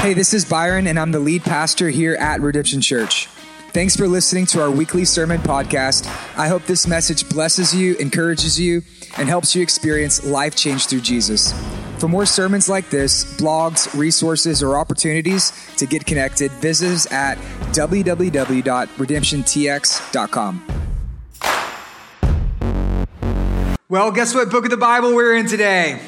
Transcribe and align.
Hey, 0.00 0.14
this 0.14 0.32
is 0.34 0.44
Byron, 0.44 0.86
and 0.86 1.00
I'm 1.00 1.10
the 1.10 1.18
lead 1.18 1.42
pastor 1.42 1.88
here 1.90 2.14
at 2.14 2.40
Redemption 2.40 2.80
Church. 2.80 3.26
Thanks 3.72 3.96
for 3.96 4.06
listening 4.06 4.46
to 4.46 4.62
our 4.62 4.70
weekly 4.70 5.04
sermon 5.04 5.40
podcast. 5.40 6.06
I 6.38 6.46
hope 6.46 6.62
this 6.64 6.86
message 6.86 7.28
blesses 7.28 7.74
you, 7.74 7.96
encourages 7.96 8.60
you, 8.60 8.82
and 9.18 9.28
helps 9.28 9.56
you 9.56 9.62
experience 9.62 10.24
life 10.24 10.54
change 10.54 10.86
through 10.86 11.00
Jesus. 11.00 11.52
For 11.98 12.06
more 12.08 12.24
sermons 12.24 12.68
like 12.68 12.88
this, 12.88 13.24
blogs, 13.36 13.92
resources, 13.98 14.62
or 14.62 14.78
opportunities 14.78 15.50
to 15.76 15.86
get 15.86 16.06
connected, 16.06 16.52
visit 16.52 16.92
us 16.92 17.10
at 17.10 17.36
www.redemptiontx.com. 17.72 20.66
Well, 23.88 24.10
guess 24.12 24.34
what 24.34 24.50
book 24.50 24.64
of 24.64 24.70
the 24.70 24.76
Bible 24.76 25.14
we're 25.14 25.36
in 25.36 25.46
today? 25.46 26.00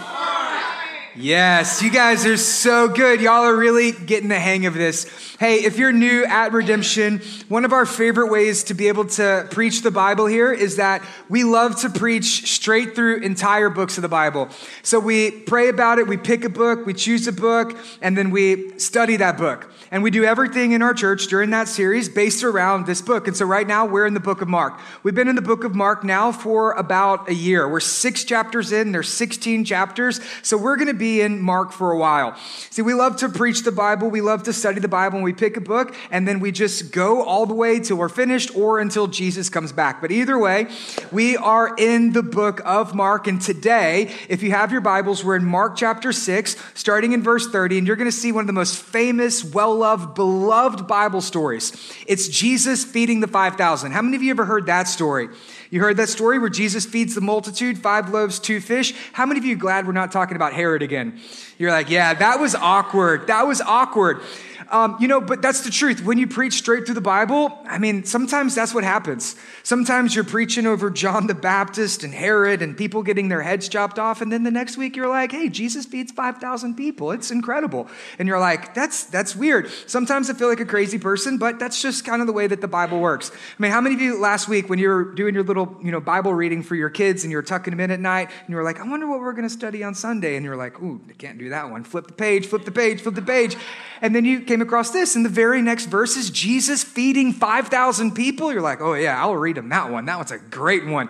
Yes, 1.20 1.82
you 1.82 1.90
guys 1.90 2.24
are 2.26 2.36
so 2.36 2.86
good. 2.86 3.20
Y'all 3.20 3.42
are 3.42 3.56
really 3.56 3.90
getting 3.90 4.28
the 4.28 4.38
hang 4.38 4.66
of 4.66 4.74
this. 4.74 5.04
Hey, 5.40 5.64
if 5.64 5.76
you're 5.76 5.90
new 5.90 6.24
at 6.24 6.52
Redemption, 6.52 7.20
one 7.48 7.64
of 7.64 7.72
our 7.72 7.86
favorite 7.86 8.30
ways 8.30 8.62
to 8.64 8.74
be 8.74 8.86
able 8.86 9.04
to 9.06 9.48
preach 9.50 9.82
the 9.82 9.90
Bible 9.90 10.26
here 10.26 10.52
is 10.52 10.76
that 10.76 11.02
we 11.28 11.42
love 11.42 11.80
to 11.80 11.90
preach 11.90 12.48
straight 12.48 12.94
through 12.94 13.22
entire 13.22 13.68
books 13.68 13.98
of 13.98 14.02
the 14.02 14.08
Bible. 14.08 14.48
So 14.84 15.00
we 15.00 15.32
pray 15.32 15.68
about 15.68 15.98
it, 15.98 16.06
we 16.06 16.16
pick 16.16 16.44
a 16.44 16.48
book, 16.48 16.86
we 16.86 16.94
choose 16.94 17.26
a 17.26 17.32
book, 17.32 17.76
and 18.00 18.16
then 18.16 18.30
we 18.30 18.78
study 18.78 19.16
that 19.16 19.36
book. 19.36 19.72
And 19.90 20.04
we 20.04 20.12
do 20.12 20.22
everything 20.22 20.70
in 20.70 20.82
our 20.82 20.94
church 20.94 21.26
during 21.26 21.50
that 21.50 21.66
series 21.66 22.08
based 22.08 22.44
around 22.44 22.86
this 22.86 23.02
book. 23.02 23.26
And 23.26 23.36
so 23.36 23.44
right 23.44 23.66
now 23.66 23.86
we're 23.86 24.06
in 24.06 24.14
the 24.14 24.20
book 24.20 24.40
of 24.40 24.46
Mark. 24.46 24.78
We've 25.02 25.14
been 25.14 25.28
in 25.28 25.34
the 25.34 25.42
book 25.42 25.64
of 25.64 25.74
Mark 25.74 26.04
now 26.04 26.30
for 26.30 26.72
about 26.72 27.28
a 27.28 27.34
year. 27.34 27.68
We're 27.68 27.80
six 27.80 28.22
chapters 28.22 28.70
in, 28.70 28.92
there's 28.92 29.08
16 29.08 29.64
chapters. 29.64 30.20
So 30.42 30.56
we're 30.56 30.76
going 30.76 30.88
to 30.88 30.94
be 30.94 31.07
in 31.08 31.40
Mark 31.40 31.72
for 31.72 31.90
a 31.90 31.98
while. 31.98 32.36
See, 32.70 32.82
we 32.82 32.94
love 32.94 33.16
to 33.18 33.28
preach 33.28 33.62
the 33.62 33.72
Bible, 33.72 34.10
we 34.10 34.20
love 34.20 34.42
to 34.44 34.52
study 34.52 34.80
the 34.80 34.88
Bible, 34.88 35.16
and 35.16 35.24
we 35.24 35.32
pick 35.32 35.56
a 35.56 35.60
book, 35.60 35.94
and 36.10 36.28
then 36.28 36.40
we 36.40 36.52
just 36.52 36.92
go 36.92 37.22
all 37.22 37.46
the 37.46 37.54
way 37.54 37.80
till 37.80 37.96
we're 37.96 38.08
finished 38.08 38.54
or 38.54 38.78
until 38.78 39.06
Jesus 39.06 39.48
comes 39.48 39.72
back. 39.72 40.00
But 40.00 40.10
either 40.10 40.38
way, 40.38 40.68
we 41.10 41.36
are 41.36 41.74
in 41.76 42.12
the 42.12 42.22
book 42.22 42.60
of 42.64 42.94
Mark, 42.94 43.26
and 43.26 43.40
today, 43.40 44.14
if 44.28 44.42
you 44.42 44.50
have 44.50 44.70
your 44.70 44.80
Bibles, 44.80 45.24
we're 45.24 45.36
in 45.36 45.44
Mark 45.44 45.76
chapter 45.76 46.12
6, 46.12 46.56
starting 46.74 47.12
in 47.12 47.22
verse 47.22 47.48
30, 47.48 47.78
and 47.78 47.86
you're 47.86 47.96
going 47.96 48.10
to 48.10 48.16
see 48.16 48.32
one 48.32 48.42
of 48.42 48.46
the 48.46 48.52
most 48.52 48.76
famous, 48.76 49.44
well 49.44 49.74
loved, 49.74 50.14
beloved 50.14 50.86
Bible 50.86 51.20
stories. 51.20 51.72
It's 52.06 52.28
Jesus 52.28 52.84
feeding 52.84 53.20
the 53.20 53.26
5,000. 53.26 53.92
How 53.92 54.02
many 54.02 54.16
of 54.16 54.22
you 54.22 54.30
ever 54.30 54.44
heard 54.44 54.66
that 54.66 54.88
story? 54.88 55.28
You 55.70 55.80
heard 55.80 55.98
that 55.98 56.08
story 56.08 56.38
where 56.38 56.48
Jesus 56.48 56.86
feeds 56.86 57.14
the 57.14 57.20
multitude, 57.20 57.78
five 57.78 58.08
loaves, 58.10 58.38
two 58.38 58.60
fish. 58.60 58.94
How 59.12 59.26
many 59.26 59.38
of 59.38 59.44
you 59.44 59.56
glad 59.56 59.86
we're 59.86 59.92
not 59.92 60.12
talking 60.12 60.36
about 60.36 60.54
Herod 60.54 60.82
again? 60.82 61.20
You're 61.58 61.70
like, 61.70 61.90
yeah, 61.90 62.14
that 62.14 62.40
was 62.40 62.54
awkward. 62.54 63.26
That 63.26 63.46
was 63.46 63.60
awkward. 63.60 64.22
Um, 64.70 64.96
you 65.00 65.08
know, 65.08 65.20
but 65.20 65.40
that's 65.40 65.62
the 65.62 65.70
truth. 65.70 66.04
When 66.04 66.18
you 66.18 66.26
preach 66.26 66.54
straight 66.54 66.84
through 66.84 66.94
the 66.94 67.00
Bible, 67.00 67.58
I 67.66 67.78
mean, 67.78 68.04
sometimes 68.04 68.54
that's 68.54 68.74
what 68.74 68.84
happens. 68.84 69.34
Sometimes 69.62 70.14
you're 70.14 70.24
preaching 70.24 70.66
over 70.66 70.90
John 70.90 71.26
the 71.26 71.34
Baptist 71.34 72.04
and 72.04 72.12
Herod 72.12 72.60
and 72.60 72.76
people 72.76 73.02
getting 73.02 73.28
their 73.28 73.40
heads 73.40 73.68
chopped 73.68 73.98
off, 73.98 74.20
and 74.20 74.30
then 74.30 74.42
the 74.42 74.50
next 74.50 74.76
week 74.76 74.94
you're 74.94 75.08
like, 75.08 75.32
hey, 75.32 75.48
Jesus 75.48 75.86
feeds 75.86 76.12
5,000 76.12 76.74
people. 76.74 77.12
It's 77.12 77.30
incredible. 77.30 77.88
And 78.18 78.28
you're 78.28 78.38
like, 78.38 78.74
that's, 78.74 79.04
that's 79.04 79.34
weird. 79.34 79.70
Sometimes 79.86 80.28
I 80.28 80.34
feel 80.34 80.48
like 80.48 80.60
a 80.60 80.66
crazy 80.66 80.98
person, 80.98 81.38
but 81.38 81.58
that's 81.58 81.80
just 81.80 82.04
kind 82.04 82.20
of 82.20 82.26
the 82.26 82.34
way 82.34 82.46
that 82.46 82.60
the 82.60 82.68
Bible 82.68 83.00
works. 83.00 83.30
I 83.30 83.62
mean, 83.62 83.72
how 83.72 83.80
many 83.80 83.94
of 83.94 84.02
you 84.02 84.20
last 84.20 84.48
week 84.48 84.68
when 84.68 84.78
you 84.78 84.88
were 84.88 85.04
doing 85.14 85.34
your 85.34 85.44
little, 85.44 85.78
you 85.82 85.90
know, 85.90 86.00
Bible 86.00 86.34
reading 86.34 86.62
for 86.62 86.74
your 86.74 86.90
kids 86.90 87.24
and 87.24 87.30
you 87.30 87.38
were 87.38 87.42
tucking 87.42 87.70
them 87.70 87.80
in 87.80 87.90
at 87.90 88.00
night, 88.00 88.28
and 88.40 88.48
you 88.50 88.56
were 88.56 88.64
like, 88.64 88.80
I 88.80 88.88
wonder 88.88 89.06
what 89.06 89.20
we're 89.20 89.32
going 89.32 89.48
to 89.48 89.50
study 89.50 89.82
on 89.82 89.94
Sunday, 89.94 90.36
and 90.36 90.44
you're 90.44 90.56
like, 90.56 90.80
ooh, 90.82 91.00
I 91.08 91.14
can't 91.14 91.38
do 91.38 91.48
that 91.50 91.70
one. 91.70 91.84
Flip 91.84 92.06
the 92.06 92.12
page, 92.12 92.46
flip 92.46 92.64
the 92.64 92.72
page, 92.72 93.00
flip 93.00 93.14
the 93.14 93.22
page. 93.22 93.56
And 94.00 94.14
then 94.14 94.24
you 94.24 94.42
came 94.42 94.57
across 94.60 94.90
this 94.90 95.16
in 95.16 95.22
the 95.22 95.28
very 95.28 95.62
next 95.62 95.86
verses 95.86 96.30
Jesus 96.30 96.84
feeding 96.84 97.32
5,000 97.32 98.12
people. 98.12 98.52
You're 98.52 98.62
like, 98.62 98.80
oh, 98.80 98.94
yeah, 98.94 99.20
I'll 99.20 99.36
read 99.36 99.56
them 99.56 99.68
that 99.70 99.90
one. 99.90 100.04
That 100.06 100.16
one's 100.16 100.30
a 100.30 100.38
great 100.38 100.86
one. 100.86 101.08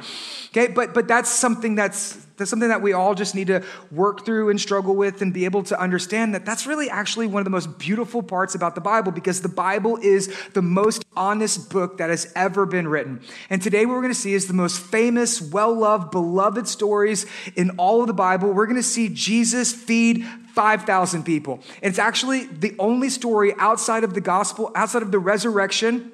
Okay, 0.50 0.68
but, 0.68 0.94
but 0.94 1.08
that's 1.08 1.30
something 1.30 1.74
that's 1.74 2.26
that's 2.38 2.50
something 2.50 2.68
that 2.68 2.82
we 2.82 2.92
all 2.92 3.14
just 3.14 3.34
need 3.34 3.48
to 3.48 3.62
work 3.90 4.24
through 4.24 4.50
and 4.50 4.60
struggle 4.60 4.94
with 4.96 5.20
and 5.20 5.34
be 5.34 5.44
able 5.44 5.62
to 5.64 5.78
understand 5.78 6.34
that 6.34 6.46
that's 6.46 6.66
really 6.66 6.88
actually 6.88 7.26
one 7.26 7.40
of 7.40 7.44
the 7.44 7.50
most 7.50 7.78
beautiful 7.78 8.22
parts 8.22 8.54
about 8.54 8.74
the 8.74 8.80
Bible 8.80 9.12
because 9.12 9.42
the 9.42 9.48
Bible 9.48 9.98
is 10.00 10.34
the 10.54 10.62
most 10.62 11.04
honest 11.16 11.70
book 11.70 11.98
that 11.98 12.10
has 12.10 12.32
ever 12.34 12.64
been 12.64 12.88
written. 12.88 13.20
And 13.50 13.60
today, 13.60 13.84
what 13.84 13.94
we're 13.94 14.02
going 14.02 14.14
to 14.14 14.18
see 14.18 14.34
is 14.34 14.46
the 14.46 14.54
most 14.54 14.80
famous, 14.80 15.42
well 15.42 15.74
loved, 15.74 16.10
beloved 16.10 16.68
stories 16.68 17.26
in 17.56 17.70
all 17.70 18.00
of 18.00 18.06
the 18.06 18.14
Bible. 18.14 18.52
We're 18.52 18.66
going 18.66 18.76
to 18.76 18.82
see 18.82 19.08
Jesus 19.08 19.72
feed 19.72 20.24
5,000 20.54 21.24
people. 21.24 21.60
It's 21.82 21.98
actually 21.98 22.46
the 22.46 22.74
only 22.78 23.10
story 23.10 23.54
outside 23.58 24.04
of 24.04 24.14
the 24.14 24.20
gospel, 24.20 24.70
outside 24.74 25.02
of 25.02 25.10
the 25.10 25.18
resurrection 25.18 26.12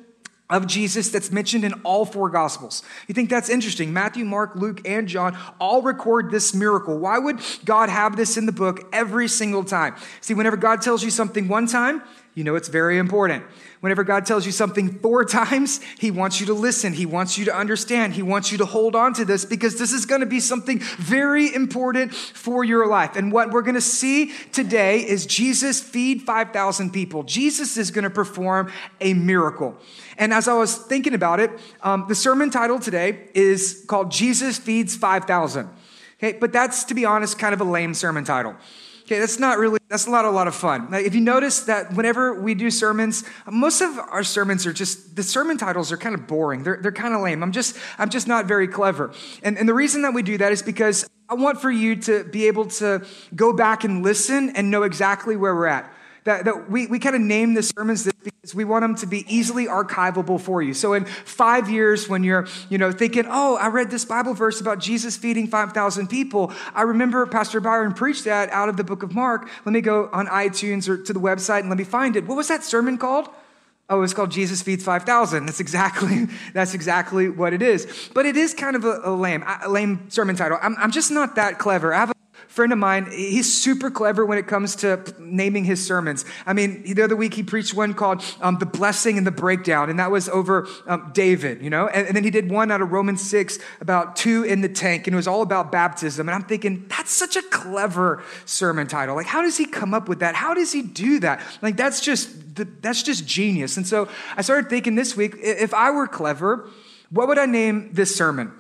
of 0.50 0.66
Jesus 0.66 1.09
that's 1.09 1.31
mentioned 1.32 1.65
in 1.65 1.72
all 1.84 2.05
four 2.05 2.28
gospels. 2.28 2.82
You 3.09 3.15
think 3.15 3.31
that's 3.31 3.49
interesting? 3.49 3.93
Matthew, 3.93 4.25
Mark, 4.25 4.56
Luke, 4.56 4.87
and 4.87 5.09
John 5.09 5.37
all 5.59 5.81
record 5.82 6.31
this 6.31 6.55
miracle. 6.55 6.99
Why 6.99 7.19
would 7.19 7.41
God 7.65 7.88
have 7.88 8.16
this 8.16 8.37
in 8.37 8.44
the 8.47 8.53
book 8.53 8.87
every 8.93 9.27
single 9.27 9.65
time? 9.65 9.97
See, 10.21 10.34
whenever 10.34 10.56
God 10.56 10.83
tells 10.83 11.03
you 11.03 11.10
something 11.10 11.49
one 11.49 11.66
time, 11.66 12.03
you 12.34 12.43
know 12.43 12.56
it's 12.56 12.69
very 12.69 12.99
important. 12.99 13.45
Whenever 13.81 14.03
God 14.03 14.27
tells 14.27 14.45
you 14.45 14.53
something 14.53 14.99
four 14.99 15.25
times, 15.25 15.81
He 15.99 16.11
wants 16.11 16.41
you 16.41 16.47
to 16.47 16.55
listen. 16.55 16.93
He 16.93 17.06
wants 17.06 17.39
you 17.39 17.45
to 17.45 17.56
understand. 17.56 18.15
He 18.15 18.22
wants 18.22 18.50
you 18.50 18.59
to 18.59 18.65
hold 18.65 18.97
on 18.97 19.15
to 19.15 19.25
this 19.25 19.45
because 19.45 19.78
this 19.78 19.93
is 19.93 20.05
going 20.06 20.21
to 20.21 20.27
be 20.27 20.41
something 20.41 20.81
very 20.99 21.55
important 21.55 22.15
for 22.15 22.65
your 22.65 22.87
life. 22.87 23.15
And 23.17 23.31
what 23.31 23.50
we're 23.50 23.62
going 23.62 23.75
to 23.75 23.81
see 23.81 24.33
today 24.53 25.00
is 25.06 25.27
Jesus 25.27 25.81
feed 25.81 26.22
5,000 26.22 26.93
people. 26.93 27.22
Jesus 27.22 27.77
is 27.77 27.91
going 27.91 28.05
to 28.05 28.11
perform 28.11 28.72
a 29.01 29.15
miracle. 29.15 29.77
And 30.19 30.33
as 30.33 30.49
I 30.49 30.55
was 30.55 30.77
thinking 30.77 31.15
about 31.15 31.41
it, 31.41 31.51
um, 31.83 32.06
the 32.09 32.15
sermon 32.15 32.51
title 32.51 32.78
today 32.78 33.28
is 33.34 33.84
called 33.87 34.11
Jesus 34.11 34.59
Feeds 34.59 34.97
5,000. 34.97 35.69
Okay, 36.19 36.39
but 36.39 36.53
that's, 36.53 36.84
to 36.84 36.95
be 36.95 37.05
honest, 37.05 37.39
kind 37.39 37.53
of 37.53 37.61
a 37.61 37.65
lame 37.65 37.95
sermon 37.95 38.25
title. 38.25 38.55
Okay, 39.04 39.19
that's 39.19 39.38
not 39.38 39.59
really, 39.59 39.78
that's 39.91 40.06
not 40.06 40.25
a 40.25 40.31
lot 40.31 40.48
of 40.48 40.54
fun. 40.54 40.91
Now, 40.91 40.97
if 40.97 41.15
you 41.15 41.20
notice 41.20 41.60
that 41.65 41.92
whenever 41.92 42.41
we 42.41 42.54
do 42.54 42.70
sermons, 42.70 43.22
most 43.47 43.82
of 43.82 43.98
our 43.98 44.25
sermons 44.25 44.66
are 44.66 44.72
just, 44.72 45.15
the 45.15 45.22
sermon 45.22 45.59
titles 45.59 45.92
are 45.92 45.98
kind 45.98 46.15
of 46.15 46.26
boring. 46.26 46.62
They're, 46.62 46.78
they're 46.81 46.91
kind 46.91 47.12
of 47.12 47.20
lame. 47.20 47.42
I'm 47.42 47.53
just, 47.53 47.76
I'm 47.98 48.09
just 48.09 48.26
not 48.26 48.47
very 48.47 48.66
clever. 48.66 49.12
And, 49.42 49.59
and 49.59 49.69
the 49.69 49.75
reason 49.75 50.00
that 50.03 50.15
we 50.15 50.22
do 50.22 50.38
that 50.38 50.53
is 50.53 50.62
because 50.62 51.06
I 51.28 51.34
want 51.34 51.60
for 51.60 51.70
you 51.70 51.97
to 51.97 52.25
be 52.25 52.47
able 52.47 52.66
to 52.66 53.04
go 53.37 53.53
back 53.53 53.84
and 53.84 54.03
listen 54.03 54.56
and 54.56 54.70
know 54.70 54.84
exactly 54.84 55.36
where 55.36 55.54
we're 55.54 55.66
at 55.66 55.92
that, 56.25 56.45
that 56.47 56.71
we, 56.71 56.87
we 56.87 56.99
kind 56.99 57.15
of 57.15 57.23
name 57.23 57.55
the 57.55 57.62
sermons 57.62 58.05
this 58.05 58.15
because 58.25 58.55
we 58.55 58.65
want 58.65 58.83
them 58.83 58.95
to 58.97 59.07
be 59.07 59.25
easily 59.29 59.67
archivable 59.67 60.41
for 60.41 60.62
you. 60.62 60.75
So 60.75 60.95
in 60.95 61.05
five 61.05 61.71
years, 61.71 62.09
when 62.09 62.25
you're, 62.25 62.47
you 62.69 62.79
know, 62.79 62.93
thinking, 62.93 63.25
oh, 63.29 63.57
I 63.57 63.69
read 63.69 63.91
this 63.91 64.05
Bible 64.05 64.34
verse 64.34 64.61
about 64.61 64.79
Jesus 64.79 65.17
feeding 65.17 65.47
5,000 65.47 66.09
people. 66.09 66.53
I 66.75 66.83
remember 66.83 67.27
Pastor 67.27 67.61
Byron 67.61 67.93
preached 67.93 68.25
that 68.25 68.51
out 68.51 68.69
of 68.69 68.77
the 68.77 68.84
book 68.84 69.03
of 69.03 69.15
Mark. 69.15 69.49
Let 69.65 69.73
me 69.73 69.81
go 69.81 70.09
on 70.13 70.27
iTunes 70.27 70.89
or 70.89 70.97
to 70.97 71.13
the 71.13 71.21
website 71.21 71.61
and 71.61 71.69
let 71.69 71.79
me 71.79 71.84
find 71.84 72.17
it. 72.17 72.27
What 72.27 72.37
was 72.37 72.49
that 72.49 72.65
sermon 72.65 72.99
called? 72.99 73.29
Oh, 73.91 74.01
it's 74.01 74.15
called 74.15 74.31
Jesus 74.31 74.63
feeds 74.63 74.83
5,000. 74.83 75.45
That's 75.45 75.61
exactly, 75.61 76.27
that's 76.55 76.73
exactly 76.73 77.29
what 77.29 77.53
it 77.53 77.61
is. 77.61 78.11
But 78.15 78.25
it 78.25 78.37
is 78.37 78.55
kind 78.55 78.77
of 78.77 78.84
a, 78.84 79.01
a 79.05 79.13
lame, 79.15 79.45
a 79.63 79.69
lame 79.69 80.11
sermon 80.11 80.37
title. 80.37 80.59
I'm, 80.63 80.75
I'm 80.79 80.91
just 80.91 81.11
not 81.11 81.37
that 81.37 81.59
clever. 81.59 81.93
I 81.93 82.01
have 82.01 82.11
a 82.11 82.15
friend 82.54 82.72
of 82.72 82.78
mine, 82.78 83.10
he's 83.10 83.53
super 83.53 83.91
clever 83.91 84.25
when 84.25 84.38
it 84.38 84.47
comes 84.47 84.76
to 84.76 85.03
naming 85.19 85.65
his 85.65 85.84
sermons. 85.84 86.25
I 86.47 86.53
mean, 86.53 86.84
the 86.84 87.03
other 87.03 87.16
week 87.16 87.34
he 87.34 87.42
preached 87.42 87.75
one 87.75 87.94
called 87.94 88.22
um, 88.41 88.59
The 88.59 88.66
Blessing 88.66 89.19
and 89.19 89.26
the 89.26 89.32
Breakdown, 89.32 89.91
and 89.91 89.98
that 89.98 90.12
was 90.12 90.28
over 90.28 90.69
um, 90.87 91.10
David, 91.12 91.62
you 91.62 91.69
know? 91.69 91.88
And, 91.88 92.06
and, 92.06 92.16
then 92.16 92.22
he 92.22 92.31
did 92.31 92.48
one 92.48 92.70
out 92.70 92.81
of 92.81 92.92
Romans 92.92 93.28
6 93.28 93.59
about 93.81 94.15
two 94.15 94.44
in 94.44 94.60
the 94.60 94.69
tank, 94.69 95.09
and 95.09 95.15
it 95.15 95.16
was 95.16 95.26
all 95.26 95.42
about 95.42 95.72
baptism. 95.72 96.28
And 96.28 96.34
I'm 96.34 96.44
thinking, 96.44 96.87
that's 96.87 97.10
such 97.10 97.34
a 97.34 97.42
clever 97.42 98.22
sermon 98.44 98.86
title. 98.86 99.16
Like, 99.16 99.26
how 99.26 99.42
does 99.42 99.56
he 99.56 99.66
come 99.66 99.92
up 99.92 100.09
with 100.09 100.21
that? 100.21 100.36
How 100.36 100.54
does 100.54 100.71
he 100.71 100.82
do 100.82 101.19
that? 101.21 101.41
Like, 101.60 101.77
that's 101.77 102.00
just, 102.00 102.30
that's 102.80 103.03
just 103.03 103.27
genius. 103.27 103.77
And 103.77 103.84
so 103.84 104.09
I 104.36 104.42
started 104.42 104.71
thinking 104.71 104.95
this 104.95 105.16
week, 105.16 105.34
if 105.39 105.74
I 105.74 105.91
were 105.91 106.07
clever, 106.07 106.71
what 107.10 107.27
would 107.27 107.39
I 107.39 107.47
name 107.47 107.91
this 107.92 108.15
sermon? 108.15 108.53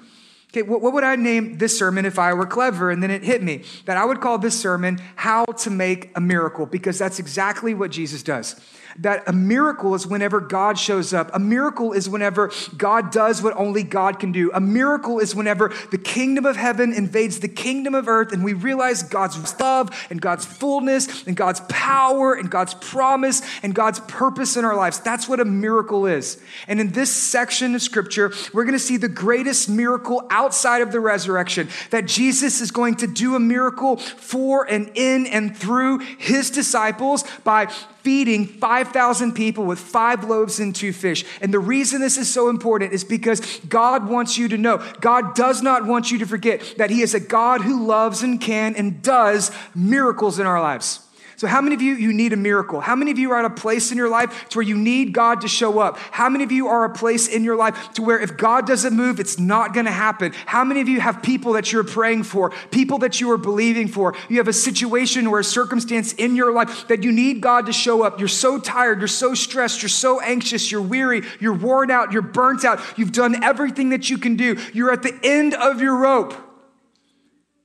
Okay, 0.54 0.62
what, 0.62 0.80
what, 0.80 0.92
would 0.92 1.02
I 1.02 1.16
name 1.16 1.58
this 1.58 1.76
sermon 1.76 2.06
if 2.06 2.16
I 2.16 2.32
were 2.32 2.46
clever? 2.46 2.88
And 2.88 3.02
then 3.02 3.10
it 3.10 3.24
hit 3.24 3.42
me 3.42 3.64
that 3.86 3.96
I 3.96 4.04
would 4.04 4.20
call 4.20 4.38
this 4.38 4.56
sermon 4.56 5.00
How 5.16 5.44
to 5.46 5.68
Make 5.68 6.12
a 6.14 6.20
Miracle, 6.20 6.64
because 6.64 6.96
that's 6.96 7.18
exactly 7.18 7.74
what 7.74 7.90
Jesus 7.90 8.22
does 8.22 8.54
that 8.98 9.28
a 9.28 9.32
miracle 9.32 9.94
is 9.94 10.06
whenever 10.06 10.40
God 10.40 10.78
shows 10.78 11.12
up. 11.12 11.30
A 11.34 11.38
miracle 11.38 11.92
is 11.92 12.08
whenever 12.08 12.52
God 12.76 13.10
does 13.10 13.42
what 13.42 13.56
only 13.56 13.82
God 13.82 14.20
can 14.20 14.32
do. 14.32 14.50
A 14.52 14.60
miracle 14.60 15.18
is 15.18 15.34
whenever 15.34 15.72
the 15.90 15.98
kingdom 15.98 16.46
of 16.46 16.56
heaven 16.56 16.92
invades 16.92 17.40
the 17.40 17.48
kingdom 17.48 17.94
of 17.94 18.08
earth 18.08 18.32
and 18.32 18.44
we 18.44 18.52
realize 18.52 19.02
God's 19.02 19.58
love 19.60 20.06
and 20.10 20.20
God's 20.20 20.44
fullness 20.44 21.26
and 21.26 21.36
God's 21.36 21.60
power 21.68 22.34
and 22.34 22.50
God's 22.50 22.74
promise 22.74 23.42
and 23.62 23.74
God's 23.74 24.00
purpose 24.00 24.56
in 24.56 24.64
our 24.64 24.76
lives. 24.76 25.00
That's 25.00 25.28
what 25.28 25.40
a 25.40 25.44
miracle 25.44 26.06
is. 26.06 26.40
And 26.68 26.80
in 26.80 26.92
this 26.92 27.10
section 27.10 27.74
of 27.74 27.82
scripture, 27.82 28.32
we're 28.52 28.64
going 28.64 28.74
to 28.74 28.78
see 28.78 28.96
the 28.96 29.08
greatest 29.08 29.68
miracle 29.68 30.26
out 30.30 30.43
outside 30.44 30.82
of 30.82 30.92
the 30.92 31.00
resurrection, 31.00 31.68
that 31.90 32.06
Jesus 32.06 32.60
is 32.60 32.70
going 32.70 32.96
to 32.96 33.06
do 33.06 33.34
a 33.34 33.40
miracle 33.40 33.96
for 33.96 34.64
and 34.70 34.90
in 34.94 35.26
and 35.26 35.56
through 35.56 35.98
his 35.98 36.50
disciples 36.50 37.24
by 37.44 37.66
feeding 38.02 38.46
5,000 38.46 39.32
people 39.32 39.64
with 39.64 39.78
five 39.78 40.24
loaves 40.24 40.60
and 40.60 40.76
two 40.76 40.92
fish. 40.92 41.24
And 41.40 41.52
the 41.52 41.58
reason 41.58 42.02
this 42.02 42.18
is 42.18 42.30
so 42.32 42.50
important 42.50 42.92
is 42.92 43.02
because 43.02 43.40
God 43.60 44.06
wants 44.06 44.36
you 44.36 44.48
to 44.48 44.58
know, 44.58 44.84
God 45.00 45.34
does 45.34 45.62
not 45.62 45.86
want 45.86 46.10
you 46.10 46.18
to 46.18 46.26
forget 46.26 46.74
that 46.76 46.90
He 46.90 47.00
is 47.00 47.14
a 47.14 47.20
God 47.20 47.62
who 47.62 47.86
loves 47.86 48.22
and 48.22 48.38
can 48.38 48.76
and 48.76 49.00
does 49.02 49.50
miracles 49.74 50.38
in 50.38 50.46
our 50.46 50.60
lives. 50.60 51.03
So, 51.44 51.48
how 51.48 51.60
many 51.60 51.74
of 51.74 51.82
you 51.82 51.96
you 51.96 52.14
need 52.14 52.32
a 52.32 52.38
miracle? 52.38 52.80
How 52.80 52.96
many 52.96 53.10
of 53.10 53.18
you 53.18 53.32
are 53.32 53.38
at 53.40 53.44
a 53.44 53.50
place 53.50 53.92
in 53.92 53.98
your 53.98 54.08
life 54.08 54.48
to 54.48 54.56
where 54.56 54.66
you 54.66 54.78
need 54.78 55.12
God 55.12 55.42
to 55.42 55.48
show 55.48 55.78
up? 55.78 55.98
How 55.98 56.30
many 56.30 56.42
of 56.42 56.50
you 56.50 56.68
are 56.68 56.86
a 56.86 56.90
place 56.90 57.28
in 57.28 57.44
your 57.44 57.54
life 57.54 57.92
to 57.96 58.02
where 58.02 58.18
if 58.18 58.38
God 58.38 58.66
doesn't 58.66 58.96
move, 58.96 59.20
it's 59.20 59.38
not 59.38 59.74
going 59.74 59.84
to 59.84 59.92
happen? 59.92 60.32
How 60.46 60.64
many 60.64 60.80
of 60.80 60.88
you 60.88 61.00
have 61.00 61.22
people 61.22 61.52
that 61.52 61.70
you're 61.70 61.84
praying 61.84 62.22
for, 62.22 62.48
people 62.70 62.96
that 63.00 63.20
you 63.20 63.30
are 63.30 63.36
believing 63.36 63.88
for? 63.88 64.14
You 64.30 64.38
have 64.38 64.48
a 64.48 64.54
situation 64.54 65.26
or 65.26 65.38
a 65.38 65.44
circumstance 65.44 66.14
in 66.14 66.34
your 66.34 66.50
life 66.50 66.88
that 66.88 67.02
you 67.02 67.12
need 67.12 67.42
God 67.42 67.66
to 67.66 67.74
show 67.74 68.02
up. 68.02 68.18
You're 68.18 68.28
so 68.28 68.58
tired, 68.58 69.00
you're 69.00 69.06
so 69.06 69.34
stressed, 69.34 69.82
you're 69.82 69.90
so 69.90 70.20
anxious, 70.22 70.72
you're 70.72 70.80
weary, 70.80 71.24
you're 71.40 71.52
worn 71.52 71.90
out, 71.90 72.10
you're 72.10 72.22
burnt 72.22 72.64
out. 72.64 72.80
You've 72.96 73.12
done 73.12 73.44
everything 73.44 73.90
that 73.90 74.08
you 74.08 74.16
can 74.16 74.36
do. 74.36 74.58
You're 74.72 74.94
at 74.94 75.02
the 75.02 75.20
end 75.22 75.52
of 75.52 75.82
your 75.82 75.94
rope. 75.94 76.32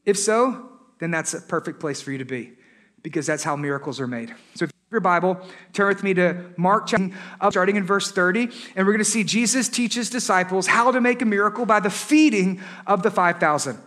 If 0.03 0.17
so, 0.17 0.69
then 0.99 1.11
that's 1.11 1.33
a 1.33 1.39
perfect 1.39 1.79
place 1.79 2.01
for 2.01 2.11
you 2.11 2.17
to 2.17 2.25
be 2.25 2.58
because 3.01 3.25
that's 3.25 3.43
how 3.43 3.55
miracles 3.55 3.99
are 3.99 4.07
made. 4.07 4.33
So 4.55 4.65
if 4.65 4.71
your 4.91 5.01
Bible, 5.01 5.39
turn 5.73 5.87
with 5.87 6.03
me 6.03 6.15
to 6.15 6.45
Mark 6.57 6.87
chapter 6.87 7.11
uh, 7.39 7.51
starting 7.51 7.75
in 7.75 7.83
verse 7.83 8.11
30, 8.11 8.49
and 8.75 8.87
we're 8.87 8.93
going 8.93 8.97
to 8.97 9.05
see 9.05 9.23
Jesus 9.23 9.69
teach 9.69 9.93
his 9.93 10.09
disciples 10.09 10.65
how 10.65 10.91
to 10.91 10.99
make 10.99 11.21
a 11.21 11.25
miracle 11.25 11.65
by 11.65 11.79
the 11.79 11.91
feeding 11.91 12.59
of 12.87 13.03
the 13.03 13.11
5,000. 13.11 13.77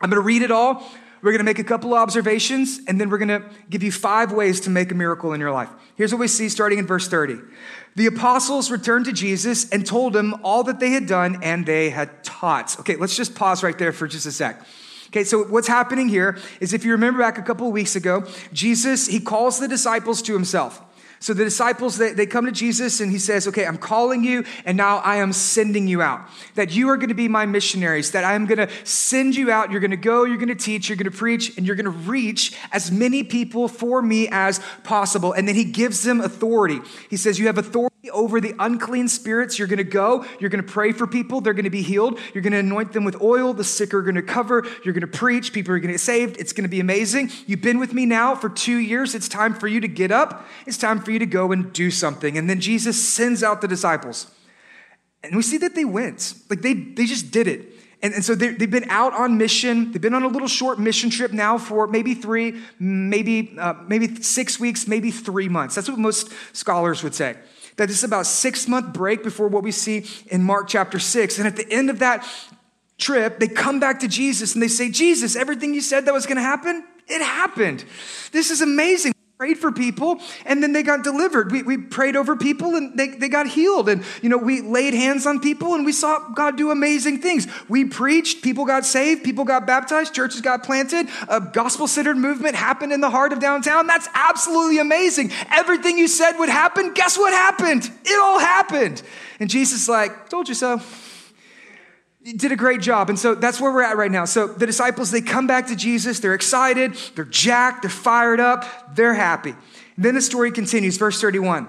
I'm 0.00 0.10
going 0.10 0.20
to 0.20 0.20
read 0.20 0.42
it 0.42 0.50
all. 0.50 0.86
We're 1.22 1.30
going 1.30 1.38
to 1.38 1.44
make 1.44 1.58
a 1.58 1.64
couple 1.64 1.94
observations, 1.94 2.80
and 2.86 3.00
then 3.00 3.08
we're 3.08 3.16
going 3.16 3.28
to 3.28 3.48
give 3.70 3.82
you 3.82 3.90
five 3.90 4.32
ways 4.32 4.60
to 4.60 4.70
make 4.70 4.92
a 4.92 4.94
miracle 4.94 5.32
in 5.32 5.40
your 5.40 5.52
life. 5.52 5.70
Here's 5.96 6.12
what 6.12 6.20
we 6.20 6.28
see 6.28 6.50
starting 6.50 6.78
in 6.78 6.86
verse 6.86 7.08
30. 7.08 7.38
The 7.96 8.04
apostles 8.04 8.70
returned 8.70 9.06
to 9.06 9.12
Jesus 9.12 9.70
and 9.70 9.86
told 9.86 10.14
him 10.14 10.34
all 10.42 10.64
that 10.64 10.80
they 10.80 10.90
had 10.90 11.06
done 11.06 11.38
and 11.42 11.64
they 11.64 11.88
had 11.88 12.22
taught. 12.22 12.78
Okay, 12.80 12.96
let's 12.96 13.16
just 13.16 13.34
pause 13.34 13.62
right 13.62 13.78
there 13.78 13.92
for 13.92 14.06
just 14.06 14.26
a 14.26 14.32
sec. 14.32 14.66
Okay, 15.14 15.22
so 15.22 15.44
what's 15.44 15.68
happening 15.68 16.08
here 16.08 16.36
is 16.58 16.72
if 16.72 16.84
you 16.84 16.90
remember 16.90 17.20
back 17.20 17.38
a 17.38 17.42
couple 17.42 17.70
weeks 17.70 17.94
ago, 17.94 18.26
Jesus, 18.52 19.06
he 19.06 19.20
calls 19.20 19.60
the 19.60 19.68
disciples 19.68 20.20
to 20.22 20.32
himself. 20.32 20.82
So 21.20 21.32
the 21.34 21.44
disciples, 21.44 21.98
they, 21.98 22.12
they 22.14 22.26
come 22.26 22.46
to 22.46 22.50
Jesus 22.50 22.98
and 22.98 23.12
he 23.12 23.20
says, 23.20 23.46
Okay, 23.46 23.64
I'm 23.64 23.78
calling 23.78 24.24
you 24.24 24.44
and 24.64 24.76
now 24.76 24.96
I 24.98 25.18
am 25.18 25.32
sending 25.32 25.86
you 25.86 26.02
out. 26.02 26.28
That 26.56 26.74
you 26.74 26.88
are 26.88 26.96
going 26.96 27.10
to 27.10 27.14
be 27.14 27.28
my 27.28 27.46
missionaries, 27.46 28.10
that 28.10 28.24
I 28.24 28.34
am 28.34 28.46
going 28.46 28.58
to 28.58 28.68
send 28.84 29.36
you 29.36 29.52
out. 29.52 29.70
You're 29.70 29.78
going 29.78 29.92
to 29.92 29.96
go, 29.96 30.24
you're 30.24 30.36
going 30.36 30.48
to 30.48 30.56
teach, 30.56 30.88
you're 30.88 30.96
going 30.96 31.10
to 31.10 31.16
preach, 31.16 31.56
and 31.56 31.64
you're 31.64 31.76
going 31.76 31.84
to 31.84 31.90
reach 31.90 32.52
as 32.72 32.90
many 32.90 33.22
people 33.22 33.68
for 33.68 34.02
me 34.02 34.26
as 34.32 34.60
possible. 34.82 35.32
And 35.32 35.46
then 35.46 35.54
he 35.54 35.64
gives 35.64 36.02
them 36.02 36.20
authority. 36.20 36.80
He 37.08 37.16
says, 37.16 37.38
You 37.38 37.46
have 37.46 37.56
authority 37.56 37.93
over 38.10 38.40
the 38.40 38.54
unclean 38.58 39.08
spirits. 39.08 39.58
You're 39.58 39.68
going 39.68 39.78
to 39.78 39.84
go, 39.84 40.24
you're 40.40 40.50
going 40.50 40.64
to 40.64 40.70
pray 40.70 40.92
for 40.92 41.06
people, 41.06 41.40
they're 41.40 41.54
going 41.54 41.64
to 41.64 41.70
be 41.70 41.82
healed. 41.82 42.18
You're 42.32 42.42
going 42.42 42.52
to 42.52 42.58
anoint 42.58 42.92
them 42.92 43.04
with 43.04 43.20
oil, 43.22 43.52
the 43.52 43.64
sick 43.64 43.94
are 43.94 44.02
going 44.02 44.14
to 44.14 44.22
cover, 44.22 44.66
you're 44.84 44.94
going 44.94 45.00
to 45.00 45.06
preach, 45.06 45.52
people 45.52 45.74
are 45.74 45.78
going 45.78 45.88
to 45.88 45.94
get 45.94 46.00
saved. 46.00 46.36
It's 46.38 46.52
going 46.52 46.64
to 46.64 46.68
be 46.68 46.80
amazing. 46.80 47.30
You've 47.46 47.62
been 47.62 47.78
with 47.78 47.92
me 47.92 48.06
now 48.06 48.34
for 48.34 48.48
two 48.48 48.76
years. 48.76 49.14
It's 49.14 49.28
time 49.28 49.54
for 49.54 49.68
you 49.68 49.80
to 49.80 49.88
get 49.88 50.10
up, 50.10 50.46
it's 50.66 50.78
time 50.78 51.00
for 51.00 51.10
you 51.10 51.18
to 51.18 51.26
go 51.26 51.52
and 51.52 51.72
do 51.72 51.90
something. 51.90 52.36
And 52.38 52.48
then 52.48 52.60
Jesus 52.60 53.02
sends 53.02 53.42
out 53.42 53.60
the 53.60 53.68
disciples. 53.68 54.30
And 55.22 55.36
we 55.36 55.42
see 55.42 55.56
that 55.58 55.74
they 55.74 55.86
went, 55.86 56.34
like 56.50 56.60
they, 56.60 56.74
they 56.74 57.06
just 57.06 57.30
did 57.30 57.46
it. 57.46 57.72
And, 58.02 58.12
and 58.12 58.22
so 58.22 58.34
they've 58.34 58.70
been 58.70 58.90
out 58.90 59.14
on 59.14 59.38
mission. 59.38 59.90
They've 59.90 60.02
been 60.02 60.12
on 60.12 60.24
a 60.24 60.28
little 60.28 60.48
short 60.48 60.78
mission 60.78 61.08
trip 61.08 61.32
now 61.32 61.56
for 61.56 61.86
maybe 61.86 62.12
three, 62.12 62.60
maybe, 62.78 63.56
uh, 63.58 63.72
maybe 63.88 64.16
six 64.16 64.60
weeks, 64.60 64.86
maybe 64.86 65.10
three 65.10 65.48
months. 65.48 65.74
That's 65.74 65.88
what 65.88 65.98
most 65.98 66.30
scholars 66.52 67.02
would 67.02 67.14
say 67.14 67.36
that 67.76 67.88
this 67.88 67.98
is 67.98 68.04
about 68.04 68.26
six 68.26 68.68
month 68.68 68.92
break 68.92 69.22
before 69.22 69.48
what 69.48 69.62
we 69.62 69.72
see 69.72 70.06
in 70.26 70.42
Mark 70.42 70.68
chapter 70.68 70.98
six. 70.98 71.38
And 71.38 71.46
at 71.46 71.56
the 71.56 71.70
end 71.72 71.90
of 71.90 72.00
that 72.00 72.26
trip, 72.98 73.38
they 73.40 73.48
come 73.48 73.80
back 73.80 74.00
to 74.00 74.08
Jesus 74.08 74.54
and 74.54 74.62
they 74.62 74.68
say, 74.68 74.90
Jesus, 74.90 75.36
everything 75.36 75.74
you 75.74 75.80
said 75.80 76.04
that 76.06 76.14
was 76.14 76.26
going 76.26 76.36
to 76.36 76.42
happen, 76.42 76.84
it 77.08 77.22
happened. 77.22 77.84
This 78.32 78.50
is 78.50 78.60
amazing 78.60 79.13
prayed 79.44 79.58
for 79.58 79.70
people 79.70 80.18
and 80.46 80.62
then 80.62 80.72
they 80.72 80.82
got 80.82 81.04
delivered. 81.04 81.52
We, 81.52 81.62
we 81.62 81.76
prayed 81.76 82.16
over 82.16 82.34
people 82.34 82.76
and 82.76 82.96
they, 82.96 83.08
they 83.08 83.28
got 83.28 83.46
healed. 83.46 83.90
And, 83.90 84.02
you 84.22 84.30
know, 84.30 84.38
we 84.38 84.62
laid 84.62 84.94
hands 84.94 85.26
on 85.26 85.38
people 85.38 85.74
and 85.74 85.84
we 85.84 85.92
saw 85.92 86.30
God 86.30 86.56
do 86.56 86.70
amazing 86.70 87.20
things. 87.20 87.46
We 87.68 87.84
preached, 87.84 88.42
people 88.42 88.64
got 88.64 88.86
saved, 88.86 89.22
people 89.22 89.44
got 89.44 89.66
baptized, 89.66 90.14
churches 90.14 90.40
got 90.40 90.62
planted, 90.62 91.10
a 91.28 91.42
gospel 91.42 91.86
centered 91.86 92.16
movement 92.16 92.54
happened 92.54 92.94
in 92.94 93.02
the 93.02 93.10
heart 93.10 93.34
of 93.34 93.38
downtown. 93.38 93.86
That's 93.86 94.08
absolutely 94.14 94.78
amazing. 94.78 95.30
Everything 95.50 95.98
you 95.98 96.08
said 96.08 96.38
would 96.38 96.48
happen, 96.48 96.94
guess 96.94 97.18
what 97.18 97.34
happened? 97.34 97.90
It 98.06 98.18
all 98.18 98.38
happened. 98.38 99.02
And 99.40 99.50
Jesus 99.50 99.90
like, 99.90 100.30
told 100.30 100.48
you 100.48 100.54
so 100.54 100.80
did 102.32 102.52
a 102.52 102.56
great 102.56 102.80
job. 102.80 103.10
And 103.10 103.18
so 103.18 103.34
that's 103.34 103.60
where 103.60 103.70
we're 103.72 103.82
at 103.82 103.96
right 103.96 104.10
now. 104.10 104.24
So 104.24 104.46
the 104.46 104.66
disciples, 104.66 105.10
they 105.10 105.20
come 105.20 105.46
back 105.46 105.66
to 105.66 105.76
Jesus. 105.76 106.20
They're 106.20 106.34
excited. 106.34 106.94
They're 107.14 107.24
jacked. 107.24 107.82
They're 107.82 107.90
fired 107.90 108.40
up. 108.40 108.94
They're 108.96 109.14
happy. 109.14 109.50
And 109.96 110.04
then 110.04 110.14
the 110.14 110.22
story 110.22 110.50
continues, 110.50 110.96
verse 110.96 111.20
31. 111.20 111.68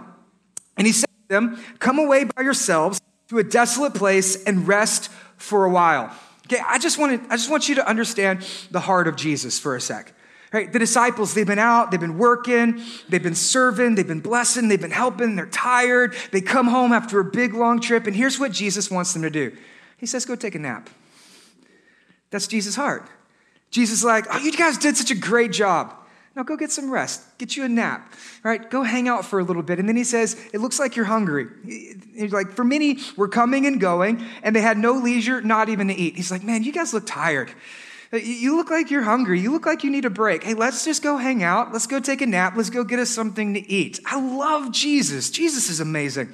And 0.77 0.87
he 0.87 0.93
said 0.93 1.09
to 1.29 1.33
them, 1.33 1.63
Come 1.79 1.99
away 1.99 2.23
by 2.23 2.43
yourselves 2.43 3.01
to 3.29 3.39
a 3.39 3.43
desolate 3.43 3.93
place 3.93 4.43
and 4.43 4.67
rest 4.67 5.11
for 5.37 5.65
a 5.65 5.69
while. 5.69 6.15
Okay, 6.47 6.61
I 6.65 6.77
just 6.77 6.97
want 6.97 7.23
I 7.29 7.35
just 7.35 7.49
want 7.49 7.67
you 7.67 7.75
to 7.75 7.87
understand 7.87 8.45
the 8.71 8.79
heart 8.79 9.07
of 9.07 9.15
Jesus 9.15 9.59
for 9.59 9.75
a 9.75 9.81
sec. 9.81 10.13
Right? 10.53 10.71
The 10.71 10.79
disciples, 10.79 11.33
they've 11.33 11.45
been 11.45 11.59
out, 11.59 11.91
they've 11.91 11.99
been 11.99 12.17
working, 12.17 12.81
they've 13.09 13.21
been 13.21 13.35
serving, 13.35 13.95
they've 13.95 14.07
been 14.07 14.21
blessing, 14.21 14.69
they've 14.69 14.79
been 14.79 14.91
helping, 14.91 15.35
they're 15.35 15.47
tired. 15.47 16.15
They 16.31 16.39
come 16.39 16.67
home 16.67 16.93
after 16.93 17.19
a 17.19 17.25
big 17.25 17.53
long 17.53 17.81
trip, 17.81 18.07
and 18.07 18.15
here's 18.15 18.39
what 18.39 18.53
Jesus 18.53 18.89
wants 18.89 19.11
them 19.11 19.23
to 19.23 19.29
do. 19.29 19.57
He 19.97 20.05
says, 20.05 20.25
Go 20.25 20.35
take 20.35 20.55
a 20.55 20.59
nap. 20.59 20.89
That's 22.31 22.47
Jesus' 22.47 22.75
heart. 22.75 23.07
Jesus 23.71 23.99
is 23.99 24.05
like, 24.05 24.25
Oh, 24.31 24.37
you 24.37 24.51
guys 24.51 24.77
did 24.77 24.97
such 24.97 25.11
a 25.11 25.15
great 25.15 25.51
job. 25.51 25.93
Now 26.35 26.43
go 26.43 26.57
get 26.57 26.71
some 26.71 26.91
rest. 26.91 27.21
Get 27.37 27.55
you 27.55 27.63
a 27.63 27.69
nap. 27.69 28.13
Right? 28.43 28.69
Go 28.69 28.83
hang 28.83 29.07
out 29.07 29.23
for 29.23 29.39
a 29.39 29.43
little 29.43 29.63
bit. 29.63 29.79
And 29.79 29.87
then 29.87 29.95
he 29.95 30.03
says, 30.03 30.37
It 30.53 30.59
looks 30.59 30.79
like 30.79 30.95
you're 30.95 31.05
hungry. 31.05 31.47
He's 31.65 32.33
like, 32.33 32.51
For 32.51 32.63
many, 32.63 32.99
we're 33.15 33.29
coming 33.29 33.65
and 33.65 33.79
going, 33.79 34.23
and 34.43 34.55
they 34.55 34.61
had 34.61 34.77
no 34.77 34.93
leisure, 34.93 35.41
not 35.41 35.69
even 35.69 35.87
to 35.87 35.93
eat. 35.93 36.15
He's 36.15 36.31
like, 36.31 36.43
Man, 36.43 36.63
you 36.63 36.73
guys 36.73 36.93
look 36.93 37.05
tired. 37.05 37.51
You 38.11 38.55
look 38.55 38.69
like 38.69 38.91
you're 38.91 39.03
hungry. 39.03 39.39
You 39.39 39.51
look 39.51 39.65
like 39.65 39.83
you 39.83 39.89
need 39.89 40.05
a 40.05 40.09
break. 40.09 40.43
Hey, 40.43 40.53
let's 40.53 40.85
just 40.85 41.01
go 41.01 41.17
hang 41.17 41.43
out. 41.43 41.73
Let's 41.73 41.87
go 41.87 41.99
take 41.99 42.21
a 42.21 42.25
nap. 42.25 42.53
Let's 42.55 42.69
go 42.69 42.83
get 42.83 42.99
us 42.99 43.09
something 43.09 43.53
to 43.55 43.71
eat. 43.71 43.99
I 44.05 44.21
love 44.21 44.71
Jesus. 44.71 45.29
Jesus 45.29 45.69
is 45.69 45.79
amazing. 45.79 46.33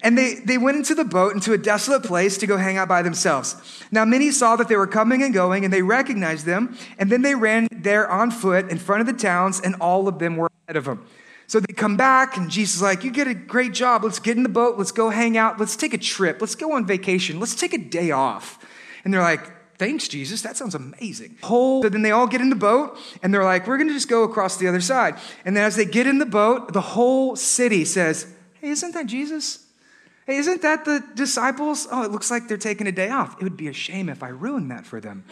And 0.00 0.16
they, 0.16 0.34
they 0.36 0.56
went 0.56 0.78
into 0.78 0.94
the 0.94 1.04
boat 1.04 1.34
into 1.34 1.52
a 1.52 1.58
desolate 1.58 2.02
place 2.02 2.38
to 2.38 2.46
go 2.46 2.56
hang 2.56 2.78
out 2.78 2.88
by 2.88 3.02
themselves. 3.02 3.56
Now, 3.90 4.04
many 4.04 4.30
saw 4.30 4.56
that 4.56 4.68
they 4.68 4.76
were 4.76 4.86
coming 4.86 5.22
and 5.22 5.34
going, 5.34 5.64
and 5.64 5.72
they 5.72 5.82
recognized 5.82 6.46
them. 6.46 6.76
And 6.98 7.10
then 7.10 7.22
they 7.22 7.34
ran 7.34 7.68
there 7.70 8.10
on 8.10 8.30
foot 8.30 8.70
in 8.70 8.78
front 8.78 9.02
of 9.02 9.06
the 9.06 9.12
towns, 9.12 9.60
and 9.60 9.74
all 9.76 10.08
of 10.08 10.18
them 10.18 10.36
were 10.36 10.50
ahead 10.66 10.76
of 10.76 10.86
them. 10.86 11.04
So 11.46 11.60
they 11.60 11.74
come 11.74 11.98
back, 11.98 12.38
and 12.38 12.50
Jesus 12.50 12.76
is 12.76 12.82
like, 12.82 13.04
You 13.04 13.10
did 13.10 13.28
a 13.28 13.34
great 13.34 13.74
job. 13.74 14.04
Let's 14.04 14.18
get 14.18 14.36
in 14.36 14.42
the 14.42 14.48
boat. 14.48 14.78
Let's 14.78 14.92
go 14.92 15.10
hang 15.10 15.36
out. 15.36 15.60
Let's 15.60 15.76
take 15.76 15.92
a 15.92 15.98
trip. 15.98 16.40
Let's 16.40 16.54
go 16.54 16.72
on 16.72 16.86
vacation. 16.86 17.38
Let's 17.38 17.54
take 17.54 17.74
a 17.74 17.78
day 17.78 18.10
off. 18.10 18.58
And 19.04 19.12
they're 19.12 19.20
like, 19.20 19.50
Thanks, 19.78 20.06
Jesus. 20.06 20.42
That 20.42 20.56
sounds 20.56 20.74
amazing. 20.74 21.38
Whole, 21.42 21.82
so 21.82 21.88
then 21.88 22.02
they 22.02 22.12
all 22.12 22.28
get 22.28 22.40
in 22.40 22.50
the 22.50 22.56
boat 22.56 22.96
and 23.22 23.34
they're 23.34 23.44
like, 23.44 23.66
We're 23.66 23.78
going 23.78 23.88
to 23.88 23.94
just 23.94 24.08
go 24.08 24.22
across 24.22 24.56
the 24.56 24.68
other 24.68 24.80
side. 24.80 25.16
And 25.44 25.56
then 25.56 25.64
as 25.64 25.76
they 25.76 25.84
get 25.84 26.06
in 26.06 26.18
the 26.18 26.26
boat, 26.26 26.72
the 26.72 26.80
whole 26.80 27.34
city 27.34 27.84
says, 27.84 28.32
Hey, 28.60 28.68
isn't 28.68 28.94
that 28.94 29.06
Jesus? 29.06 29.66
Isn't 30.36 30.62
that 30.62 30.84
the 30.84 31.04
disciples? 31.14 31.86
Oh, 31.90 32.02
it 32.02 32.10
looks 32.10 32.30
like 32.30 32.48
they're 32.48 32.56
taking 32.56 32.86
a 32.86 32.92
day 32.92 33.10
off. 33.10 33.36
It 33.40 33.44
would 33.44 33.56
be 33.56 33.68
a 33.68 33.72
shame 33.72 34.08
if 34.08 34.22
I 34.22 34.28
ruined 34.28 34.70
that 34.70 34.86
for 34.86 35.00
them. 35.00 35.24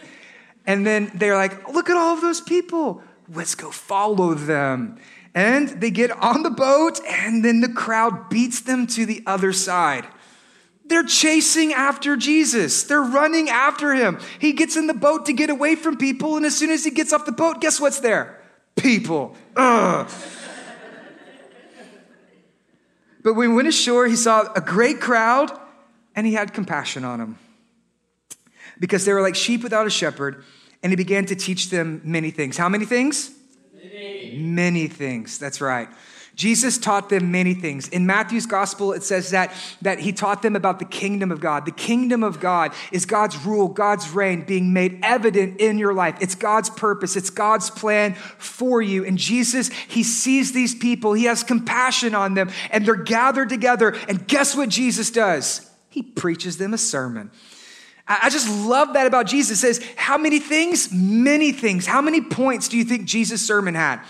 And 0.65 0.85
then 0.85 1.11
they're 1.15 1.35
like, 1.35 1.69
look 1.73 1.89
at 1.89 1.97
all 1.97 2.13
of 2.13 2.21
those 2.21 2.41
people. 2.41 3.01
Let's 3.33 3.55
go 3.55 3.71
follow 3.71 4.33
them. 4.33 4.99
And 5.33 5.69
they 5.69 5.91
get 5.91 6.11
on 6.11 6.43
the 6.43 6.49
boat, 6.49 6.99
and 7.07 7.43
then 7.43 7.61
the 7.61 7.69
crowd 7.69 8.29
beats 8.29 8.61
them 8.61 8.85
to 8.87 9.05
the 9.05 9.23
other 9.25 9.53
side. 9.53 10.05
They're 10.85 11.05
chasing 11.05 11.71
after 11.71 12.17
Jesus. 12.17 12.83
They're 12.83 13.01
running 13.01 13.49
after 13.49 13.93
him. 13.93 14.19
He 14.39 14.51
gets 14.51 14.75
in 14.75 14.87
the 14.87 14.93
boat 14.93 15.25
to 15.27 15.33
get 15.33 15.49
away 15.49 15.75
from 15.75 15.95
people, 15.97 16.35
and 16.35 16.45
as 16.45 16.57
soon 16.57 16.69
as 16.69 16.83
he 16.83 16.91
gets 16.91 17.13
off 17.13 17.25
the 17.25 17.31
boat, 17.31 17.61
guess 17.61 17.79
what's 17.79 18.01
there? 18.01 18.41
People. 18.75 19.37
Ugh. 19.55 20.09
But 23.23 23.35
when 23.35 23.49
he 23.49 23.55
went 23.55 23.67
ashore, 23.67 24.07
he 24.07 24.15
saw 24.15 24.51
a 24.53 24.61
great 24.61 24.99
crowd 24.99 25.51
and 26.15 26.25
he 26.25 26.33
had 26.33 26.53
compassion 26.53 27.03
on 27.03 27.19
them 27.19 27.37
because 28.79 29.05
they 29.05 29.13
were 29.13 29.21
like 29.21 29.35
sheep 29.35 29.63
without 29.63 29.87
a 29.87 29.89
shepherd. 29.89 30.43
And 30.83 30.91
he 30.91 30.95
began 30.95 31.25
to 31.27 31.35
teach 31.35 31.69
them 31.69 32.01
many 32.03 32.31
things. 32.31 32.57
How 32.57 32.67
many 32.67 32.85
things? 32.85 33.31
Many. 33.73 34.31
many 34.33 34.87
things. 34.87 35.37
That's 35.37 35.61
right. 35.61 35.87
Jesus 36.41 36.79
taught 36.79 37.09
them 37.09 37.31
many 37.31 37.53
things. 37.53 37.87
In 37.89 38.07
Matthew's 38.07 38.47
gospel, 38.47 38.93
it 38.93 39.03
says 39.03 39.29
that, 39.29 39.53
that 39.83 39.99
he 39.99 40.11
taught 40.11 40.41
them 40.41 40.55
about 40.55 40.79
the 40.79 40.85
kingdom 40.85 41.31
of 41.31 41.39
God. 41.39 41.65
The 41.65 41.71
kingdom 41.71 42.23
of 42.23 42.39
God 42.39 42.73
is 42.91 43.05
God's 43.05 43.37
rule, 43.45 43.67
God's 43.67 44.09
reign 44.09 44.41
being 44.41 44.73
made 44.73 44.97
evident 45.03 45.61
in 45.61 45.77
your 45.77 45.93
life. 45.93 46.17
It's 46.19 46.33
God's 46.33 46.71
purpose, 46.71 47.15
it's 47.15 47.29
God's 47.29 47.69
plan 47.69 48.15
for 48.39 48.81
you. 48.81 49.05
And 49.05 49.19
Jesus, 49.19 49.67
he 49.67 50.01
sees 50.01 50.51
these 50.51 50.73
people, 50.73 51.13
he 51.13 51.25
has 51.25 51.43
compassion 51.43 52.15
on 52.15 52.33
them, 52.33 52.49
and 52.71 52.87
they're 52.87 52.95
gathered 52.95 53.49
together. 53.49 53.89
And 54.09 54.27
guess 54.27 54.55
what 54.55 54.69
Jesus 54.69 55.11
does? 55.11 55.69
He 55.89 56.01
preaches 56.01 56.57
them 56.57 56.73
a 56.73 56.79
sermon. 56.79 57.29
I 58.07 58.31
just 58.31 58.49
love 58.49 58.93
that 58.93 59.05
about 59.05 59.27
Jesus. 59.27 59.59
It 59.59 59.75
says, 59.75 59.87
How 59.95 60.17
many 60.17 60.39
things? 60.39 60.91
Many 60.91 61.51
things. 61.51 61.85
How 61.85 62.01
many 62.01 62.19
points 62.19 62.67
do 62.67 62.77
you 62.77 62.83
think 62.83 63.05
Jesus' 63.05 63.45
sermon 63.45 63.75
had? 63.75 64.03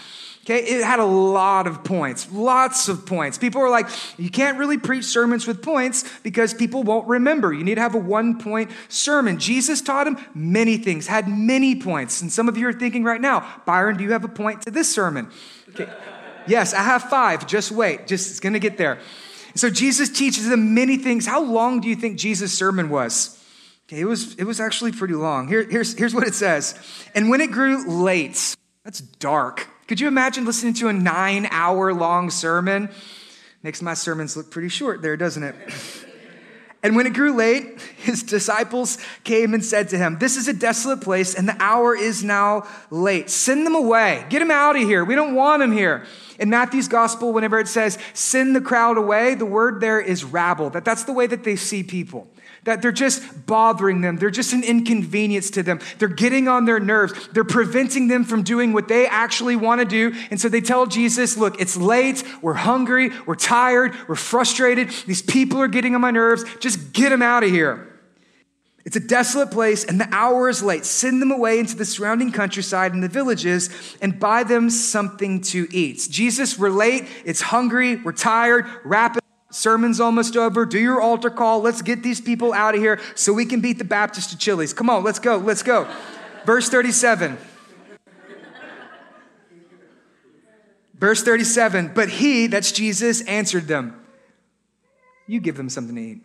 Okay, 0.44 0.58
it 0.58 0.84
had 0.84 1.00
a 1.00 1.06
lot 1.06 1.68
of 1.68 1.84
points, 1.84 2.32
lots 2.32 2.88
of 2.88 3.06
points. 3.06 3.38
People 3.38 3.62
were 3.62 3.70
like, 3.70 3.88
you 4.18 4.32
can't 4.32 4.58
really 4.58 4.80
preach 4.80 5.06
sermons 5.06 5.46
with 5.46 5.62
points 5.62 6.04
because 6.24 6.52
people 6.52 6.82
won't 6.82 7.08
remember. 7.08 7.54
You 7.54 7.64
need 7.64 7.76
to 7.76 7.82
have 7.82 7.94
a 7.94 8.00
one 8.00 8.40
point 8.40 8.72
sermon. 8.90 9.38
Jesus 9.38 9.82
taught 9.82 10.08
him 10.08 10.18
many 10.34 10.78
things, 10.78 11.06
had 11.06 11.28
many 11.28 11.80
points. 11.80 12.24
And 12.24 12.32
some 12.32 12.50
of 12.50 12.58
you 12.58 12.68
are 12.68 12.74
thinking 12.74 13.04
right 13.04 13.22
now, 13.22 13.62
Byron, 13.68 13.98
do 13.98 14.04
you 14.04 14.14
have 14.14 14.24
a 14.24 14.30
point 14.30 14.64
to 14.64 14.72
this 14.72 14.92
sermon? 14.92 15.30
Okay. 15.70 15.88
yes, 16.48 16.74
I 16.74 16.82
have 16.82 17.04
five. 17.04 17.46
Just 17.46 17.72
wait, 17.72 18.08
just 18.08 18.32
it's 18.32 18.40
to 18.40 18.60
get 18.60 18.80
there. 18.80 19.00
So 19.54 19.70
Jesus 19.70 20.10
teaches 20.10 20.50
them 20.50 20.74
many 20.74 20.98
things. 20.98 21.28
How 21.28 21.44
long 21.44 21.82
do 21.82 21.88
you 21.88 21.96
think 21.96 22.18
Jesus' 22.18 22.58
sermon 22.58 22.90
was? 22.90 23.38
Okay, 23.88 24.00
it 24.00 24.06
was, 24.06 24.36
it 24.36 24.46
was 24.46 24.60
actually 24.60 24.92
pretty 24.92 25.14
long. 25.14 25.48
Here, 25.48 25.64
here's, 25.70 25.96
here's 25.96 26.16
what 26.16 26.26
it 26.26 26.34
says. 26.34 26.80
And 27.14 27.30
when 27.30 27.42
it 27.42 27.52
grew 27.52 27.88
late, 27.88 28.56
that's 28.84 29.02
dark. 29.02 29.68
Could 29.92 30.00
you 30.00 30.08
imagine 30.08 30.46
listening 30.46 30.74
to 30.76 30.88
a 30.88 30.94
nine 30.94 31.50
hour 31.52 31.94
long 31.94 32.30
sermon? 32.30 32.90
Makes 33.62 33.82
my 33.82 33.94
sermons 33.94 34.38
look 34.38 34.50
pretty 34.50 34.70
short 34.70 35.02
there, 35.02 35.18
doesn't 35.18 35.44
it? 35.44 35.56
And 36.84 36.96
when 36.96 37.06
it 37.06 37.14
grew 37.14 37.36
late, 37.36 37.80
his 37.98 38.24
disciples 38.24 38.98
came 39.24 39.54
and 39.54 39.64
said 39.64 39.90
to 39.90 40.00
him, 40.00 40.18
This 40.18 40.36
is 40.36 40.48
a 40.48 40.54
desolate 40.54 41.02
place, 41.02 41.36
and 41.36 41.48
the 41.48 41.56
hour 41.62 41.96
is 41.96 42.24
now 42.24 42.68
late. 42.90 43.30
Send 43.30 43.68
them 43.68 43.76
away. 43.76 44.26
Get 44.30 44.40
them 44.40 44.50
out 44.50 44.76
of 44.76 44.82
here. 44.82 45.06
We 45.06 45.14
don't 45.14 45.36
want 45.36 45.60
them 45.60 45.72
here. 45.72 46.08
In 46.40 46.50
Matthew's 46.50 46.88
gospel, 46.88 47.34
whenever 47.34 47.60
it 47.60 47.68
says 47.68 48.00
send 48.14 48.56
the 48.56 48.62
crowd 48.62 48.98
away, 48.98 49.36
the 49.36 49.46
word 49.46 49.80
there 49.80 50.00
is 50.00 50.24
rabble. 50.24 50.72
That 50.72 50.86
that's 50.86 51.04
the 51.04 51.14
way 51.14 51.28
that 51.28 51.44
they 51.44 51.56
see 51.56 51.84
people 51.84 52.28
that 52.64 52.82
they're 52.82 52.92
just 52.92 53.46
bothering 53.46 54.02
them. 54.02 54.18
They're 54.18 54.30
just 54.30 54.54
an 54.54 54.64
inconvenience 54.64 55.50
to 55.52 55.64
them. 55.64 55.80
They're 55.98 56.08
getting 56.08 56.48
on 56.48 56.66
their 56.66 56.80
nerves. 56.80 57.14
They're 57.30 57.44
preventing 57.44 58.08
them 58.08 58.24
from 58.24 58.44
doing 58.44 58.72
what 58.72 58.88
they 58.88 59.08
actually 59.08 59.56
want 59.56 59.82
to 59.82 59.86
do. 59.86 60.16
And 60.30 60.40
so 60.40 60.48
they 60.48 60.62
tell 60.62 60.86
Jesus, 60.86 61.38
look, 61.38 61.60
it's 61.60 61.76
late. 61.76 62.24
We're 62.42 62.54
hungry. 62.54 63.10
We're 63.26 63.36
tired. 63.36 63.96
We're 64.08 64.16
frustrated. 64.16 64.90
These 65.08 65.24
people 65.24 65.60
are 65.60 65.68
getting 65.68 65.96
on 65.96 66.02
my 66.02 66.12
nerves. 66.12 66.44
Just 66.60 66.94
get 66.94 67.10
them 67.10 67.22
out 67.22 67.44
of 67.44 67.50
here. 67.50 67.88
It's 68.84 68.96
a 68.96 69.00
desolate 69.00 69.52
place, 69.52 69.86
and 69.86 70.02
the 70.02 70.10
hour 70.12 70.50
is 70.50 70.64
late. 70.64 70.86
Send 70.86 71.22
them 71.22 71.32
away 71.32 71.60
into 71.60 71.76
the 71.76 71.86
surrounding 71.86 72.32
countryside 72.32 72.94
and 72.94 73.04
the 73.04 73.08
villages 73.08 73.70
and 74.02 74.20
buy 74.20 74.44
them 74.44 74.72
something 74.72 75.42
to 75.42 75.68
eat. 75.72 76.08
Jesus, 76.10 76.58
we're 76.58 76.72
late. 76.72 77.08
It's 77.24 77.42
hungry. 77.42 77.98
We're 77.98 78.12
tired. 78.12 78.66
Wrap 78.84 79.18
it 79.18 79.24
Sermon's 79.52 80.00
almost 80.00 80.36
over. 80.36 80.66
Do 80.66 80.80
your 80.80 81.02
altar 81.02 81.30
call. 81.30 81.62
Let's 81.62 81.82
get 81.82 82.02
these 82.02 82.20
people 82.20 82.54
out 82.54 82.74
of 82.74 82.82
here 82.82 83.00
so 83.16 83.34
we 83.34 83.46
can 83.46 83.62
beat 83.62 83.78
the 83.78 83.84
Baptist 83.84 84.32
to 84.32 84.38
Chili's. 84.38 84.74
Come 84.74 84.90
on, 84.90 85.04
let's 85.04 85.20
go. 85.20 85.38
Let's 85.38 85.62
go. 85.62 85.88
Verse 86.46 86.70
37. 86.70 87.38
Verse 90.96 91.24
37. 91.24 91.92
But 91.94 92.10
he, 92.10 92.48
that's 92.48 92.72
Jesus, 92.72 93.22
answered 93.22 93.68
them, 93.68 94.00
You 95.28 95.40
give 95.40 95.58
them 95.58 95.70
something 95.70 95.96
to 95.96 96.02
eat. 96.02 96.22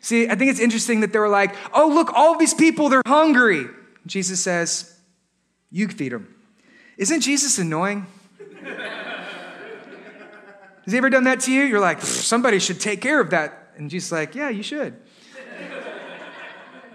See, 0.00 0.28
I 0.28 0.34
think 0.36 0.50
it's 0.50 0.60
interesting 0.60 1.00
that 1.00 1.12
they 1.12 1.18
were 1.18 1.28
like, 1.28 1.54
Oh, 1.74 1.88
look, 1.88 2.12
all 2.14 2.38
these 2.38 2.54
people, 2.54 2.88
they're 2.88 3.02
hungry. 3.06 3.66
Jesus 4.06 4.40
says, 4.40 4.96
You 5.70 5.88
feed 5.88 6.12
them. 6.12 6.34
Isn't 6.96 7.20
Jesus 7.20 7.58
annoying? 7.58 8.06
Has 10.88 10.92
he 10.92 10.96
ever 10.96 11.10
done 11.10 11.24
that 11.24 11.40
to 11.40 11.52
you? 11.52 11.64
You're 11.64 11.80
like, 11.80 12.00
somebody 12.00 12.58
should 12.58 12.80
take 12.80 13.02
care 13.02 13.20
of 13.20 13.28
that. 13.28 13.74
And 13.76 13.90
Jesus 13.90 14.10
like, 14.10 14.34
yeah, 14.34 14.48
you 14.48 14.62
should. 14.62 14.96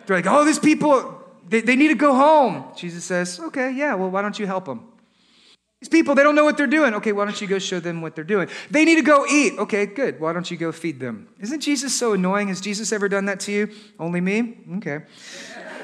They're 0.07 0.17
like, 0.17 0.25
oh, 0.25 0.43
these 0.43 0.57
people, 0.57 1.21
they, 1.47 1.61
they 1.61 1.75
need 1.75 1.89
to 1.89 1.93
go 1.93 2.15
home. 2.15 2.65
Jesus 2.75 3.05
says, 3.05 3.39
okay, 3.39 3.69
yeah, 3.71 3.93
well, 3.93 4.09
why 4.09 4.23
don't 4.23 4.39
you 4.39 4.47
help 4.47 4.65
them? 4.65 4.87
These 5.79 5.89
people, 5.89 6.15
they 6.15 6.23
don't 6.23 6.33
know 6.33 6.43
what 6.43 6.57
they're 6.57 6.65
doing. 6.65 6.95
Okay, 6.95 7.11
why 7.11 7.23
don't 7.23 7.39
you 7.39 7.45
go 7.45 7.59
show 7.59 7.79
them 7.79 8.01
what 8.01 8.15
they're 8.15 8.23
doing? 8.23 8.47
They 8.71 8.83
need 8.83 8.95
to 8.95 9.03
go 9.03 9.27
eat. 9.27 9.59
Okay, 9.59 9.85
good. 9.85 10.19
Why 10.19 10.33
don't 10.33 10.49
you 10.49 10.57
go 10.57 10.71
feed 10.71 10.99
them? 10.99 11.27
Isn't 11.39 11.59
Jesus 11.59 11.95
so 11.95 12.13
annoying? 12.13 12.47
Has 12.47 12.61
Jesus 12.61 12.91
ever 12.91 13.07
done 13.07 13.25
that 13.25 13.41
to 13.41 13.51
you? 13.51 13.69
Only 13.99 14.21
me? 14.21 14.57
Okay. 14.77 15.01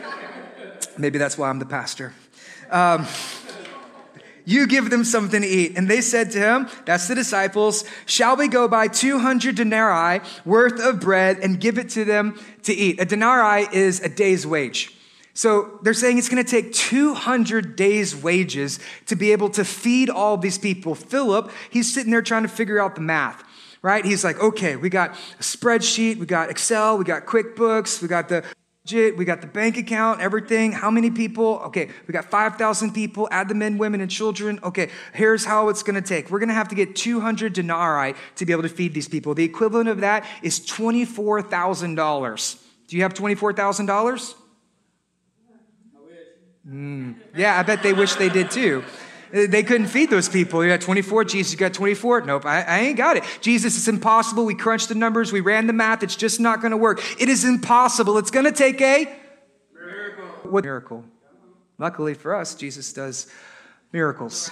Maybe 0.97 1.19
that's 1.19 1.37
why 1.37 1.47
I'm 1.47 1.59
the 1.59 1.67
pastor. 1.67 2.15
Um, 2.71 3.05
you 4.49 4.65
give 4.65 4.89
them 4.89 5.03
something 5.03 5.43
to 5.43 5.47
eat. 5.47 5.77
And 5.77 5.87
they 5.87 6.01
said 6.01 6.31
to 6.31 6.39
him, 6.39 6.67
that's 6.85 7.07
the 7.07 7.13
disciples, 7.13 7.85
shall 8.07 8.35
we 8.35 8.47
go 8.47 8.67
buy 8.67 8.87
200 8.87 9.55
denarii 9.55 10.21
worth 10.43 10.79
of 10.79 10.99
bread 10.99 11.37
and 11.37 11.59
give 11.59 11.77
it 11.77 11.89
to 11.89 12.03
them 12.03 12.39
to 12.63 12.73
eat? 12.73 12.99
A 12.99 13.05
denarii 13.05 13.67
is 13.71 13.99
a 13.99 14.09
day's 14.09 14.47
wage. 14.47 14.95
So 15.35 15.79
they're 15.83 15.93
saying 15.93 16.17
it's 16.17 16.29
going 16.29 16.43
to 16.43 16.49
take 16.49 16.73
200 16.73 17.75
days' 17.75 18.15
wages 18.15 18.79
to 19.05 19.15
be 19.15 19.31
able 19.31 19.49
to 19.51 19.63
feed 19.63 20.09
all 20.09 20.35
these 20.35 20.57
people. 20.57 20.95
Philip, 20.95 21.51
he's 21.69 21.93
sitting 21.93 22.11
there 22.11 22.23
trying 22.23 22.43
to 22.43 22.49
figure 22.49 22.81
out 22.81 22.95
the 22.95 23.01
math 23.01 23.43
right? 23.81 24.03
He's 24.03 24.23
like, 24.25 24.37
okay, 24.39 24.75
we 24.75 24.89
got 24.89 25.11
a 25.11 25.41
spreadsheet, 25.41 26.17
we 26.17 26.25
got 26.25 26.49
Excel, 26.49 26.97
we 26.97 27.05
got 27.05 27.25
QuickBooks, 27.25 28.01
we 28.01 28.09
got 28.09 28.27
the 28.27 28.43
we 28.91 29.25
got 29.25 29.41
the 29.41 29.47
bank 29.47 29.77
account, 29.77 30.21
everything. 30.21 30.71
How 30.71 30.91
many 30.91 31.11
people? 31.11 31.61
Okay, 31.65 31.89
we 32.07 32.11
got 32.11 32.25
5,000 32.25 32.93
people. 32.93 33.27
Add 33.31 33.47
the 33.47 33.55
men, 33.55 33.77
women, 33.77 34.01
and 34.01 34.09
children. 34.09 34.59
Okay, 34.63 34.89
here's 35.13 35.45
how 35.45 35.69
it's 35.69 35.83
going 35.83 35.95
to 35.95 36.07
take. 36.07 36.29
We're 36.29 36.39
going 36.39 36.49
to 36.49 36.55
have 36.55 36.69
to 36.69 36.75
get 36.75 36.95
200 36.95 37.53
denarii 37.53 38.15
to 38.35 38.45
be 38.45 38.51
able 38.51 38.63
to 38.63 38.69
feed 38.69 38.93
these 38.93 39.07
people. 39.07 39.33
The 39.33 39.43
equivalent 39.43 39.89
of 39.89 40.01
that 40.01 40.25
is 40.41 40.59
$24,000. 40.59 42.63
Do 42.87 42.97
you 42.97 43.03
have 43.03 43.13
$24,000? 43.13 44.35
Mm, 46.67 47.15
yeah, 47.35 47.57
I 47.57 47.63
bet 47.63 47.81
they 47.81 47.93
wish 47.93 48.15
they 48.15 48.29
did 48.29 48.51
too. 48.51 48.83
They 49.31 49.63
couldn't 49.63 49.87
feed 49.87 50.09
those 50.09 50.27
people. 50.27 50.63
You 50.63 50.71
got 50.71 50.81
24. 50.81 51.25
Jesus, 51.25 51.51
you 51.51 51.57
got 51.57 51.73
24. 51.73 52.21
Nope, 52.21 52.45
I, 52.45 52.61
I 52.61 52.79
ain't 52.79 52.97
got 52.97 53.17
it. 53.17 53.23
Jesus, 53.41 53.77
it's 53.77 53.87
impossible. 53.87 54.45
We 54.45 54.55
crunched 54.55 54.89
the 54.89 54.95
numbers. 54.95 55.31
We 55.31 55.41
ran 55.41 55.67
the 55.67 55.73
math. 55.73 56.01
It's 56.01 56.15
just 56.15 56.39
not 56.39 56.61
going 56.61 56.71
to 56.71 56.77
work. 56.77 56.99
It 57.21 57.29
is 57.29 57.45
impossible. 57.45 58.17
It's 58.17 58.31
going 58.31 58.45
to 58.45 58.51
take 58.51 58.81
a 58.81 59.05
miracle. 59.73 60.51
What 60.51 60.63
miracle? 60.63 61.05
Luckily 61.77 62.13
for 62.13 62.35
us, 62.35 62.55
Jesus 62.55 62.91
does 62.91 63.27
miracles. 63.93 64.49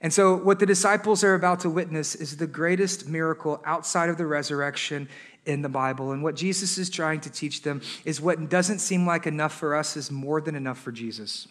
And 0.00 0.12
so, 0.12 0.36
what 0.36 0.58
the 0.58 0.66
disciples 0.66 1.24
are 1.24 1.34
about 1.34 1.60
to 1.60 1.70
witness 1.70 2.14
is 2.14 2.36
the 2.36 2.46
greatest 2.46 3.08
miracle 3.08 3.62
outside 3.64 4.08
of 4.08 4.18
the 4.18 4.26
resurrection 4.26 5.08
in 5.44 5.62
the 5.62 5.68
Bible. 5.68 6.12
And 6.12 6.22
what 6.22 6.34
Jesus 6.34 6.78
is 6.78 6.90
trying 6.90 7.20
to 7.20 7.30
teach 7.30 7.62
them 7.62 7.80
is 8.04 8.20
what 8.20 8.48
doesn't 8.48 8.80
seem 8.80 9.06
like 9.06 9.26
enough 9.26 9.54
for 9.54 9.74
us 9.74 9.96
is 9.96 10.10
more 10.10 10.40
than 10.40 10.54
enough 10.54 10.78
for 10.78 10.92
Jesus 10.92 11.48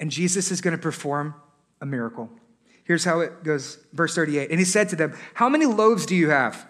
and 0.00 0.10
Jesus 0.10 0.50
is 0.50 0.60
going 0.60 0.76
to 0.76 0.82
perform 0.82 1.34
a 1.80 1.86
miracle. 1.86 2.30
Here's 2.84 3.04
how 3.04 3.20
it 3.20 3.44
goes, 3.44 3.78
verse 3.92 4.14
38. 4.16 4.50
And 4.50 4.58
he 4.58 4.64
said 4.64 4.88
to 4.88 4.96
them, 4.96 5.16
How 5.34 5.48
many 5.48 5.66
loaves 5.66 6.06
do 6.06 6.16
you 6.16 6.30
have? 6.30 6.66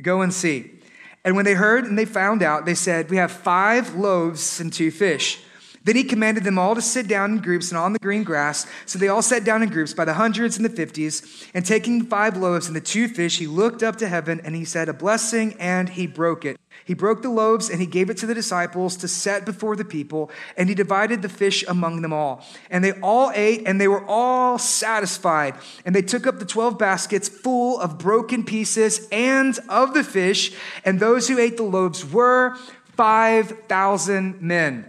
Go 0.00 0.22
and 0.22 0.32
see. 0.32 0.78
And 1.24 1.36
when 1.36 1.44
they 1.44 1.54
heard 1.54 1.84
and 1.84 1.98
they 1.98 2.04
found 2.04 2.42
out, 2.42 2.64
they 2.64 2.74
said, 2.74 3.10
We 3.10 3.18
have 3.18 3.30
five 3.30 3.94
loaves 3.94 4.60
and 4.60 4.72
two 4.72 4.90
fish. 4.90 5.42
Then 5.84 5.96
he 5.96 6.04
commanded 6.04 6.44
them 6.44 6.58
all 6.58 6.74
to 6.74 6.82
sit 6.82 7.08
down 7.08 7.32
in 7.32 7.38
groups 7.38 7.70
and 7.70 7.78
on 7.78 7.92
the 7.92 7.98
green 7.98 8.22
grass. 8.22 8.66
So 8.86 8.98
they 8.98 9.08
all 9.08 9.22
sat 9.22 9.44
down 9.44 9.62
in 9.62 9.68
groups 9.68 9.94
by 9.94 10.04
the 10.04 10.14
hundreds 10.14 10.56
and 10.56 10.64
the 10.64 10.70
fifties. 10.70 11.48
And 11.54 11.64
taking 11.64 12.06
five 12.06 12.36
loaves 12.36 12.66
and 12.66 12.76
the 12.76 12.80
two 12.80 13.08
fish, 13.08 13.38
he 13.38 13.46
looked 13.46 13.82
up 13.82 13.96
to 13.96 14.08
heaven 14.08 14.40
and 14.44 14.54
he 14.54 14.64
said 14.64 14.88
a 14.88 14.92
blessing 14.92 15.56
and 15.58 15.88
he 15.88 16.06
broke 16.06 16.44
it. 16.44 16.58
He 16.84 16.94
broke 16.94 17.22
the 17.22 17.30
loaves 17.30 17.70
and 17.70 17.80
he 17.80 17.86
gave 17.86 18.10
it 18.10 18.16
to 18.18 18.26
the 18.26 18.34
disciples 18.34 18.96
to 18.98 19.08
set 19.08 19.44
before 19.44 19.76
the 19.76 19.84
people, 19.84 20.30
and 20.56 20.68
he 20.68 20.74
divided 20.74 21.22
the 21.22 21.28
fish 21.28 21.64
among 21.68 22.02
them 22.02 22.12
all. 22.12 22.44
And 22.70 22.82
they 22.82 22.92
all 23.00 23.30
ate, 23.34 23.62
and 23.66 23.80
they 23.80 23.88
were 23.88 24.04
all 24.06 24.58
satisfied. 24.58 25.54
And 25.84 25.94
they 25.94 26.02
took 26.02 26.26
up 26.26 26.38
the 26.38 26.44
12 26.44 26.78
baskets 26.78 27.28
full 27.28 27.80
of 27.80 27.98
broken 27.98 28.44
pieces 28.44 29.08
and 29.12 29.58
of 29.68 29.94
the 29.94 30.04
fish, 30.04 30.52
and 30.84 30.98
those 30.98 31.28
who 31.28 31.38
ate 31.38 31.56
the 31.56 31.62
loaves 31.62 32.04
were 32.10 32.56
5,000 32.96 34.40
men. 34.42 34.88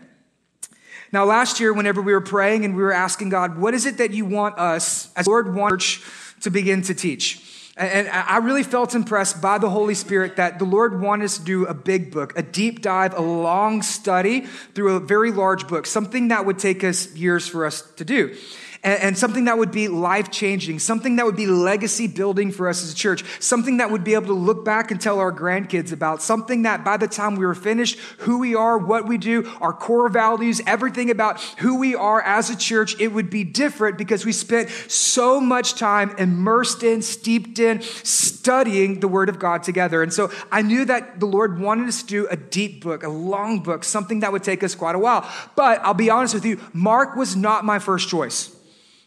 Now, 1.14 1.26
last 1.26 1.60
year, 1.60 1.72
whenever 1.72 2.02
we 2.02 2.12
were 2.12 2.22
praying 2.22 2.66
and 2.66 2.76
we 2.76 2.82
were 2.82 2.92
asking 2.92 3.30
God, 3.30 3.60
what 3.60 3.76
is 3.76 3.86
it 3.86 3.98
that 4.00 4.12
you 4.12 4.26
want 4.26 4.58
us 4.58 5.14
as 5.16 5.28
Lord 5.28 5.54
One 5.54 5.70
Church 5.70 6.02
to 6.42 6.50
begin 6.50 6.82
to 6.82 6.96
teach? 6.96 7.70
And 7.78 8.08
I 8.08 8.38
really 8.38 8.64
felt 8.64 8.94
impressed 8.96 9.42
by 9.42 9.60
the 9.60 9.70
Holy 9.70 9.94
Spirit 9.94 10.36
that 10.36 10.58
the 10.60 10.66
Lord 10.66 11.00
wanted 11.02 11.26
us 11.26 11.38
to 11.38 11.44
do 11.44 11.66
a 11.66 11.74
big 11.74 12.12
book, 12.12 12.38
a 12.38 12.42
deep 12.42 12.82
dive, 12.82 13.16
a 13.16 13.22
long 13.22 13.84
study 13.84 14.42
through 14.76 14.96
a 14.96 15.00
very 15.00 15.32
large 15.32 15.68
book, 15.68 15.86
something 15.86 16.30
that 16.30 16.46
would 16.46 16.60
take 16.60 16.84
us 16.84 17.16
years 17.16 17.48
for 17.48 17.66
us 17.66 17.82
to 17.98 18.06
do. 18.06 18.36
And, 18.84 19.02
and 19.02 19.18
something 19.18 19.46
that 19.46 19.58
would 19.58 19.72
be 19.72 19.88
life 19.88 20.30
changing, 20.30 20.80
something 20.80 21.16
that 21.16 21.26
would 21.26 21.36
be 21.36 21.48
legacy 21.48 22.08
building 22.08 22.52
for 22.52 22.68
us 22.68 22.84
as 22.84 22.92
a 22.92 22.96
church, 22.96 23.24
something 23.42 23.78
that 23.78 23.90
would 23.90 24.04
be 24.04 24.14
able 24.14 24.28
to 24.28 24.34
look 24.34 24.66
back 24.66 24.92
and 24.92 25.00
tell 25.00 25.20
our 25.20 25.32
grandkids 25.32 25.92
about, 25.92 26.22
something 26.22 26.64
that 26.64 26.84
by 26.84 26.98
the 26.98 27.08
time 27.08 27.36
we 27.36 27.46
were 27.46 27.56
finished, 27.56 27.98
who 28.20 28.40
we 28.40 28.56
are, 28.56 28.78
what 28.78 29.08
we 29.08 29.18
do, 29.18 29.50
our 29.62 29.74
core 29.74 30.10
values, 30.10 30.62
everything 30.68 31.10
about 31.10 31.42
who 31.60 31.80
we 31.80 31.96
are 31.96 32.22
as 32.22 32.50
a 32.50 32.58
church, 32.58 33.00
it 33.00 33.10
would 33.10 33.30
be 33.30 33.44
different 33.44 33.98
because 33.98 34.26
we 34.26 34.32
spent 34.32 34.70
so 34.70 35.40
much 35.40 35.76
time 35.76 36.14
immersed 36.18 36.84
in, 36.84 37.02
steeped 37.02 37.60
in, 37.60 37.82
studying 37.82 39.00
the 39.00 39.08
Word 39.08 39.30
of 39.30 39.40
God 39.40 39.64
together. 39.64 40.04
And 40.04 40.14
so 40.14 40.32
I 40.52 40.62
knew 40.62 40.86
that 40.86 41.20
the 41.20 41.26
Lord 41.26 41.60
wanted 41.60 41.88
us 41.88 42.02
to 42.02 42.08
do 42.08 42.28
a 42.28 42.36
deep 42.36 42.84
book, 42.84 43.04
a 43.04 43.10
long 43.10 43.62
book, 43.62 43.84
something 43.84 44.20
that 44.20 44.32
would 44.32 44.44
take 44.44 44.64
us 44.64 44.76
quite 44.76 44.96
a 44.96 45.00
while. 45.00 45.30
But 45.56 45.80
I'll 45.84 45.94
be 45.94 46.10
honest 46.10 46.34
with 46.34 46.46
you, 46.46 46.60
Mark 46.74 47.16
was 47.16 47.36
not 47.36 47.64
my 47.64 47.80
first 47.80 48.10
choice. 48.10 48.54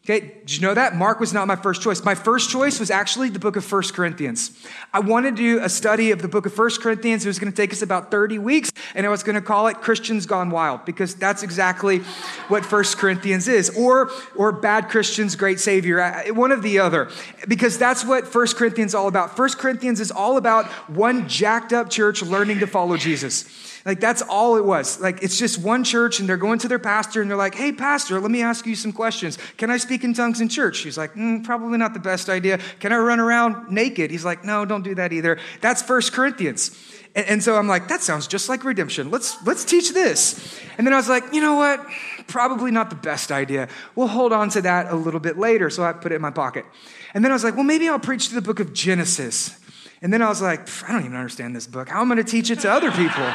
Okay, 0.08 0.34
did 0.46 0.54
you 0.54 0.60
know 0.60 0.72
that? 0.72 0.94
Mark 0.94 1.18
was 1.18 1.32
not 1.32 1.48
my 1.48 1.56
first 1.56 1.82
choice. 1.82 2.04
My 2.04 2.14
first 2.14 2.48
choice 2.48 2.78
was 2.78 2.92
actually 2.92 3.28
the 3.28 3.40
book 3.40 3.56
of 3.56 3.64
First 3.64 3.92
Corinthians. 3.92 4.56
I 4.92 5.00
wanted 5.00 5.34
to 5.34 5.42
do 5.42 5.58
a 5.60 5.68
study 5.68 6.12
of 6.12 6.22
the 6.22 6.28
book 6.28 6.46
of 6.46 6.54
First 6.54 6.80
Corinthians. 6.80 7.25
It 7.25 7.28
was 7.28 7.40
going 7.40 7.52
to 7.52 7.56
take 7.56 7.72
us 7.72 7.82
about 7.82 8.12
30 8.12 8.38
weeks, 8.38 8.70
and 8.94 9.04
I 9.04 9.08
was 9.08 9.25
going 9.25 9.34
to 9.34 9.40
call 9.40 9.66
it 9.66 9.78
Christians 9.78 10.25
Gone 10.25 10.50
Wild, 10.50 10.84
because 10.84 11.16
that's 11.16 11.42
exactly 11.42 11.98
what 12.46 12.64
First 12.64 12.98
Corinthians 12.98 13.48
is. 13.48 13.68
Or, 13.76 14.12
or 14.36 14.52
Bad 14.52 14.90
Christians, 14.90 15.34
Great 15.34 15.58
Savior, 15.58 16.00
uh, 16.00 16.32
one 16.32 16.52
of 16.52 16.62
the 16.62 16.78
other, 16.78 17.10
because 17.48 17.76
that's 17.76 18.04
what 18.04 18.28
First 18.28 18.56
Corinthians 18.56 18.92
is 18.92 18.94
all 18.94 19.08
about. 19.08 19.36
First 19.36 19.58
Corinthians 19.58 19.98
is 19.98 20.12
all 20.12 20.36
about 20.36 20.66
one 20.88 21.28
jacked 21.28 21.72
up 21.72 21.90
church 21.90 22.22
learning 22.22 22.60
to 22.60 22.68
follow 22.68 22.96
Jesus. 22.96 23.75
Like 23.87 24.00
that's 24.00 24.21
all 24.21 24.57
it 24.57 24.64
was. 24.64 25.00
Like 25.00 25.23
it's 25.23 25.38
just 25.38 25.59
one 25.62 25.85
church 25.85 26.19
and 26.19 26.28
they're 26.28 26.37
going 26.37 26.59
to 26.59 26.69
their 26.69 26.81
pastor 26.81 27.23
and 27.23 27.31
they're 27.31 27.38
like, 27.38 27.55
hey, 27.55 27.71
pastor, 27.71 28.19
let 28.19 28.33
me 28.33 28.43
ask 28.43 28.66
you 28.66 28.75
some 28.75 28.93
questions. 28.93 29.38
Can 29.59 29.71
I 29.71 29.76
speak 29.76 30.02
in 30.02 30.12
tongues 30.12 30.40
in 30.40 30.49
church? 30.49 30.78
He's 30.78 30.99
like, 30.99 31.14
mm, 31.14 31.45
probably 31.45 31.78
not 31.78 31.95
the 31.95 32.00
best 32.00 32.28
idea. 32.28 32.59
Can 32.81 32.93
I 32.93 32.97
run 32.97 33.21
around 33.21 33.71
naked? 33.71 34.11
He's 34.11 34.25
like, 34.25 34.45
no, 34.45 34.64
don't 34.64 34.83
do 34.83 34.97
that 34.97 35.12
either. 35.12 35.38
That's 35.61 35.83
First 35.83 36.12
Corinthians. 36.12 36.76
And, 37.14 37.26
and 37.28 37.43
so 37.43 37.57
I'm 37.57 37.69
like, 37.69 37.87
that 37.87 38.02
sounds 38.02 38.26
just 38.26 38.49
like 38.49 38.64
redemption. 38.64 39.12
Let's, 39.12 39.40
let's 39.47 39.64
teach 39.64 39.95
this. 39.95 40.61
And 40.78 40.85
then 40.85 40.93
I 40.93 40.97
was 40.97 41.09
like, 41.09 41.23
you 41.33 41.40
know 41.40 41.55
what? 41.55 41.87
Probably 42.26 42.73
not 42.73 42.90
the 42.90 42.97
best 42.97 43.31
idea. 43.31 43.69
We'll 43.95 44.09
hold 44.09 44.33
on 44.33 44.50
to 44.50 44.62
that 44.62 44.90
a 44.90 44.97
little 44.97 45.21
bit 45.21 45.38
later. 45.38 45.71
So 45.71 45.85
I 45.85 45.93
put 45.93 46.11
it 46.11 46.16
in 46.16 46.23
my 46.23 46.33
pocket. 46.33 46.66
And 47.14 47.25
then 47.25 47.31
I 47.31 47.35
was 47.37 47.45
like, 47.45 47.55
well, 47.55 47.62
maybe 47.62 47.88
I'll 47.88 48.00
preach 48.00 48.31
to 48.31 48.35
the 48.35 48.43
book 48.43 48.59
of 48.59 48.73
Genesis. 48.73 49.57
And 50.02 50.12
then 50.12 50.23
I 50.23 50.28
was 50.28 50.43
like, 50.43 50.69
I 50.88 50.93
don't 50.93 51.05
even 51.05 51.16
understand 51.16 51.55
this 51.55 51.69
book. 51.69 51.88
How 51.88 52.00
am 52.00 52.11
I 52.11 52.16
going 52.16 52.26
to 52.26 52.31
teach 52.31 52.50
it 52.50 52.59
to 52.61 52.71
other 52.71 52.90
people? 52.90 53.33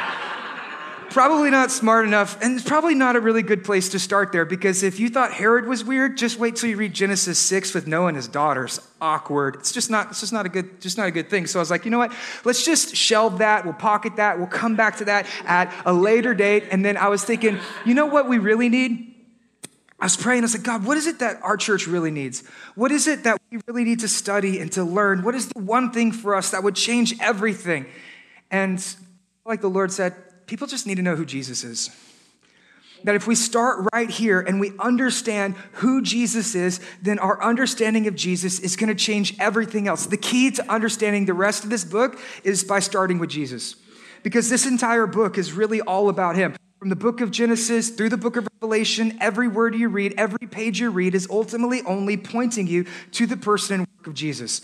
Probably 1.11 1.51
not 1.51 1.71
smart 1.71 2.05
enough, 2.05 2.41
and 2.41 2.57
it's 2.57 2.67
probably 2.67 2.95
not 2.95 3.15
a 3.15 3.19
really 3.19 3.43
good 3.43 3.63
place 3.63 3.89
to 3.89 3.99
start 3.99 4.31
there 4.31 4.45
because 4.45 4.81
if 4.81 4.99
you 4.99 5.09
thought 5.09 5.31
Herod 5.31 5.67
was 5.67 5.83
weird, 5.83 6.17
just 6.17 6.39
wait 6.39 6.55
till 6.55 6.69
you 6.69 6.77
read 6.77 6.93
Genesis 6.93 7.37
6 7.37 7.73
with 7.73 7.85
Noah 7.85 8.07
and 8.07 8.17
his 8.17 8.27
daughters. 8.27 8.79
Awkward. 8.99 9.55
It's 9.55 9.71
just 9.71 9.89
not, 9.89 10.11
it's 10.11 10.21
just 10.21 10.33
not 10.33 10.45
a 10.45 10.49
good, 10.49 10.81
just 10.81 10.97
not 10.97 11.07
a 11.07 11.11
good 11.11 11.29
thing. 11.29 11.47
So 11.47 11.59
I 11.59 11.61
was 11.61 11.69
like, 11.69 11.85
you 11.85 11.91
know 11.91 11.97
what? 11.97 12.13
Let's 12.45 12.65
just 12.65 12.95
shelve 12.95 13.39
that. 13.39 13.65
We'll 13.65 13.73
pocket 13.73 14.15
that. 14.15 14.37
We'll 14.37 14.47
come 14.47 14.75
back 14.75 14.97
to 14.97 15.05
that 15.05 15.27
at 15.45 15.73
a 15.85 15.93
later 15.93 16.33
date. 16.33 16.65
And 16.71 16.83
then 16.83 16.97
I 16.97 17.09
was 17.09 17.23
thinking, 17.23 17.59
you 17.85 17.93
know 17.93 18.05
what 18.05 18.29
we 18.29 18.37
really 18.37 18.69
need? 18.69 19.13
I 19.99 20.05
was 20.05 20.17
praying, 20.17 20.41
I 20.41 20.45
was 20.45 20.55
like, 20.55 20.63
God, 20.63 20.83
what 20.83 20.97
is 20.97 21.05
it 21.05 21.19
that 21.19 21.43
our 21.43 21.57
church 21.57 21.85
really 21.85 22.09
needs? 22.09 22.43
What 22.73 22.91
is 22.91 23.07
it 23.07 23.23
that 23.23 23.39
we 23.51 23.59
really 23.67 23.83
need 23.83 23.99
to 23.99 24.07
study 24.07 24.59
and 24.59 24.71
to 24.71 24.83
learn? 24.83 25.21
What 25.21 25.35
is 25.35 25.49
the 25.49 25.59
one 25.59 25.91
thing 25.91 26.11
for 26.11 26.33
us 26.33 26.51
that 26.51 26.63
would 26.63 26.75
change 26.75 27.13
everything? 27.19 27.85
And 28.49 28.83
like 29.45 29.61
the 29.61 29.69
Lord 29.69 29.91
said, 29.91 30.15
people 30.51 30.67
just 30.67 30.85
need 30.85 30.95
to 30.95 31.01
know 31.01 31.15
who 31.15 31.23
Jesus 31.23 31.63
is. 31.63 31.89
That 33.05 33.15
if 33.15 33.25
we 33.25 33.35
start 33.35 33.87
right 33.93 34.09
here 34.09 34.41
and 34.41 34.59
we 34.59 34.73
understand 34.79 35.55
who 35.75 36.01
Jesus 36.01 36.55
is, 36.55 36.81
then 37.01 37.19
our 37.19 37.41
understanding 37.41 38.05
of 38.05 38.15
Jesus 38.15 38.59
is 38.59 38.75
going 38.75 38.89
to 38.89 38.95
change 38.95 39.33
everything 39.39 39.87
else. 39.87 40.07
The 40.07 40.17
key 40.17 40.51
to 40.51 40.69
understanding 40.69 41.25
the 41.25 41.33
rest 41.33 41.63
of 41.63 41.69
this 41.69 41.85
book 41.85 42.19
is 42.43 42.65
by 42.65 42.81
starting 42.81 43.17
with 43.17 43.29
Jesus. 43.29 43.77
Because 44.23 44.49
this 44.49 44.65
entire 44.65 45.07
book 45.07 45.37
is 45.37 45.53
really 45.53 45.79
all 45.79 46.09
about 46.09 46.35
him. 46.35 46.53
From 46.79 46.89
the 46.89 46.97
book 46.97 47.21
of 47.21 47.31
Genesis 47.31 47.89
through 47.89 48.09
the 48.09 48.17
book 48.17 48.35
of 48.35 48.45
Revelation, 48.55 49.17
every 49.21 49.47
word 49.47 49.73
you 49.73 49.87
read, 49.87 50.15
every 50.17 50.47
page 50.49 50.81
you 50.81 50.89
read 50.89 51.15
is 51.15 51.29
ultimately 51.29 51.81
only 51.83 52.17
pointing 52.17 52.67
you 52.67 52.85
to 53.13 53.25
the 53.25 53.37
person 53.37 53.79
and 53.79 53.87
work 53.97 54.07
of 54.07 54.15
Jesus. 54.15 54.59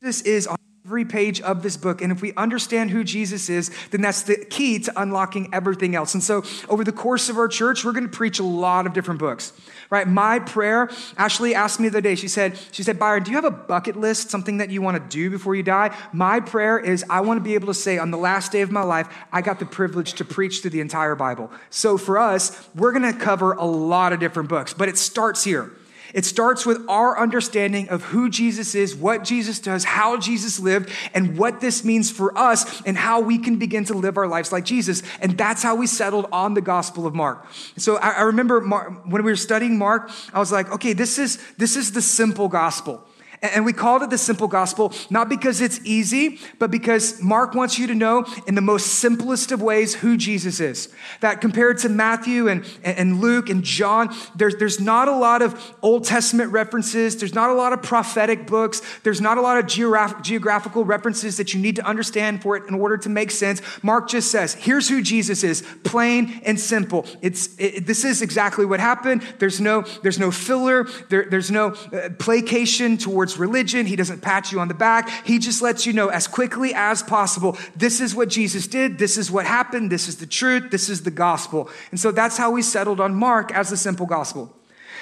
Jesus 0.00 0.22
is 0.22 0.46
on 0.46 0.58
every 0.88 1.04
page 1.04 1.38
of 1.42 1.62
this 1.62 1.76
book. 1.76 2.00
And 2.00 2.10
if 2.10 2.22
we 2.22 2.32
understand 2.32 2.90
who 2.90 3.04
Jesus 3.04 3.50
is, 3.50 3.70
then 3.90 4.00
that's 4.00 4.22
the 4.22 4.36
key 4.46 4.78
to 4.78 4.92
unlocking 4.96 5.50
everything 5.52 5.94
else. 5.94 6.14
And 6.14 6.22
so, 6.22 6.42
over 6.66 6.82
the 6.82 6.92
course 6.92 7.28
of 7.28 7.36
our 7.36 7.46
church, 7.46 7.84
we're 7.84 7.92
going 7.92 8.08
to 8.08 8.16
preach 8.16 8.38
a 8.38 8.42
lot 8.42 8.86
of 8.86 8.94
different 8.94 9.20
books. 9.20 9.52
Right? 9.90 10.08
My 10.08 10.38
prayer, 10.38 10.88
Ashley 11.18 11.54
asked 11.54 11.78
me 11.78 11.90
the 11.90 11.98
other 11.98 12.00
day, 12.00 12.14
she 12.14 12.26
said, 12.26 12.58
she 12.72 12.82
said, 12.82 12.98
Byron, 12.98 13.22
do 13.22 13.30
you 13.30 13.36
have 13.36 13.44
a 13.44 13.50
bucket 13.50 13.96
list, 13.96 14.30
something 14.30 14.56
that 14.58 14.70
you 14.70 14.80
want 14.80 14.96
to 14.96 15.08
do 15.14 15.28
before 15.28 15.54
you 15.54 15.62
die? 15.62 15.94
My 16.14 16.40
prayer 16.40 16.78
is 16.78 17.04
I 17.10 17.20
want 17.20 17.36
to 17.36 17.44
be 17.44 17.54
able 17.54 17.66
to 17.66 17.74
say 17.74 17.98
on 17.98 18.10
the 18.10 18.16
last 18.18 18.50
day 18.50 18.62
of 18.62 18.70
my 18.70 18.82
life, 18.82 19.14
I 19.30 19.42
got 19.42 19.58
the 19.58 19.66
privilege 19.66 20.14
to 20.14 20.24
preach 20.24 20.62
through 20.62 20.70
the 20.70 20.80
entire 20.80 21.14
Bible. 21.14 21.50
So 21.68 21.98
for 21.98 22.18
us, 22.18 22.66
we're 22.74 22.92
going 22.92 23.12
to 23.12 23.18
cover 23.18 23.52
a 23.52 23.66
lot 23.66 24.14
of 24.14 24.20
different 24.20 24.48
books, 24.48 24.72
but 24.72 24.88
it 24.88 24.96
starts 24.96 25.44
here. 25.44 25.70
It 26.14 26.24
starts 26.24 26.64
with 26.64 26.88
our 26.88 27.18
understanding 27.18 27.88
of 27.88 28.04
who 28.04 28.28
Jesus 28.30 28.74
is, 28.74 28.94
what 28.94 29.24
Jesus 29.24 29.58
does, 29.58 29.84
how 29.84 30.18
Jesus 30.18 30.58
lived, 30.58 30.90
and 31.14 31.36
what 31.36 31.60
this 31.60 31.84
means 31.84 32.10
for 32.10 32.36
us, 32.36 32.82
and 32.82 32.96
how 32.96 33.20
we 33.20 33.38
can 33.38 33.56
begin 33.56 33.84
to 33.86 33.94
live 33.94 34.16
our 34.16 34.28
lives 34.28 34.52
like 34.52 34.64
Jesus. 34.64 35.02
And 35.20 35.36
that's 35.36 35.62
how 35.62 35.74
we 35.74 35.86
settled 35.86 36.26
on 36.32 36.54
the 36.54 36.60
Gospel 36.60 37.06
of 37.06 37.14
Mark. 37.14 37.46
So 37.76 37.96
I, 37.96 38.22
remember 38.22 38.60
Mark, 38.60 39.04
when 39.06 39.24
we 39.24 39.30
were 39.30 39.36
studying 39.36 39.78
Mark, 39.78 40.10
I 40.32 40.38
was 40.38 40.52
like, 40.52 40.70
okay, 40.72 40.92
this 40.92 41.18
is, 41.18 41.38
this 41.56 41.76
is 41.76 41.92
the 41.92 42.02
simple 42.02 42.48
gospel. 42.48 43.04
And 43.40 43.64
we 43.64 43.72
called 43.72 44.02
it 44.02 44.10
the 44.10 44.18
simple 44.18 44.48
gospel, 44.48 44.92
not 45.10 45.28
because 45.28 45.60
it's 45.60 45.80
easy, 45.84 46.40
but 46.58 46.70
because 46.70 47.22
Mark 47.22 47.54
wants 47.54 47.78
you 47.78 47.86
to 47.86 47.94
know 47.94 48.26
in 48.46 48.54
the 48.54 48.60
most 48.60 48.86
simplest 48.86 49.52
of 49.52 49.62
ways 49.62 49.94
who 49.94 50.16
Jesus 50.16 50.58
is. 50.58 50.88
That 51.20 51.40
compared 51.40 51.78
to 51.78 51.88
Matthew 51.88 52.48
and, 52.48 52.64
and 52.82 53.20
Luke 53.20 53.48
and 53.48 53.62
John, 53.62 54.14
there's, 54.34 54.56
there's 54.56 54.80
not 54.80 55.06
a 55.08 55.16
lot 55.16 55.42
of 55.42 55.76
Old 55.82 56.04
Testament 56.04 56.50
references. 56.52 57.16
There's 57.16 57.34
not 57.34 57.50
a 57.50 57.54
lot 57.54 57.72
of 57.72 57.82
prophetic 57.82 58.46
books. 58.46 58.82
There's 59.04 59.20
not 59.20 59.38
a 59.38 59.40
lot 59.40 59.58
of 59.58 59.66
geograph- 59.66 60.22
geographical 60.22 60.84
references 60.84 61.36
that 61.36 61.54
you 61.54 61.60
need 61.60 61.76
to 61.76 61.86
understand 61.86 62.42
for 62.42 62.56
it 62.56 62.66
in 62.68 62.74
order 62.74 62.96
to 62.98 63.08
make 63.08 63.30
sense. 63.30 63.62
Mark 63.82 64.08
just 64.08 64.30
says, 64.30 64.54
here's 64.54 64.88
who 64.88 65.00
Jesus 65.02 65.44
is, 65.44 65.62
plain 65.84 66.40
and 66.44 66.58
simple. 66.58 67.06
It's, 67.22 67.58
it, 67.58 67.86
this 67.86 68.04
is 68.04 68.20
exactly 68.20 68.66
what 68.66 68.80
happened. 68.80 69.22
There's 69.38 69.60
no, 69.60 69.82
there's 70.02 70.18
no 70.18 70.30
filler. 70.30 70.84
There, 71.08 71.26
there's 71.30 71.50
no 71.50 71.68
uh, 71.68 72.10
placation 72.18 72.98
towards 72.98 73.27
religion. 73.36 73.84
He 73.86 73.96
doesn't 73.96 74.22
pat 74.22 74.52
you 74.52 74.60
on 74.60 74.68
the 74.68 74.74
back. 74.74 75.26
He 75.26 75.38
just 75.38 75.60
lets 75.60 75.84
you 75.84 75.92
know 75.92 76.08
as 76.08 76.26
quickly 76.26 76.72
as 76.74 77.02
possible 77.02 77.58
this 77.76 78.00
is 78.00 78.14
what 78.14 78.28
Jesus 78.28 78.66
did, 78.66 78.98
this 78.98 79.18
is 79.18 79.30
what 79.30 79.44
happened, 79.44 79.90
this 79.90 80.08
is 80.08 80.16
the 80.16 80.26
truth, 80.26 80.70
this 80.70 80.88
is 80.88 81.02
the 81.02 81.10
gospel. 81.10 81.68
And 81.90 81.98
so 81.98 82.10
that's 82.10 82.36
how 82.36 82.50
we 82.50 82.62
settled 82.62 83.00
on 83.00 83.14
Mark 83.14 83.52
as 83.52 83.70
the 83.70 83.76
simple 83.76 84.06
gospel. 84.06 84.54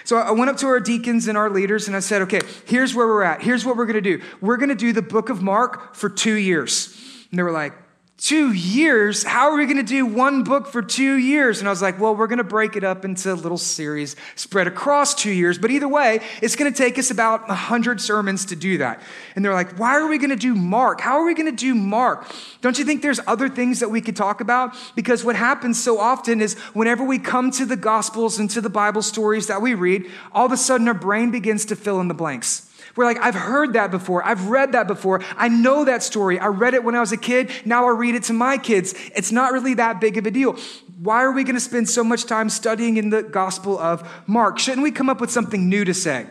So 0.05 0.17
I 0.17 0.31
went 0.31 0.51
up 0.51 0.57
to 0.59 0.67
our 0.67 0.81
deacons 0.81 1.27
and 1.27 1.37
our 1.37 1.51
leaders 1.51 1.89
and 1.89 1.97
I 1.97 2.01
said, 2.01 2.23
okay, 2.23 2.41
here's 2.65 2.95
where 2.95 3.07
we're 3.07 3.23
at. 3.23 3.43
Here's 3.43 3.65
what 3.65 3.77
we're 3.77 3.87
going 3.87 4.03
to 4.03 4.19
do. 4.19 4.23
We're 4.41 4.57
going 4.57 4.69
to 4.69 4.75
do 4.75 4.93
the 4.93 5.03
book 5.03 5.31
of 5.31 5.43
Mark 5.43 5.95
for 5.95 6.09
two 6.09 6.35
years. 6.35 6.97
And 7.31 7.39
they 7.39 7.43
were 7.43 7.53
like, 7.53 7.73
two 8.18 8.50
years? 8.52 9.22
How 9.22 9.50
are 9.50 9.57
we 9.57 9.66
going 9.66 9.76
to 9.76 9.83
do 9.83 10.07
one 10.07 10.42
book 10.42 10.68
for 10.68 10.81
two 10.81 11.16
years? 11.16 11.59
And 11.59 11.68
I 11.68 11.70
was 11.70 11.83
like, 11.83 12.00
well, 12.00 12.16
we're 12.16 12.26
going 12.26 12.38
to 12.38 12.44
break 12.44 12.74
it 12.74 12.83
up 12.83 13.05
into 13.05 13.35
little 13.35 13.59
series 13.59 14.16
spread 14.37 14.66
across 14.66 15.14
two 15.14 15.31
years. 15.31 15.59
But 15.59 15.70
either 15.70 15.87
way, 15.87 16.20
it's 16.40 16.57
going 16.57 16.72
to 16.72 16.76
take 16.76 16.98
us 16.98 17.11
about 17.11 17.46
100 17.46 18.00
sermons 18.00 18.46
to 18.46 18.57
do 18.57 18.79
that. 18.79 19.02
And 19.35 19.44
they're 19.44 19.52
like, 19.52 19.79
why 19.79 19.96
are 19.96 20.07
we 20.07 20.16
going 20.16 20.31
to 20.31 20.37
do 20.37 20.55
Mark? 20.55 21.00
How 21.00 21.18
are 21.18 21.26
we 21.26 21.35
going 21.35 21.55
to 21.55 21.64
do 21.64 21.74
Mark? 21.74 22.26
Don't 22.62 22.79
you 22.79 22.85
think 22.87 23.02
there's 23.02 23.20
other 23.26 23.50
things 23.50 23.81
that 23.81 23.90
we 23.90 24.00
could 24.00 24.16
talk 24.16 24.40
about? 24.40 24.74
Because 24.94 25.22
what 25.22 25.37
happens 25.37 25.83
so 25.83 25.98
often 25.98 26.40
is 26.40 26.55
whenever 26.72 27.05
we 27.05 27.18
come 27.18 27.50
to 27.52 27.66
the 27.66 27.76
Gospels 27.76 28.38
and 28.38 28.48
to 28.50 28.62
the 28.62 28.70
Bible 28.70 29.02
stories 29.02 29.46
that 29.48 29.61
we 29.61 29.74
read, 29.74 30.11
all 30.33 30.46
of 30.46 30.52
a 30.52 30.57
sudden 30.57 30.88
our 30.88 30.94
brain 30.94 31.31
begins 31.31 31.66
to 31.66 31.76
fill 31.76 32.00
in 32.00 32.09
the 32.09 32.14
blanks. 32.14 32.65
We're 32.97 33.05
like, 33.05 33.19
I've 33.19 33.35
heard 33.35 33.75
that 33.75 33.91
before. 33.91 34.25
I've 34.25 34.49
read 34.49 34.73
that 34.73 34.89
before. 34.89 35.23
I 35.37 35.49
know 35.49 35.85
that 35.85 36.03
story. 36.03 36.39
I 36.39 36.47
read 36.47 36.73
it 36.73 36.83
when 36.83 36.95
I 36.95 37.01
was 37.01 37.13
a 37.13 37.19
kid. 37.19 37.51
Now 37.67 37.87
I 37.87 37.91
read 37.91 38.15
it 38.15 38.25
to 38.25 38.33
my 38.33 38.57
kids. 38.57 38.95
It's 39.15 39.31
not 39.31 39.53
really 39.53 39.75
that 39.75 40.01
big 40.01 40.17
of 40.17 40.25
a 40.25 40.31
deal. 40.31 40.57
Why 40.99 41.23
are 41.23 41.33
we 41.33 41.45
going 41.45 41.57
to 41.57 41.61
spend 41.61 41.91
so 41.91 42.03
much 42.03 42.25
time 42.25 42.49
studying 42.49 42.97
in 42.97 43.11
the 43.11 43.23
Gospel 43.23 43.79
of 43.79 44.09
Mark? 44.27 44.59
Shouldn't 44.59 44.83
we 44.83 44.91
come 44.91 45.11
up 45.11 45.21
with 45.21 45.31
something 45.31 45.69
new 45.69 45.85
to 45.85 45.93
say? 45.93 46.27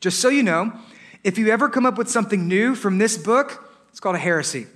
Just 0.00 0.20
so 0.20 0.30
you 0.30 0.42
know, 0.42 0.72
if 1.22 1.36
you 1.36 1.50
ever 1.50 1.68
come 1.68 1.84
up 1.84 1.98
with 1.98 2.08
something 2.08 2.48
new 2.48 2.74
from 2.74 2.96
this 2.96 3.18
book, 3.18 3.70
it's 3.90 4.00
called 4.00 4.16
a 4.16 4.18
heresy. 4.18 4.66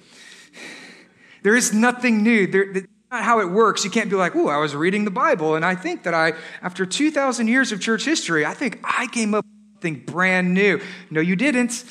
There 1.43 1.57
is 1.57 1.73
nothing 1.73 2.23
new. 2.23 2.47
There, 2.47 2.75
that's 2.75 2.87
not 3.11 3.25
how 3.25 3.41
it 3.41 3.51
works. 3.51 3.85
You 3.85 3.91
can't 3.91 4.11
be 4.11 4.17
like, 4.17 4.37
oh, 4.37 4.49
I 4.49 4.59
was 4.59 4.77
reading 4.77 5.07
the 5.07 5.11
Bible, 5.11 5.55
and 5.55 5.65
I 5.65 5.75
think 5.75 6.03
that 6.03 6.13
I, 6.13 6.35
after 6.61 6.85
2,000 6.85 7.49
years 7.49 7.73
of 7.73 7.81
church 7.81 8.05
history, 8.05 8.45
I 8.45 8.53
think 8.53 8.81
I 8.85 9.07
came 9.07 9.35
up 9.35 9.47
something 9.81 10.05
brand 10.05 10.53
new. 10.53 10.79
No, 11.11 11.23
you 11.23 11.37
didn't. 11.37 11.85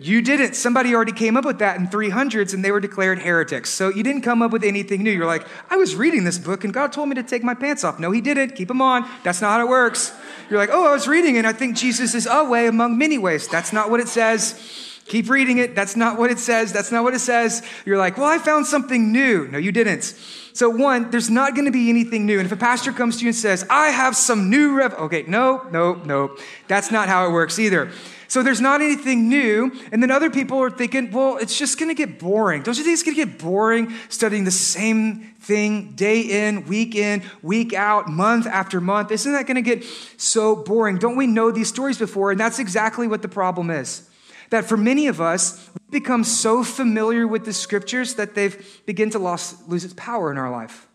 You 0.00 0.22
didn't. 0.22 0.54
Somebody 0.54 0.94
already 0.94 1.12
came 1.12 1.36
up 1.36 1.44
with 1.44 1.58
that 1.58 1.78
in 1.78 1.86
300s 1.86 2.54
and 2.54 2.64
they 2.64 2.70
were 2.70 2.80
declared 2.80 3.18
heretics. 3.18 3.68
So 3.68 3.90
you 3.90 4.02
didn't 4.02 4.22
come 4.22 4.40
up 4.40 4.52
with 4.52 4.64
anything 4.64 5.02
new. 5.02 5.10
You're 5.10 5.26
like, 5.26 5.46
I 5.68 5.76
was 5.76 5.94
reading 5.94 6.24
this 6.24 6.38
book 6.38 6.64
and 6.64 6.72
God 6.72 6.92
told 6.92 7.10
me 7.10 7.14
to 7.16 7.22
take 7.22 7.44
my 7.44 7.52
pants 7.52 7.84
off. 7.84 8.00
No, 8.00 8.10
He 8.10 8.22
didn't. 8.22 8.54
Keep 8.54 8.68
them 8.68 8.80
on. 8.80 9.06
That's 9.22 9.42
not 9.42 9.58
how 9.58 9.66
it 9.66 9.68
works. 9.68 10.14
You're 10.48 10.58
like, 10.58 10.70
oh, 10.72 10.86
I 10.86 10.92
was 10.92 11.06
reading 11.06 11.36
and 11.36 11.46
I 11.46 11.52
think 11.52 11.76
Jesus 11.76 12.14
is 12.14 12.26
a 12.26 12.42
way 12.44 12.68
among 12.68 12.96
many 12.96 13.18
ways. 13.18 13.48
That's 13.48 13.70
not 13.70 13.90
what 13.90 14.00
it 14.00 14.08
says. 14.08 14.95
Keep 15.08 15.30
reading 15.30 15.58
it. 15.58 15.76
That's 15.76 15.94
not 15.94 16.18
what 16.18 16.30
it 16.30 16.38
says. 16.38 16.72
That's 16.72 16.90
not 16.90 17.04
what 17.04 17.14
it 17.14 17.20
says. 17.20 17.62
You're 17.84 17.98
like, 17.98 18.16
well, 18.16 18.26
I 18.26 18.38
found 18.38 18.66
something 18.66 19.12
new. 19.12 19.46
No, 19.46 19.58
you 19.58 19.70
didn't. 19.70 20.14
So, 20.52 20.68
one, 20.68 21.10
there's 21.10 21.30
not 21.30 21.54
going 21.54 21.66
to 21.66 21.70
be 21.70 21.90
anything 21.90 22.26
new. 22.26 22.38
And 22.38 22.46
if 22.46 22.50
a 22.50 22.56
pastor 22.56 22.92
comes 22.92 23.18
to 23.18 23.22
you 23.22 23.28
and 23.28 23.36
says, 23.36 23.64
I 23.70 23.88
have 23.88 24.16
some 24.16 24.50
new 24.50 24.74
rev, 24.74 24.94
okay, 24.94 25.22
no, 25.28 25.66
no, 25.70 25.94
no. 25.94 26.36
That's 26.66 26.90
not 26.90 27.08
how 27.08 27.28
it 27.28 27.32
works 27.32 27.58
either. 27.58 27.90
So 28.28 28.42
there's 28.42 28.60
not 28.60 28.80
anything 28.80 29.28
new. 29.28 29.70
And 29.92 30.02
then 30.02 30.10
other 30.10 30.30
people 30.30 30.58
are 30.60 30.70
thinking, 30.70 31.12
well, 31.12 31.36
it's 31.36 31.56
just 31.56 31.78
going 31.78 31.88
to 31.88 31.94
get 31.94 32.18
boring. 32.18 32.62
Don't 32.62 32.76
you 32.76 32.82
think 32.82 32.94
it's 32.94 33.02
going 33.04 33.16
to 33.16 33.24
get 33.24 33.38
boring 33.38 33.94
studying 34.08 34.44
the 34.44 34.50
same 34.50 35.34
thing 35.40 35.92
day 35.92 36.22
in, 36.22 36.64
week 36.66 36.96
in, 36.96 37.22
week 37.42 37.72
out, 37.72 38.08
month 38.08 38.46
after 38.46 38.80
month? 38.80 39.12
Isn't 39.12 39.32
that 39.32 39.46
going 39.46 39.62
to 39.62 39.62
get 39.62 39.84
so 40.16 40.56
boring? 40.56 40.98
Don't 40.98 41.16
we 41.16 41.28
know 41.28 41.52
these 41.52 41.68
stories 41.68 41.98
before? 41.98 42.32
And 42.32 42.40
that's 42.40 42.58
exactly 42.58 43.06
what 43.06 43.22
the 43.22 43.28
problem 43.28 43.70
is. 43.70 44.08
That 44.50 44.64
for 44.64 44.76
many 44.76 45.06
of 45.06 45.20
us, 45.20 45.68
we 45.74 46.00
become 46.00 46.24
so 46.24 46.62
familiar 46.62 47.26
with 47.26 47.44
the 47.44 47.52
scriptures 47.52 48.14
that 48.14 48.34
they've 48.34 48.82
begin 48.86 49.10
to 49.10 49.18
lost, 49.18 49.68
lose 49.68 49.84
its 49.84 49.94
power 49.94 50.30
in 50.30 50.38
our 50.38 50.50
life. 50.50 50.86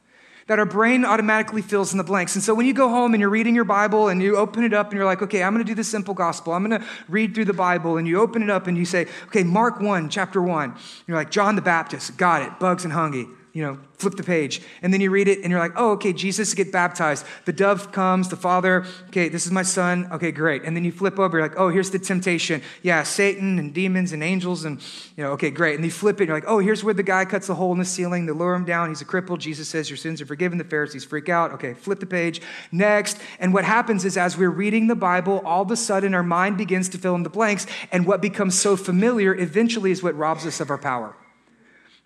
That 0.47 0.59
our 0.59 0.65
brain 0.65 1.05
automatically 1.05 1.61
fills 1.61 1.91
in 1.91 1.97
the 1.97 2.03
blanks. 2.03 2.35
And 2.35 2.43
so 2.43 2.53
when 2.53 2.65
you 2.65 2.73
go 2.73 2.89
home 2.89 3.13
and 3.13 3.21
you're 3.21 3.29
reading 3.29 3.55
your 3.55 3.63
Bible 3.63 4.09
and 4.09 4.21
you 4.21 4.35
open 4.37 4.63
it 4.63 4.73
up 4.73 4.87
and 4.87 4.97
you're 4.97 5.05
like, 5.05 5.21
okay, 5.21 5.43
I'm 5.43 5.53
going 5.53 5.63
to 5.65 5.69
do 5.69 5.75
the 5.75 5.83
simple 5.83 6.13
gospel. 6.13 6.53
I'm 6.53 6.67
going 6.67 6.81
to 6.81 6.87
read 7.07 7.35
through 7.35 7.45
the 7.45 7.53
Bible. 7.53 7.97
And 7.97 8.07
you 8.07 8.19
open 8.19 8.41
it 8.41 8.49
up 8.49 8.67
and 8.67 8.77
you 8.77 8.85
say, 8.85 9.07
okay, 9.27 9.43
Mark 9.43 9.79
1, 9.79 10.09
chapter 10.09 10.41
1. 10.41 10.75
You're 11.07 11.17
like, 11.17 11.31
John 11.31 11.55
the 11.55 11.61
Baptist, 11.61 12.17
got 12.17 12.41
it, 12.41 12.59
bugs 12.59 12.83
and 12.83 12.93
hungry 12.93 13.27
you 13.53 13.61
know, 13.61 13.77
flip 13.97 14.15
the 14.15 14.23
page. 14.23 14.61
And 14.81 14.93
then 14.93 15.01
you 15.01 15.11
read 15.11 15.27
it 15.27 15.39
and 15.39 15.51
you're 15.51 15.59
like, 15.59 15.73
oh, 15.75 15.91
okay, 15.91 16.13
Jesus 16.13 16.53
get 16.53 16.71
baptized. 16.71 17.25
The 17.45 17.53
dove 17.53 17.91
comes, 17.91 18.29
the 18.29 18.37
Father, 18.37 18.85
okay, 19.09 19.29
this 19.29 19.45
is 19.45 19.51
my 19.51 19.63
son. 19.63 20.07
Okay, 20.11 20.31
great. 20.31 20.63
And 20.63 20.75
then 20.75 20.85
you 20.85 20.91
flip 20.91 21.19
over, 21.19 21.37
you're 21.37 21.47
like, 21.47 21.59
oh, 21.59 21.69
here's 21.69 21.91
the 21.91 21.99
temptation. 21.99 22.61
Yeah, 22.81 23.03
Satan 23.03 23.59
and 23.59 23.73
demons 23.73 24.13
and 24.13 24.23
angels 24.23 24.63
and, 24.63 24.81
you 25.17 25.23
know, 25.23 25.31
okay, 25.31 25.51
great. 25.51 25.75
And 25.75 25.83
you 25.83 25.91
flip 25.91 26.21
it, 26.21 26.27
you're 26.27 26.37
like, 26.37 26.47
oh, 26.47 26.59
here's 26.59 26.83
where 26.83 26.93
the 26.93 27.03
guy 27.03 27.25
cuts 27.25 27.49
a 27.49 27.53
hole 27.53 27.73
in 27.73 27.79
the 27.79 27.85
ceiling. 27.85 28.25
They 28.25 28.31
lower 28.31 28.55
him 28.55 28.65
down. 28.65 28.89
He's 28.89 29.01
a 29.01 29.05
cripple. 29.05 29.37
Jesus 29.37 29.67
says, 29.67 29.89
your 29.89 29.97
sins 29.97 30.21
are 30.21 30.25
forgiven. 30.25 30.57
The 30.57 30.63
Pharisees 30.63 31.03
freak 31.03 31.27
out. 31.27 31.51
Okay, 31.51 31.73
flip 31.73 31.99
the 31.99 32.05
page. 32.05 32.41
Next. 32.71 33.19
And 33.39 33.53
what 33.53 33.65
happens 33.65 34.05
is 34.05 34.17
as 34.17 34.37
we're 34.37 34.49
reading 34.49 34.87
the 34.87 34.95
Bible, 34.95 35.41
all 35.45 35.63
of 35.63 35.71
a 35.71 35.75
sudden 35.75 36.13
our 36.13 36.23
mind 36.23 36.57
begins 36.57 36.87
to 36.89 36.97
fill 36.97 37.15
in 37.15 37.23
the 37.23 37.29
blanks. 37.29 37.67
And 37.91 38.05
what 38.05 38.21
becomes 38.21 38.57
so 38.57 38.77
familiar 38.77 39.35
eventually 39.35 39.91
is 39.91 40.01
what 40.01 40.15
robs 40.15 40.45
us 40.45 40.61
of 40.61 40.69
our 40.69 40.77
power 40.77 41.15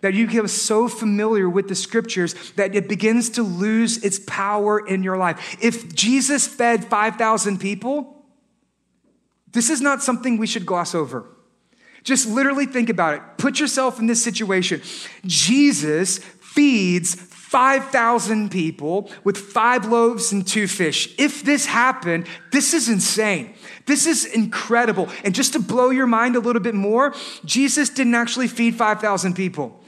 that 0.06 0.14
you 0.14 0.28
become 0.28 0.46
so 0.46 0.86
familiar 0.86 1.50
with 1.50 1.66
the 1.66 1.74
scriptures 1.74 2.36
that 2.52 2.76
it 2.76 2.88
begins 2.88 3.28
to 3.28 3.42
lose 3.42 4.04
its 4.04 4.20
power 4.20 4.78
in 4.86 5.02
your 5.02 5.16
life. 5.16 5.56
If 5.60 5.96
Jesus 5.96 6.46
fed 6.46 6.84
5,000 6.84 7.58
people, 7.58 8.24
this 9.50 9.68
is 9.68 9.80
not 9.80 10.04
something 10.04 10.38
we 10.38 10.46
should 10.46 10.64
gloss 10.64 10.94
over. 10.94 11.26
Just 12.04 12.28
literally 12.28 12.66
think 12.66 12.88
about 12.88 13.14
it. 13.14 13.22
Put 13.36 13.58
yourself 13.58 13.98
in 13.98 14.06
this 14.06 14.22
situation. 14.22 14.80
Jesus 15.24 16.18
feeds 16.18 17.16
5,000 17.16 18.52
people 18.52 19.10
with 19.24 19.36
five 19.36 19.86
loaves 19.86 20.30
and 20.30 20.46
two 20.46 20.68
fish. 20.68 21.12
If 21.18 21.42
this 21.42 21.66
happened, 21.66 22.28
this 22.52 22.74
is 22.74 22.88
insane. 22.88 23.56
This 23.86 24.06
is 24.06 24.24
incredible. 24.24 25.08
And 25.24 25.34
just 25.34 25.54
to 25.54 25.58
blow 25.58 25.90
your 25.90 26.06
mind 26.06 26.36
a 26.36 26.40
little 26.40 26.62
bit 26.62 26.76
more, 26.76 27.12
Jesus 27.44 27.88
didn't 27.88 28.14
actually 28.14 28.46
feed 28.46 28.76
5,000 28.76 29.34
people. 29.34 29.80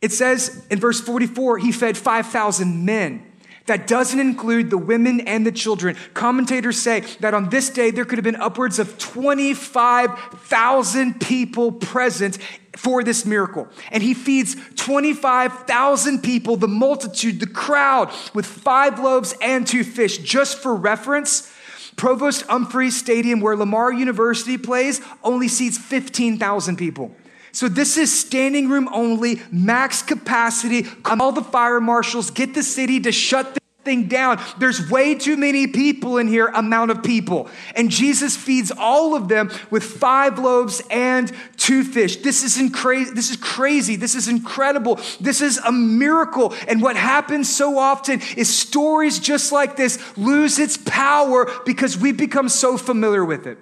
It 0.00 0.12
says 0.12 0.64
in 0.70 0.78
verse 0.78 1.00
44, 1.00 1.58
he 1.58 1.72
fed 1.72 1.96
5,000 1.96 2.84
men. 2.84 3.24
That 3.66 3.86
doesn't 3.86 4.18
include 4.18 4.70
the 4.70 4.78
women 4.78 5.20
and 5.20 5.44
the 5.44 5.52
children. 5.52 5.94
Commentators 6.14 6.80
say 6.80 7.00
that 7.20 7.34
on 7.34 7.50
this 7.50 7.68
day, 7.68 7.90
there 7.90 8.06
could 8.06 8.16
have 8.16 8.24
been 8.24 8.36
upwards 8.36 8.78
of 8.78 8.96
25,000 8.96 11.20
people 11.20 11.72
present 11.72 12.38
for 12.76 13.04
this 13.04 13.26
miracle. 13.26 13.68
And 13.90 14.02
he 14.02 14.14
feeds 14.14 14.56
25,000 14.76 16.22
people, 16.22 16.56
the 16.56 16.66
multitude, 16.66 17.40
the 17.40 17.46
crowd, 17.46 18.10
with 18.32 18.46
five 18.46 18.98
loaves 19.00 19.34
and 19.42 19.66
two 19.66 19.84
fish. 19.84 20.16
Just 20.18 20.56
for 20.58 20.74
reference, 20.74 21.52
Provost 21.96 22.46
Umphrey 22.46 22.90
Stadium, 22.90 23.40
where 23.40 23.56
Lamar 23.56 23.92
University 23.92 24.56
plays, 24.56 25.02
only 25.22 25.48
seats 25.48 25.76
15,000 25.76 26.76
people. 26.76 27.14
So 27.52 27.68
this 27.68 27.96
is 27.96 28.16
standing 28.16 28.68
room 28.68 28.88
only, 28.92 29.40
max 29.50 30.02
capacity. 30.02 30.86
All 31.04 31.32
the 31.32 31.42
fire 31.42 31.80
marshals 31.80 32.30
get 32.30 32.54
the 32.54 32.62
city 32.62 33.00
to 33.00 33.12
shut 33.12 33.54
the 33.54 33.60
thing 33.88 34.06
down. 34.06 34.38
There's 34.58 34.90
way 34.90 35.14
too 35.14 35.36
many 35.38 35.66
people 35.66 36.18
in 36.18 36.28
here, 36.28 36.48
amount 36.48 36.90
of 36.90 37.02
people. 37.02 37.48
And 37.74 37.90
Jesus 37.90 38.36
feeds 38.36 38.70
all 38.70 39.14
of 39.14 39.28
them 39.28 39.50
with 39.70 39.82
five 39.82 40.38
loaves 40.38 40.82
and 40.90 41.32
two 41.56 41.84
fish. 41.84 42.18
This 42.18 42.44
is 42.44 42.70
crazy. 42.74 43.12
This 43.14 43.30
is 43.30 43.38
crazy. 43.38 43.96
This 43.96 44.14
is 44.14 44.28
incredible. 44.28 45.00
This 45.20 45.40
is 45.40 45.56
a 45.58 45.72
miracle. 45.72 46.54
And 46.68 46.82
what 46.82 46.96
happens 46.96 47.48
so 47.54 47.78
often 47.78 48.20
is 48.36 48.54
stories 48.54 49.18
just 49.18 49.52
like 49.52 49.76
this 49.76 49.98
lose 50.18 50.58
its 50.58 50.76
power 50.76 51.50
because 51.64 51.96
we 51.96 52.12
become 52.12 52.50
so 52.50 52.76
familiar 52.76 53.24
with 53.24 53.46
it. 53.46 53.58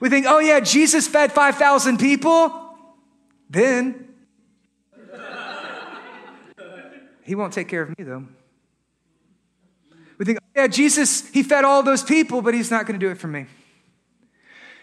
We 0.00 0.08
think, 0.08 0.24
oh 0.26 0.38
yeah, 0.38 0.60
Jesus 0.60 1.06
fed 1.06 1.32
5,000 1.32 1.98
people. 1.98 2.63
Then, 3.48 4.08
he 7.22 7.34
won't 7.34 7.52
take 7.52 7.68
care 7.68 7.82
of 7.82 7.88
me, 7.98 8.04
though. 8.04 8.24
We 10.18 10.24
think, 10.24 10.38
yeah, 10.54 10.66
Jesus, 10.66 11.28
he 11.28 11.42
fed 11.42 11.64
all 11.64 11.82
those 11.82 12.02
people, 12.02 12.42
but 12.42 12.54
he's 12.54 12.70
not 12.70 12.86
going 12.86 12.98
to 12.98 13.04
do 13.04 13.10
it 13.10 13.18
for 13.18 13.26
me. 13.26 13.46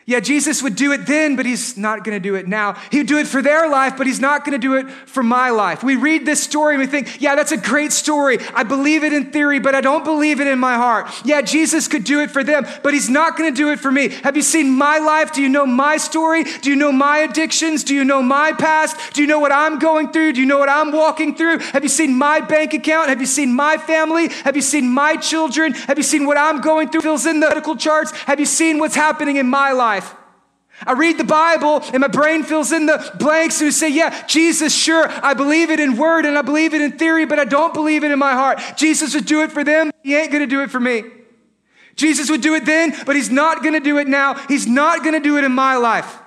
Yeah, 0.07 0.19
Jesus 0.19 0.63
would 0.63 0.75
do 0.75 0.91
it 0.93 1.05
then, 1.05 1.35
but 1.35 1.45
he's 1.45 1.77
not 1.77 2.03
going 2.03 2.15
to 2.15 2.19
do 2.19 2.33
it 2.33 2.47
now. 2.47 2.73
He 2.89 2.97
would 2.97 3.07
do 3.07 3.19
it 3.19 3.27
for 3.27 3.41
their 3.41 3.69
life, 3.69 3.97
but 3.97 4.07
he's 4.07 4.19
not 4.19 4.43
going 4.43 4.59
to 4.59 4.67
do 4.67 4.73
it 4.73 4.89
for 4.89 5.21
my 5.21 5.51
life. 5.51 5.83
We 5.83 5.95
read 5.95 6.25
this 6.25 6.41
story 6.41 6.73
and 6.73 6.81
we 6.81 6.87
think, 6.87 7.21
yeah, 7.21 7.35
that's 7.35 7.51
a 7.51 7.57
great 7.57 7.91
story. 7.91 8.39
I 8.55 8.63
believe 8.63 9.03
it 9.03 9.13
in 9.13 9.31
theory, 9.31 9.59
but 9.59 9.75
I 9.75 9.81
don't 9.81 10.03
believe 10.03 10.41
it 10.41 10.47
in 10.47 10.57
my 10.57 10.73
heart. 10.73 11.07
Yeah, 11.23 11.41
Jesus 11.41 11.87
could 11.87 12.03
do 12.03 12.19
it 12.21 12.31
for 12.31 12.43
them, 12.43 12.65
but 12.81 12.95
he's 12.95 13.09
not 13.09 13.37
going 13.37 13.53
to 13.53 13.55
do 13.55 13.71
it 13.71 13.79
for 13.79 13.91
me. 13.91 14.09
Have 14.09 14.35
you 14.35 14.41
seen 14.41 14.71
my 14.71 14.97
life? 14.97 15.33
Do 15.33 15.41
you 15.41 15.49
know 15.49 15.67
my 15.67 15.97
story? 15.97 16.45
Do 16.45 16.71
you 16.71 16.75
know 16.75 16.91
my 16.91 17.19
addictions? 17.19 17.83
Do 17.83 17.93
you 17.93 18.03
know 18.03 18.23
my 18.23 18.53
past? 18.53 19.13
Do 19.13 19.21
you 19.21 19.27
know 19.27 19.39
what 19.39 19.51
I'm 19.51 19.77
going 19.77 20.11
through? 20.11 20.33
Do 20.33 20.39
you 20.39 20.47
know 20.47 20.57
what 20.57 20.69
I'm 20.69 20.91
walking 20.91 21.35
through? 21.35 21.59
Have 21.59 21.83
you 21.83 21.89
seen 21.89 22.17
my 22.17 22.39
bank 22.39 22.73
account? 22.73 23.09
Have 23.09 23.19
you 23.19 23.27
seen 23.27 23.53
my 23.53 23.77
family? 23.77 24.29
Have 24.45 24.55
you 24.55 24.63
seen 24.63 24.89
my 24.89 25.15
children? 25.15 25.73
Have 25.73 25.99
you 25.99 26.03
seen 26.03 26.25
what 26.25 26.37
I'm 26.37 26.59
going 26.59 26.89
through? 26.89 27.01
Fills 27.01 27.27
in 27.27 27.39
the 27.39 27.47
medical 27.47 27.75
charts. 27.75 28.11
Have 28.25 28.39
you 28.39 28.47
seen 28.47 28.79
what's 28.79 28.95
happening 28.95 29.35
in 29.35 29.47
my 29.47 29.71
life? 29.73 29.90
I 29.99 30.93
read 30.93 31.17
the 31.17 31.23
Bible 31.23 31.81
and 31.93 31.99
my 31.99 32.07
brain 32.07 32.43
fills 32.43 32.71
in 32.71 32.85
the 32.85 33.11
blanks 33.19 33.61
and 33.61 33.73
say, 33.73 33.89
yeah, 33.89 34.25
Jesus, 34.25 34.73
sure, 34.73 35.05
I 35.07 35.33
believe 35.33 35.69
it 35.69 35.79
in 35.79 35.97
word 35.97 36.25
and 36.25 36.37
I 36.37 36.41
believe 36.41 36.73
it 36.73 36.81
in 36.81 36.97
theory, 36.97 37.25
but 37.25 37.39
I 37.39 37.45
don't 37.45 37.73
believe 37.73 38.03
it 38.03 38.11
in 38.11 38.17
my 38.17 38.33
heart. 38.33 38.59
Jesus 38.77 39.13
would 39.13 39.25
do 39.25 39.43
it 39.43 39.51
for 39.51 39.63
them. 39.63 39.91
He 40.03 40.15
ain't 40.15 40.31
to 40.31 40.47
do 40.47 40.63
it 40.63 40.71
for 40.71 40.79
me. 40.79 41.03
Jesus 41.95 42.29
would 42.31 42.41
do 42.41 42.55
it 42.55 42.65
then, 42.65 42.95
but 43.05 43.15
he's 43.15 43.29
not 43.29 43.61
to 43.63 43.79
do 43.79 43.97
it 43.97 44.07
now. 44.07 44.35
He's 44.47 44.65
not 44.65 45.03
to 45.03 45.19
do 45.19 45.37
it 45.37 45.43
in 45.43 45.51
my 45.51 45.75
life. 45.75 46.17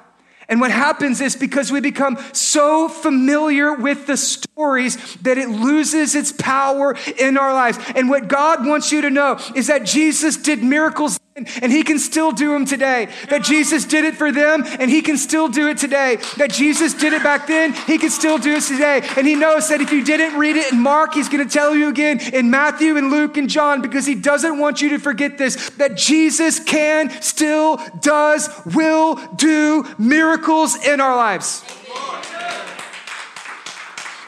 And 0.48 0.60
what 0.60 0.70
happens 0.70 1.20
is 1.20 1.34
because 1.36 1.72
we 1.72 1.80
become 1.80 2.18
so 2.32 2.88
familiar 2.88 3.72
with 3.72 4.06
the 4.06 4.16
stories 4.16 5.16
that 5.16 5.38
it 5.38 5.48
loses 5.48 6.14
its 6.14 6.32
power 6.32 6.96
in 7.18 7.38
our 7.38 7.54
lives. 7.54 7.78
And 7.96 8.10
what 8.10 8.28
God 8.28 8.66
wants 8.66 8.92
you 8.92 9.00
to 9.00 9.10
know 9.10 9.38
is 9.54 9.68
that 9.68 9.84
Jesus 9.84 10.36
did 10.36 10.62
miracles 10.62 11.18
and 11.36 11.72
he 11.72 11.82
can 11.82 11.98
still 11.98 12.30
do 12.30 12.52
them 12.52 12.64
today. 12.64 13.08
That 13.28 13.42
Jesus 13.42 13.84
did 13.84 14.04
it 14.04 14.14
for 14.14 14.30
them 14.30 14.62
and 14.78 14.88
he 14.88 15.02
can 15.02 15.16
still 15.16 15.48
do 15.48 15.68
it 15.68 15.78
today. 15.78 16.18
That 16.36 16.52
Jesus 16.52 16.94
did 16.94 17.12
it 17.12 17.24
back 17.24 17.48
then, 17.48 17.72
he 17.72 17.98
can 17.98 18.10
still 18.10 18.38
do 18.38 18.54
it 18.54 18.62
today. 18.62 19.02
And 19.16 19.26
he 19.26 19.34
knows 19.34 19.68
that 19.68 19.80
if 19.80 19.90
you 19.92 20.04
didn't 20.04 20.38
read 20.38 20.54
it 20.54 20.72
in 20.72 20.80
Mark, 20.80 21.14
he's 21.14 21.28
going 21.28 21.46
to 21.46 21.52
tell 21.52 21.74
you 21.74 21.88
again 21.88 22.20
in 22.32 22.50
Matthew 22.50 22.96
and 22.96 23.10
Luke 23.10 23.36
and 23.36 23.50
John 23.50 23.82
because 23.82 24.06
he 24.06 24.14
doesn't 24.14 24.58
want 24.58 24.80
you 24.80 24.90
to 24.90 24.98
forget 24.98 25.36
this 25.36 25.70
that 25.70 25.96
Jesus 25.96 26.60
can, 26.60 27.10
still 27.20 27.80
does, 28.00 28.48
will 28.64 29.16
do 29.34 29.84
miracles 29.98 30.76
in 30.86 31.00
our 31.00 31.16
lives 31.16 31.64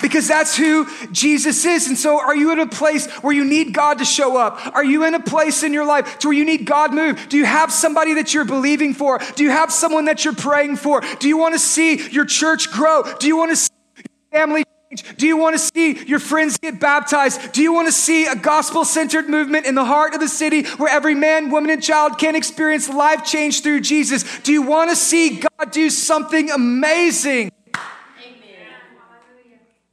because 0.01 0.29
that's 0.29 0.57
who 0.57 0.87
Jesus 1.11 1.65
is. 1.65 1.89
And 1.89 1.97
so, 1.97 2.21
are 2.21 2.37
you 2.37 2.53
in 2.53 2.61
a 2.61 2.67
place 2.67 3.07
where 3.23 3.33
you 3.33 3.45
need 3.45 3.73
God 3.73 3.99
to 3.99 4.05
show 4.05 4.37
up? 4.37 4.75
Are 4.75 4.85
you 4.85 5.05
in 5.05 5.15
a 5.15 5.21
place 5.21 5.63
in 5.63 5.73
your 5.73 5.87
life 5.87 6.19
to 6.21 6.29
where 6.29 6.37
you 6.37 6.45
need 6.45 6.67
God 6.67 6.93
move? 6.93 7.29
Do 7.29 7.37
you 7.37 7.45
have 7.45 7.73
somebody 7.73 8.15
that 8.15 8.35
you're 8.35 8.45
believing 8.45 8.95
for? 8.95 9.21
Do 9.35 9.45
you 9.45 9.51
have 9.51 9.73
someone 9.73 10.07
that 10.07 10.25
you're 10.25 10.35
praying 10.35 10.77
for? 10.77 11.03
Do 11.21 11.29
you 11.29 11.39
want 11.39 11.55
to 11.55 11.59
see 11.59 12.09
your 12.09 12.25
church 12.25 12.71
grow? 12.71 13.03
Do 13.19 13.27
you 13.27 13.37
want 13.37 13.51
to 13.53 13.57
see 13.57 13.71
your 13.97 14.41
family 14.41 14.65
change? 14.91 15.17
Do 15.17 15.27
you 15.27 15.37
want 15.37 15.55
to 15.55 15.59
see 15.59 16.05
your 16.05 16.19
friends 16.19 16.59
get 16.59 16.81
baptized? 16.81 17.53
Do 17.53 17.63
you 17.63 17.73
want 17.73 17.89
to 17.89 17.93
see 17.93 18.27
a 18.27 18.37
gospel 18.37 18.85
centered 18.85 19.29
movement 19.29 19.67
in 19.67 19.75
the 19.75 19.85
heart 19.85 20.15
of 20.15 20.21
the 20.21 20.29
city 20.29 20.65
where 20.65 20.91
every 20.91 21.15
man, 21.15 21.51
woman, 21.51 21.71
and 21.71 21.83
child 21.83 22.19
can 22.19 22.37
experience 22.37 22.89
life 22.89 23.25
change 23.25 23.63
through 23.63 23.81
Jesus? 23.81 24.41
Do 24.41 24.53
you 24.53 24.63
want 24.63 24.91
to 24.91 24.97
see 24.97 25.41
God 25.41 25.71
do 25.71 25.91
something 25.91 26.51
amazing? 26.51 27.51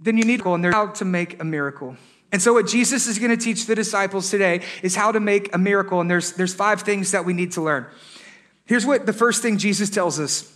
Then 0.04 0.18
you 0.18 0.26
need 0.26 0.38
to 0.38 0.44
go 0.44 0.54
and 0.54 0.64
they're 0.64 0.74
how 0.74 0.88
to 0.88 1.06
make 1.06 1.42
a 1.42 1.46
miracle. 1.46 1.96
And 2.32 2.42
so, 2.42 2.54
what 2.54 2.68
Jesus 2.68 3.08
is 3.08 3.20
going 3.20 3.32
to 3.32 3.38
teach 3.38 3.68
the 3.68 3.76
disciples 3.76 4.30
today 4.30 4.62
is 4.82 4.96
how 4.96 5.12
to 5.12 5.20
make 5.20 5.54
a 5.56 5.58
miracle. 5.58 6.02
And 6.02 6.10
there's, 6.10 6.34
there's 6.34 6.54
five 6.54 6.82
things 6.82 7.12
that 7.12 7.26
we 7.26 7.34
need 7.34 7.54
to 7.54 7.62
learn. 7.62 7.86
Here's 8.66 8.86
what 8.86 9.06
the 9.06 9.14
first 9.14 9.42
thing 9.42 9.58
Jesus 9.58 9.90
tells 9.90 10.20
us 10.20 10.52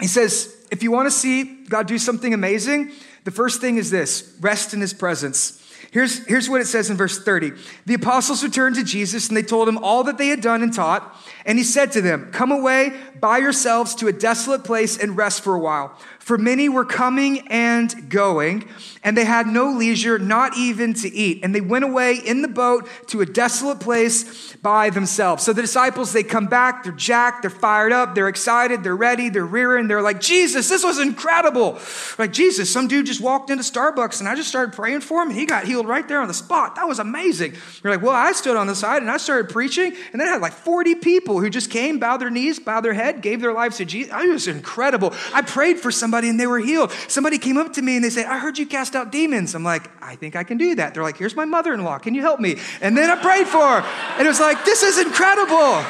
He 0.00 0.06
says, 0.06 0.54
if 0.70 0.82
you 0.82 0.90
want 0.90 1.06
to 1.06 1.10
see 1.10 1.64
God 1.68 1.86
do 1.86 1.98
something 1.98 2.32
amazing, 2.32 2.92
the 3.24 3.30
first 3.30 3.60
thing 3.60 3.76
is 3.76 3.90
this 3.90 4.36
rest 4.40 4.72
in 4.72 4.80
his 4.80 4.94
presence. 4.94 5.62
Here's, 5.90 6.26
here's 6.26 6.48
what 6.48 6.60
it 6.60 6.66
says 6.66 6.90
in 6.90 6.96
verse 6.96 7.22
30. 7.22 7.52
The 7.86 7.94
apostles 7.94 8.42
returned 8.42 8.76
to 8.76 8.84
Jesus 8.84 9.28
and 9.28 9.36
they 9.36 9.42
told 9.42 9.68
him 9.68 9.78
all 9.78 10.04
that 10.04 10.18
they 10.18 10.28
had 10.28 10.40
done 10.40 10.62
and 10.62 10.72
taught. 10.72 11.16
And 11.46 11.58
he 11.58 11.64
said 11.64 11.92
to 11.92 12.02
them, 12.02 12.30
Come 12.32 12.50
away 12.50 12.92
by 13.20 13.38
yourselves 13.38 13.94
to 13.96 14.08
a 14.08 14.12
desolate 14.12 14.64
place 14.64 14.98
and 14.98 15.16
rest 15.16 15.42
for 15.42 15.54
a 15.54 15.60
while. 15.60 15.96
For 16.18 16.36
many 16.36 16.68
were 16.68 16.84
coming 16.84 17.46
and 17.48 18.10
going, 18.10 18.68
and 19.04 19.16
they 19.16 19.24
had 19.24 19.46
no 19.46 19.70
leisure, 19.70 20.18
not 20.18 20.56
even 20.56 20.92
to 20.94 21.08
eat. 21.08 21.44
And 21.44 21.54
they 21.54 21.60
went 21.60 21.84
away 21.84 22.16
in 22.16 22.42
the 22.42 22.48
boat 22.48 22.88
to 23.08 23.20
a 23.20 23.26
desolate 23.26 23.78
place 23.78 24.56
by 24.56 24.90
themselves. 24.90 25.44
So 25.44 25.52
the 25.52 25.62
disciples, 25.62 26.12
they 26.12 26.24
come 26.24 26.46
back, 26.48 26.82
they're 26.82 26.92
jacked, 26.92 27.42
they're 27.42 27.50
fired 27.50 27.92
up, 27.92 28.16
they're 28.16 28.26
excited, 28.26 28.82
they're 28.82 28.96
ready, 28.96 29.28
they're 29.28 29.46
rearing, 29.46 29.86
they're 29.86 30.02
like, 30.02 30.20
Jesus, 30.20 30.68
this 30.68 30.82
was 30.82 30.98
incredible. 30.98 31.78
Like, 32.18 32.32
Jesus, 32.32 32.72
some 32.72 32.88
dude 32.88 33.06
just 33.06 33.20
walked 33.20 33.50
into 33.50 33.62
Starbucks 33.62 34.18
and 34.18 34.28
I 34.28 34.34
just 34.34 34.48
started 34.48 34.74
praying 34.74 35.02
for 35.02 35.22
him 35.22 35.28
and 35.28 35.38
he 35.38 35.46
got 35.46 35.64
healed 35.64 35.86
right 35.86 36.08
there 36.08 36.20
on 36.20 36.26
the 36.26 36.34
spot. 36.34 36.74
That 36.74 36.88
was 36.88 36.98
amazing. 36.98 37.54
You're 37.84 37.92
like, 37.94 38.02
well, 38.02 38.16
I 38.16 38.32
stood 38.32 38.56
on 38.56 38.66
the 38.66 38.74
side 38.74 39.00
and 39.00 39.10
I 39.12 39.18
started 39.18 39.52
preaching, 39.52 39.94
and 40.12 40.20
then 40.20 40.26
I 40.26 40.32
had 40.32 40.42
like 40.42 40.54
40 40.54 40.96
people 40.96 41.35
who 41.40 41.50
just 41.50 41.70
came, 41.70 41.98
bowed 41.98 42.18
their 42.18 42.30
knees, 42.30 42.58
bowed 42.58 42.80
their 42.80 42.94
head, 42.94 43.20
gave 43.20 43.40
their 43.40 43.52
lives 43.52 43.76
to 43.76 43.84
Jesus. 43.84 44.12
It 44.12 44.30
was 44.30 44.48
incredible. 44.48 45.12
I 45.32 45.42
prayed 45.42 45.78
for 45.78 45.90
somebody 45.90 46.06
somebody 46.06 46.28
and 46.28 46.40
they 46.40 46.46
were 46.46 46.60
healed. 46.60 46.92
Somebody 47.08 47.38
came 47.38 47.56
up 47.56 47.72
to 47.74 47.82
me 47.82 47.96
and 47.96 48.04
they 48.04 48.10
said, 48.10 48.26
I 48.26 48.38
heard 48.38 48.58
you 48.58 48.66
cast 48.66 48.94
out 48.94 49.12
demons. 49.12 49.54
I'm 49.54 49.64
like, 49.64 49.90
I 50.02 50.16
think 50.16 50.36
I 50.36 50.44
can 50.44 50.56
do 50.56 50.74
that. 50.76 50.94
They're 50.94 51.02
like, 51.02 51.18
here's 51.18 51.36
my 51.36 51.44
mother 51.44 51.74
in 51.74 51.84
law. 51.84 51.98
Can 51.98 52.14
you 52.14 52.22
help 52.22 52.40
me? 52.40 52.56
And 52.80 52.96
then 52.96 53.10
I 53.10 53.20
prayed 53.20 53.46
for 53.46 53.58
her. 53.58 53.88
And 54.16 54.26
it 54.26 54.28
was 54.28 54.40
like, 54.40 54.64
this 54.64 54.82
is 54.82 54.98
incredible. 54.98 55.84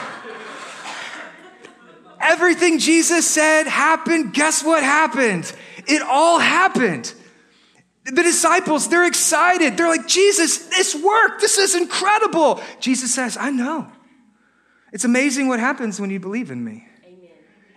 Everything 2.19 2.79
Jesus 2.79 3.27
said 3.27 3.67
happened. 3.67 4.33
Guess 4.33 4.65
what 4.65 4.83
happened? 4.83 5.53
It 5.87 6.03
all 6.03 6.39
happened. 6.39 7.13
The 8.05 8.23
disciples, 8.23 8.89
they're 8.89 9.07
excited. 9.07 9.77
They're 9.77 9.89
like, 9.89 10.07
Jesus, 10.07 10.67
this 10.69 10.95
worked. 10.95 11.41
This 11.41 11.59
is 11.59 11.75
incredible. 11.75 12.63
Jesus 12.81 13.15
says, 13.15 13.37
I 13.37 13.51
know. 13.51 13.87
It's 14.97 15.05
amazing 15.05 15.47
what 15.47 15.61
happens 15.61 16.01
when 16.01 16.09
you 16.09 16.19
believe 16.19 16.51
in 16.51 16.65
me. 16.65 16.89
Amen. 17.05 17.29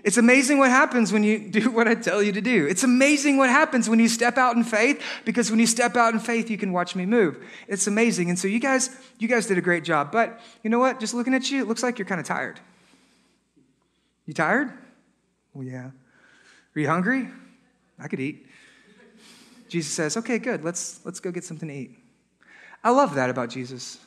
It's 0.05 0.15
amazing 0.15 0.58
what 0.58 0.69
happens 0.69 1.12
when 1.12 1.21
you 1.21 1.49
do 1.60 1.69
what 1.69 1.86
I 1.86 1.95
tell 1.95 2.23
you 2.23 2.32
to 2.32 2.39
do. 2.39 2.65
It's 2.65 2.86
amazing 2.86 3.36
what 3.36 3.49
happens 3.49 3.89
when 3.89 3.99
you 3.99 4.08
step 4.08 4.38
out 4.38 4.55
in 4.55 4.63
faith 4.63 5.03
because 5.25 5.51
when 5.51 5.60
you 5.60 5.67
step 5.67 5.97
out 5.97 6.13
in 6.13 6.21
faith, 6.21 6.49
you 6.49 6.58
can 6.58 6.71
watch 6.71 6.95
me 6.95 7.05
move. 7.05 7.43
It's 7.67 7.88
amazing. 7.88 8.29
And 8.29 8.39
so 8.39 8.47
you 8.47 8.62
guys, 8.62 8.89
you 9.17 9.27
guys 9.27 9.47
did 9.47 9.58
a 9.58 9.62
great 9.62 9.84
job. 9.84 10.13
But 10.13 10.39
you 10.63 10.69
know 10.69 10.79
what? 10.79 11.01
Just 11.01 11.13
looking 11.13 11.34
at 11.34 11.51
you, 11.51 11.62
it 11.62 11.67
looks 11.67 11.84
like 11.84 11.99
you're 11.99 12.05
kind 12.05 12.21
of 12.21 12.25
tired. 12.25 12.58
You 14.25 14.34
tired? 14.34 14.71
Well, 15.53 15.65
yeah. 15.65 15.91
Are 16.73 16.79
you 16.79 16.88
hungry? 16.88 17.27
I 17.99 18.08
could 18.08 18.21
eat. 18.21 18.47
Jesus 19.67 19.91
says, 19.91 20.15
"Okay, 20.15 20.39
good. 20.39 20.63
Let's 20.63 21.01
let's 21.03 21.19
go 21.19 21.32
get 21.32 21.43
something 21.43 21.67
to 21.67 21.75
eat." 21.75 21.99
I 22.82 22.91
love 22.91 23.15
that 23.15 23.29
about 23.29 23.49
Jesus. 23.49 23.99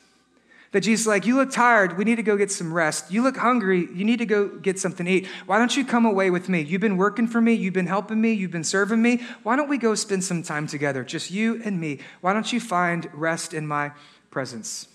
That 0.73 0.81
Jesus 0.81 1.05
like, 1.05 1.25
You 1.25 1.35
look 1.35 1.51
tired. 1.51 1.97
We 1.97 2.03
need 2.03 2.17
to 2.17 2.23
go 2.23 2.35
get 2.35 2.51
some 2.51 2.73
rest. 2.73 3.11
You 3.11 3.21
look 3.23 3.37
hungry. 3.37 3.87
You 3.93 4.03
need 4.03 4.17
to 4.17 4.25
go 4.25 4.47
get 4.47 4.79
something 4.79 5.05
to 5.05 5.11
eat. 5.11 5.27
Why 5.45 5.59
don't 5.59 5.75
you 5.77 5.85
come 5.85 6.05
away 6.05 6.29
with 6.31 6.49
me? 6.49 6.61
You've 6.61 6.81
been 6.81 6.97
working 6.97 7.27
for 7.27 7.39
me. 7.39 7.53
You've 7.53 7.75
been 7.75 7.87
helping 7.87 8.19
me. 8.19 8.33
You've 8.33 8.51
been 8.51 8.63
serving 8.63 9.01
me. 9.01 9.21
Why 9.43 9.55
don't 9.55 9.69
we 9.69 9.77
go 9.77 9.95
spend 9.95 10.23
some 10.23 10.43
time 10.43 10.67
together? 10.67 11.03
Just 11.03 11.31
you 11.31 11.61
and 11.63 11.79
me. 11.79 11.99
Why 12.21 12.33
don't 12.33 12.51
you 12.51 12.59
find 12.59 13.07
rest 13.13 13.53
in 13.53 13.67
my 13.67 13.91
presence? 14.31 14.87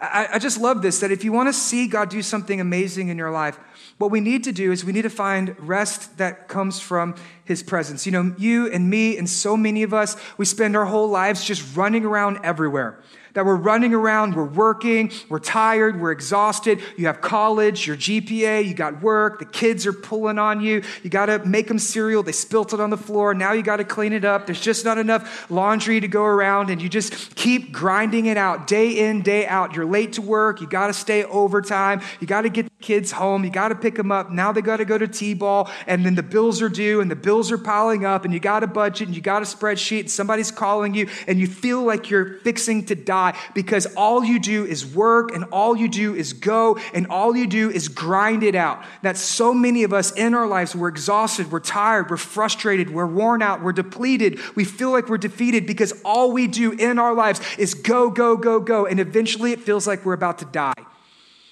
I, 0.00 0.28
I 0.34 0.38
just 0.38 0.60
love 0.60 0.80
this 0.80 1.00
that 1.00 1.10
if 1.10 1.24
you 1.24 1.32
want 1.32 1.48
to 1.48 1.52
see 1.52 1.88
God 1.88 2.08
do 2.08 2.22
something 2.22 2.60
amazing 2.60 3.08
in 3.08 3.18
your 3.18 3.30
life, 3.32 3.58
what 3.98 4.12
we 4.12 4.20
need 4.20 4.44
to 4.44 4.52
do 4.52 4.70
is 4.70 4.84
we 4.84 4.92
need 4.92 5.02
to 5.02 5.10
find 5.10 5.56
rest 5.58 6.18
that 6.18 6.46
comes 6.46 6.78
from 6.78 7.16
his 7.44 7.64
presence. 7.64 8.06
You 8.06 8.12
know, 8.12 8.34
you 8.38 8.70
and 8.70 8.88
me 8.88 9.18
and 9.18 9.28
so 9.28 9.56
many 9.56 9.82
of 9.82 9.92
us, 9.92 10.16
we 10.36 10.44
spend 10.44 10.76
our 10.76 10.86
whole 10.86 11.08
lives 11.08 11.44
just 11.44 11.76
running 11.76 12.04
around 12.04 12.38
everywhere 12.44 13.00
that 13.34 13.44
we're 13.44 13.56
running 13.56 13.92
around, 13.92 14.34
we're 14.34 14.44
working, 14.44 15.10
we're 15.28 15.40
tired, 15.40 16.00
we're 16.00 16.12
exhausted. 16.12 16.80
You 16.96 17.06
have 17.06 17.20
college, 17.20 17.86
your 17.86 17.96
GPA, 17.96 18.64
you 18.64 18.74
got 18.74 19.02
work, 19.02 19.40
the 19.40 19.44
kids 19.44 19.86
are 19.86 19.92
pulling 19.92 20.38
on 20.38 20.60
you. 20.60 20.82
You 21.02 21.10
got 21.10 21.26
to 21.26 21.44
make 21.44 21.66
them 21.66 21.78
cereal, 21.78 22.22
they 22.22 22.32
spilt 22.32 22.72
it 22.72 22.80
on 22.80 22.90
the 22.90 22.96
floor. 22.96 23.34
Now 23.34 23.52
you 23.52 23.62
got 23.62 23.76
to 23.76 23.84
clean 23.84 24.12
it 24.12 24.24
up. 24.24 24.46
There's 24.46 24.60
just 24.60 24.84
not 24.84 24.98
enough 24.98 25.50
laundry 25.50 26.00
to 26.00 26.08
go 26.08 26.22
around, 26.22 26.70
and 26.70 26.80
you 26.80 26.88
just 26.88 27.34
keep 27.34 27.72
grinding 27.72 28.26
it 28.26 28.36
out 28.36 28.66
day 28.66 29.08
in, 29.08 29.22
day 29.22 29.46
out. 29.46 29.74
You're 29.74 29.84
late 29.84 30.14
to 30.14 30.22
work, 30.22 30.60
you 30.60 30.68
got 30.68 30.86
to 30.86 30.92
stay 30.92 31.24
overtime, 31.24 32.00
you 32.20 32.26
got 32.26 32.42
to 32.42 32.48
get 32.48 32.66
the 32.66 32.84
kids 32.84 33.10
home, 33.10 33.44
you 33.44 33.50
got 33.50 33.68
to 33.68 33.74
pick 33.74 33.96
them 33.96 34.12
up. 34.12 34.30
Now 34.30 34.52
they 34.52 34.62
got 34.62 34.76
to 34.76 34.84
go 34.84 34.96
to 34.96 35.08
T 35.08 35.34
ball, 35.34 35.70
and 35.88 36.06
then 36.06 36.14
the 36.14 36.22
bills 36.22 36.62
are 36.62 36.68
due, 36.68 37.00
and 37.00 37.10
the 37.10 37.16
bills 37.16 37.50
are 37.50 37.58
piling 37.58 38.04
up, 38.04 38.24
and 38.24 38.32
you 38.32 38.38
got 38.38 38.62
a 38.62 38.68
budget, 38.68 39.08
and 39.08 39.16
you 39.16 39.22
got 39.22 39.42
a 39.42 39.44
spreadsheet, 39.44 40.00
and 40.00 40.10
somebody's 40.10 40.52
calling 40.52 40.94
you, 40.94 41.08
and 41.26 41.40
you 41.40 41.48
feel 41.48 41.82
like 41.82 42.10
you're 42.10 42.34
fixing 42.38 42.84
to 42.86 42.94
die 42.94 43.23
because 43.54 43.86
all 43.96 44.24
you 44.24 44.38
do 44.38 44.64
is 44.64 44.84
work 44.84 45.34
and 45.34 45.44
all 45.52 45.76
you 45.76 45.88
do 45.88 46.14
is 46.14 46.32
go 46.32 46.78
and 46.92 47.06
all 47.08 47.36
you 47.36 47.46
do 47.46 47.70
is 47.70 47.88
grind 47.88 48.42
it 48.42 48.54
out. 48.54 48.82
That 49.02 49.16
so 49.16 49.54
many 49.54 49.84
of 49.84 49.92
us 49.92 50.12
in 50.12 50.34
our 50.34 50.46
lives, 50.46 50.74
we're 50.74 50.88
exhausted, 50.88 51.50
we're 51.50 51.60
tired, 51.60 52.10
we're 52.10 52.16
frustrated, 52.16 52.90
we're 52.90 53.06
worn 53.06 53.42
out, 53.42 53.62
we're 53.62 53.72
depleted, 53.72 54.38
we 54.54 54.64
feel 54.64 54.90
like 54.90 55.08
we're 55.08 55.18
defeated 55.18 55.66
because 55.66 55.92
all 56.04 56.32
we 56.32 56.46
do 56.46 56.72
in 56.72 56.98
our 56.98 57.14
lives 57.14 57.40
is 57.58 57.74
go, 57.74 58.10
go, 58.10 58.36
go, 58.36 58.60
go. 58.60 58.86
And 58.86 59.00
eventually 59.00 59.52
it 59.52 59.60
feels 59.60 59.86
like 59.86 60.04
we're 60.04 60.12
about 60.12 60.38
to 60.38 60.44
die. 60.46 60.74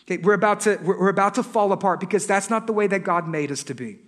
Okay, 0.04 0.18
we're 0.22 0.34
about 0.34 0.60
to, 0.60 0.78
we're 0.82 1.08
about 1.08 1.34
to 1.36 1.42
fall 1.42 1.72
apart 1.72 2.00
because 2.00 2.26
that's 2.26 2.50
not 2.50 2.66
the 2.66 2.72
way 2.72 2.86
that 2.88 3.04
God 3.04 3.28
made 3.28 3.52
us 3.52 3.62
to 3.64 3.74
be. 3.74 3.98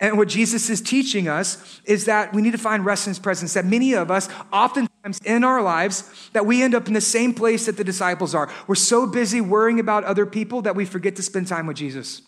And 0.00 0.16
what 0.16 0.28
Jesus 0.28 0.70
is 0.70 0.80
teaching 0.80 1.28
us 1.28 1.82
is 1.84 2.06
that 2.06 2.32
we 2.32 2.40
need 2.40 2.52
to 2.52 2.58
find 2.58 2.86
rest 2.86 3.06
in 3.06 3.10
his 3.10 3.18
presence. 3.18 3.52
That 3.52 3.66
many 3.66 3.92
of 3.92 4.10
us, 4.10 4.30
oftentimes 4.50 5.20
in 5.26 5.44
our 5.44 5.62
lives, 5.62 6.30
that 6.32 6.46
we 6.46 6.62
end 6.62 6.74
up 6.74 6.88
in 6.88 6.94
the 6.94 7.02
same 7.02 7.34
place 7.34 7.66
that 7.66 7.76
the 7.76 7.84
disciples 7.84 8.34
are. 8.34 8.50
We're 8.66 8.76
so 8.76 9.06
busy 9.06 9.42
worrying 9.42 9.78
about 9.78 10.04
other 10.04 10.24
people 10.24 10.62
that 10.62 10.74
we 10.74 10.86
forget 10.86 11.16
to 11.16 11.22
spend 11.22 11.48
time 11.48 11.66
with 11.66 11.76
Jesus. 11.76 12.22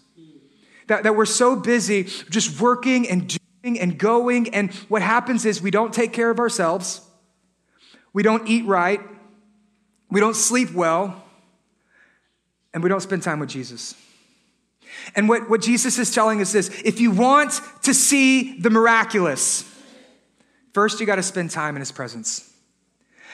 That, 0.88 1.04
that 1.04 1.16
we're 1.16 1.24
so 1.24 1.56
busy 1.56 2.04
just 2.04 2.60
working 2.60 3.08
and 3.08 3.38
doing 3.62 3.80
and 3.80 3.96
going. 3.96 4.54
And 4.54 4.70
what 4.88 5.00
happens 5.00 5.46
is 5.46 5.62
we 5.62 5.70
don't 5.70 5.94
take 5.94 6.12
care 6.12 6.30
of 6.30 6.38
ourselves, 6.38 7.00
we 8.12 8.22
don't 8.22 8.46
eat 8.46 8.66
right, 8.66 9.00
we 10.10 10.20
don't 10.20 10.36
sleep 10.36 10.72
well, 10.72 11.24
and 12.74 12.82
we 12.82 12.90
don't 12.90 13.00
spend 13.00 13.22
time 13.22 13.40
with 13.40 13.48
Jesus. 13.48 13.94
And 15.14 15.28
what, 15.28 15.48
what 15.48 15.60
Jesus 15.60 15.98
is 15.98 16.14
telling 16.14 16.40
us 16.40 16.54
is 16.54 16.68
this 16.68 16.82
if 16.82 17.00
you 17.00 17.10
want 17.10 17.60
to 17.82 17.94
see 17.94 18.58
the 18.60 18.70
miraculous, 18.70 19.64
first 20.72 21.00
you 21.00 21.06
got 21.06 21.16
to 21.16 21.22
spend 21.22 21.50
time 21.50 21.76
in 21.76 21.80
his 21.80 21.92
presence. 21.92 22.51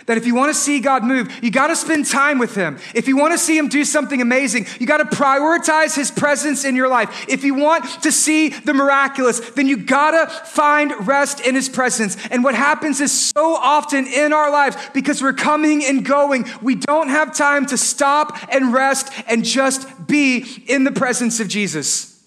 That 0.07 0.17
if 0.17 0.27
you 0.27 0.35
want 0.35 0.55
to 0.55 0.59
see 0.59 0.81
God 0.81 1.05
move, 1.05 1.43
you 1.43 1.51
got 1.51 1.67
to 1.67 1.77
spend 1.77 2.07
time 2.07 2.39
with 2.39 2.55
Him. 2.55 2.79
If 2.95 3.09
you 3.09 3.17
want 3.17 3.33
to 3.33 3.39
see 3.39 3.57
Him 3.59 3.69
do 3.69 3.85
something 3.85 4.23
amazing, 4.23 4.67
you 4.79 4.87
got 4.87 4.99
to 4.99 5.17
prioritize 5.17 5.95
His 5.95 6.11
presence 6.11 6.65
in 6.65 6.77
your 6.77 6.89
life. 6.89 7.27
If 7.29 7.45
you 7.45 7.55
want 7.55 7.85
to 8.03 8.13
see 8.13 8.49
the 8.51 8.75
miraculous, 8.75 9.41
then 9.51 9.67
you 9.67 9.77
got 9.77 10.13
to 10.13 10.33
find 10.47 11.07
rest 11.07 11.41
in 11.41 11.55
His 11.55 11.69
presence. 11.69 12.17
And 12.31 12.43
what 12.43 12.55
happens 12.55 13.01
is 13.01 13.13
so 13.13 13.55
often 13.55 14.07
in 14.07 14.33
our 14.33 14.51
lives, 14.51 14.77
because 14.95 15.23
we're 15.23 15.33
coming 15.33 15.85
and 15.85 16.05
going, 16.05 16.47
we 16.63 16.75
don't 16.75 17.09
have 17.09 17.35
time 17.35 17.67
to 17.67 17.77
stop 17.77 18.39
and 18.53 18.73
rest 18.73 19.13
and 19.27 19.45
just 19.45 20.07
be 20.07 20.45
in 20.67 20.85
the 20.85 20.93
presence 20.93 21.41
of 21.41 21.49
Jesus. 21.49 22.18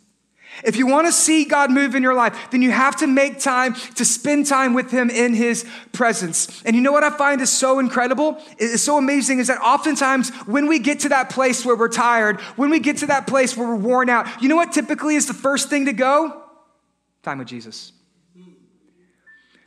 If 0.63 0.75
you 0.75 0.87
want 0.87 1.07
to 1.07 1.13
see 1.13 1.45
God 1.45 1.71
move 1.71 1.95
in 1.95 2.03
your 2.03 2.13
life, 2.13 2.51
then 2.51 2.61
you 2.61 2.71
have 2.71 2.95
to 2.97 3.07
make 3.07 3.39
time 3.39 3.73
to 3.95 4.05
spend 4.05 4.45
time 4.45 4.73
with 4.73 4.91
Him 4.91 5.09
in 5.09 5.33
His 5.33 5.65
presence. 5.91 6.61
And 6.63 6.75
you 6.75 6.81
know 6.81 6.91
what 6.91 7.03
I 7.03 7.09
find 7.09 7.41
is 7.41 7.51
so 7.51 7.79
incredible, 7.79 8.37
is 8.57 8.83
so 8.83 8.97
amazing, 8.97 9.39
is 9.39 9.47
that 9.47 9.59
oftentimes 9.59 10.29
when 10.45 10.67
we 10.67 10.79
get 10.79 11.01
to 11.01 11.09
that 11.09 11.29
place 11.29 11.65
where 11.65 11.75
we're 11.75 11.89
tired, 11.89 12.39
when 12.55 12.69
we 12.69 12.79
get 12.79 12.97
to 12.97 13.07
that 13.07 13.27
place 13.27 13.55
where 13.57 13.67
we're 13.67 13.75
worn 13.75 14.09
out, 14.09 14.41
you 14.41 14.49
know 14.49 14.55
what 14.55 14.71
typically 14.71 15.15
is 15.15 15.27
the 15.27 15.33
first 15.33 15.69
thing 15.69 15.85
to 15.85 15.93
go? 15.93 16.43
Time 17.23 17.39
with 17.39 17.47
Jesus. 17.47 17.93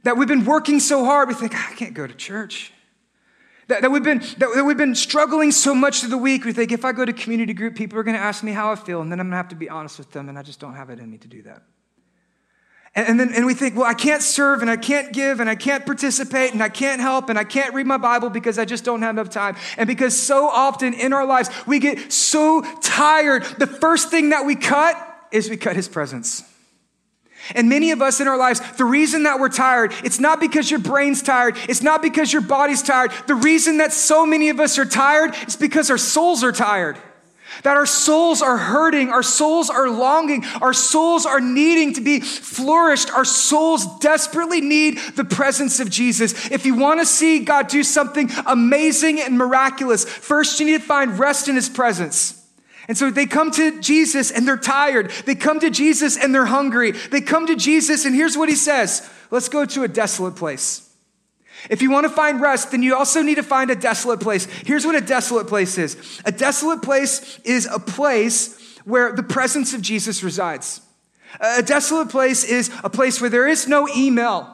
That 0.04 0.16
we've 0.16 0.28
been 0.28 0.44
working 0.44 0.80
so 0.80 1.04
hard, 1.04 1.28
we 1.28 1.34
think, 1.34 1.52
ah, 1.54 1.68
I 1.70 1.74
can't 1.74 1.94
go 1.94 2.06
to 2.06 2.14
church. 2.14 2.72
That, 3.68 3.82
that, 3.82 3.90
we've 3.90 4.02
been, 4.02 4.18
that, 4.18 4.50
that 4.54 4.64
we've 4.64 4.76
been 4.76 4.94
struggling 4.94 5.50
so 5.50 5.74
much 5.74 6.00
through 6.00 6.10
the 6.10 6.18
week. 6.18 6.44
We 6.44 6.52
think 6.52 6.70
if 6.70 6.84
I 6.84 6.92
go 6.92 7.04
to 7.04 7.12
community 7.12 7.54
group, 7.54 7.74
people 7.74 7.98
are 7.98 8.02
going 8.02 8.16
to 8.16 8.22
ask 8.22 8.42
me 8.42 8.52
how 8.52 8.70
I 8.72 8.74
feel, 8.74 9.00
and 9.00 9.10
then 9.10 9.20
I'm 9.20 9.26
going 9.26 9.32
to 9.32 9.36
have 9.38 9.48
to 9.48 9.56
be 9.56 9.70
honest 9.70 9.98
with 9.98 10.10
them, 10.12 10.28
and 10.28 10.38
I 10.38 10.42
just 10.42 10.60
don't 10.60 10.74
have 10.74 10.90
it 10.90 10.98
in 10.98 11.10
me 11.10 11.18
to 11.18 11.28
do 11.28 11.42
that. 11.42 11.62
And, 12.94 13.08
and 13.08 13.20
then 13.20 13.32
and 13.34 13.46
we 13.46 13.54
think, 13.54 13.74
well, 13.76 13.86
I 13.86 13.94
can't 13.94 14.22
serve 14.22 14.62
and 14.62 14.70
I 14.70 14.76
can't 14.76 15.12
give 15.12 15.40
and 15.40 15.50
I 15.50 15.56
can't 15.56 15.84
participate 15.84 16.52
and 16.52 16.62
I 16.62 16.68
can't 16.68 17.00
help 17.00 17.28
and 17.28 17.38
I 17.38 17.44
can't 17.44 17.74
read 17.74 17.86
my 17.86 17.96
Bible 17.96 18.30
because 18.30 18.58
I 18.58 18.64
just 18.64 18.84
don't 18.84 19.02
have 19.02 19.16
enough 19.16 19.30
time. 19.30 19.56
And 19.76 19.88
because 19.88 20.16
so 20.16 20.46
often 20.46 20.94
in 20.94 21.12
our 21.12 21.26
lives 21.26 21.50
we 21.66 21.80
get 21.80 22.12
so 22.12 22.62
tired, 22.80 23.42
the 23.58 23.66
first 23.66 24.10
thing 24.10 24.30
that 24.30 24.46
we 24.46 24.54
cut 24.54 24.96
is 25.32 25.50
we 25.50 25.56
cut 25.56 25.74
his 25.74 25.88
presence. 25.88 26.44
And 27.54 27.68
many 27.68 27.90
of 27.90 28.00
us 28.00 28.20
in 28.20 28.28
our 28.28 28.36
lives, 28.36 28.60
the 28.76 28.84
reason 28.84 29.24
that 29.24 29.38
we're 29.38 29.48
tired, 29.48 29.92
it's 30.02 30.20
not 30.20 30.40
because 30.40 30.70
your 30.70 30.80
brain's 30.80 31.22
tired, 31.22 31.56
it's 31.68 31.82
not 31.82 32.02
because 32.02 32.32
your 32.32 32.42
body's 32.42 32.82
tired. 32.82 33.12
The 33.26 33.34
reason 33.34 33.78
that 33.78 33.92
so 33.92 34.24
many 34.24 34.48
of 34.48 34.60
us 34.60 34.78
are 34.78 34.86
tired 34.86 35.34
is 35.46 35.56
because 35.56 35.90
our 35.90 35.98
souls 35.98 36.42
are 36.42 36.52
tired. 36.52 36.98
That 37.62 37.76
our 37.76 37.86
souls 37.86 38.42
are 38.42 38.56
hurting, 38.56 39.10
our 39.10 39.22
souls 39.22 39.70
are 39.70 39.88
longing, 39.88 40.44
our 40.60 40.72
souls 40.72 41.24
are 41.24 41.40
needing 41.40 41.94
to 41.94 42.00
be 42.00 42.20
flourished. 42.20 43.10
Our 43.12 43.24
souls 43.24 43.98
desperately 44.00 44.60
need 44.60 44.98
the 45.14 45.24
presence 45.24 45.78
of 45.78 45.88
Jesus. 45.88 46.50
If 46.50 46.66
you 46.66 46.74
want 46.74 47.00
to 47.00 47.06
see 47.06 47.40
God 47.40 47.68
do 47.68 47.82
something 47.82 48.30
amazing 48.46 49.20
and 49.20 49.38
miraculous, 49.38 50.04
first 50.04 50.58
you 50.58 50.66
need 50.66 50.80
to 50.80 50.86
find 50.86 51.18
rest 51.18 51.48
in 51.48 51.54
his 51.54 51.68
presence. 51.68 52.43
And 52.88 52.96
so 52.96 53.10
they 53.10 53.26
come 53.26 53.50
to 53.52 53.80
Jesus 53.80 54.30
and 54.30 54.46
they're 54.46 54.56
tired. 54.56 55.10
They 55.24 55.34
come 55.34 55.60
to 55.60 55.70
Jesus 55.70 56.16
and 56.16 56.34
they're 56.34 56.46
hungry. 56.46 56.92
They 56.92 57.20
come 57.20 57.46
to 57.46 57.56
Jesus 57.56 58.04
and 58.04 58.14
here's 58.14 58.36
what 58.36 58.48
he 58.48 58.56
says. 58.56 59.08
Let's 59.30 59.48
go 59.48 59.64
to 59.64 59.84
a 59.84 59.88
desolate 59.88 60.36
place. 60.36 60.90
If 61.70 61.80
you 61.80 61.90
want 61.90 62.04
to 62.04 62.10
find 62.10 62.40
rest, 62.40 62.72
then 62.72 62.82
you 62.82 62.94
also 62.94 63.22
need 63.22 63.36
to 63.36 63.42
find 63.42 63.70
a 63.70 63.74
desolate 63.74 64.20
place. 64.20 64.44
Here's 64.44 64.84
what 64.84 64.94
a 64.94 65.00
desolate 65.00 65.46
place 65.46 65.78
is 65.78 66.20
a 66.24 66.32
desolate 66.32 66.82
place 66.82 67.40
is 67.44 67.66
a 67.66 67.78
place 67.78 68.78
where 68.84 69.12
the 69.12 69.22
presence 69.22 69.72
of 69.72 69.80
Jesus 69.80 70.22
resides. 70.22 70.80
A 71.40 71.62
desolate 71.62 72.10
place 72.10 72.44
is 72.44 72.70
a 72.84 72.90
place 72.90 73.20
where 73.20 73.30
there 73.30 73.48
is 73.48 73.66
no 73.66 73.88
email. 73.96 74.53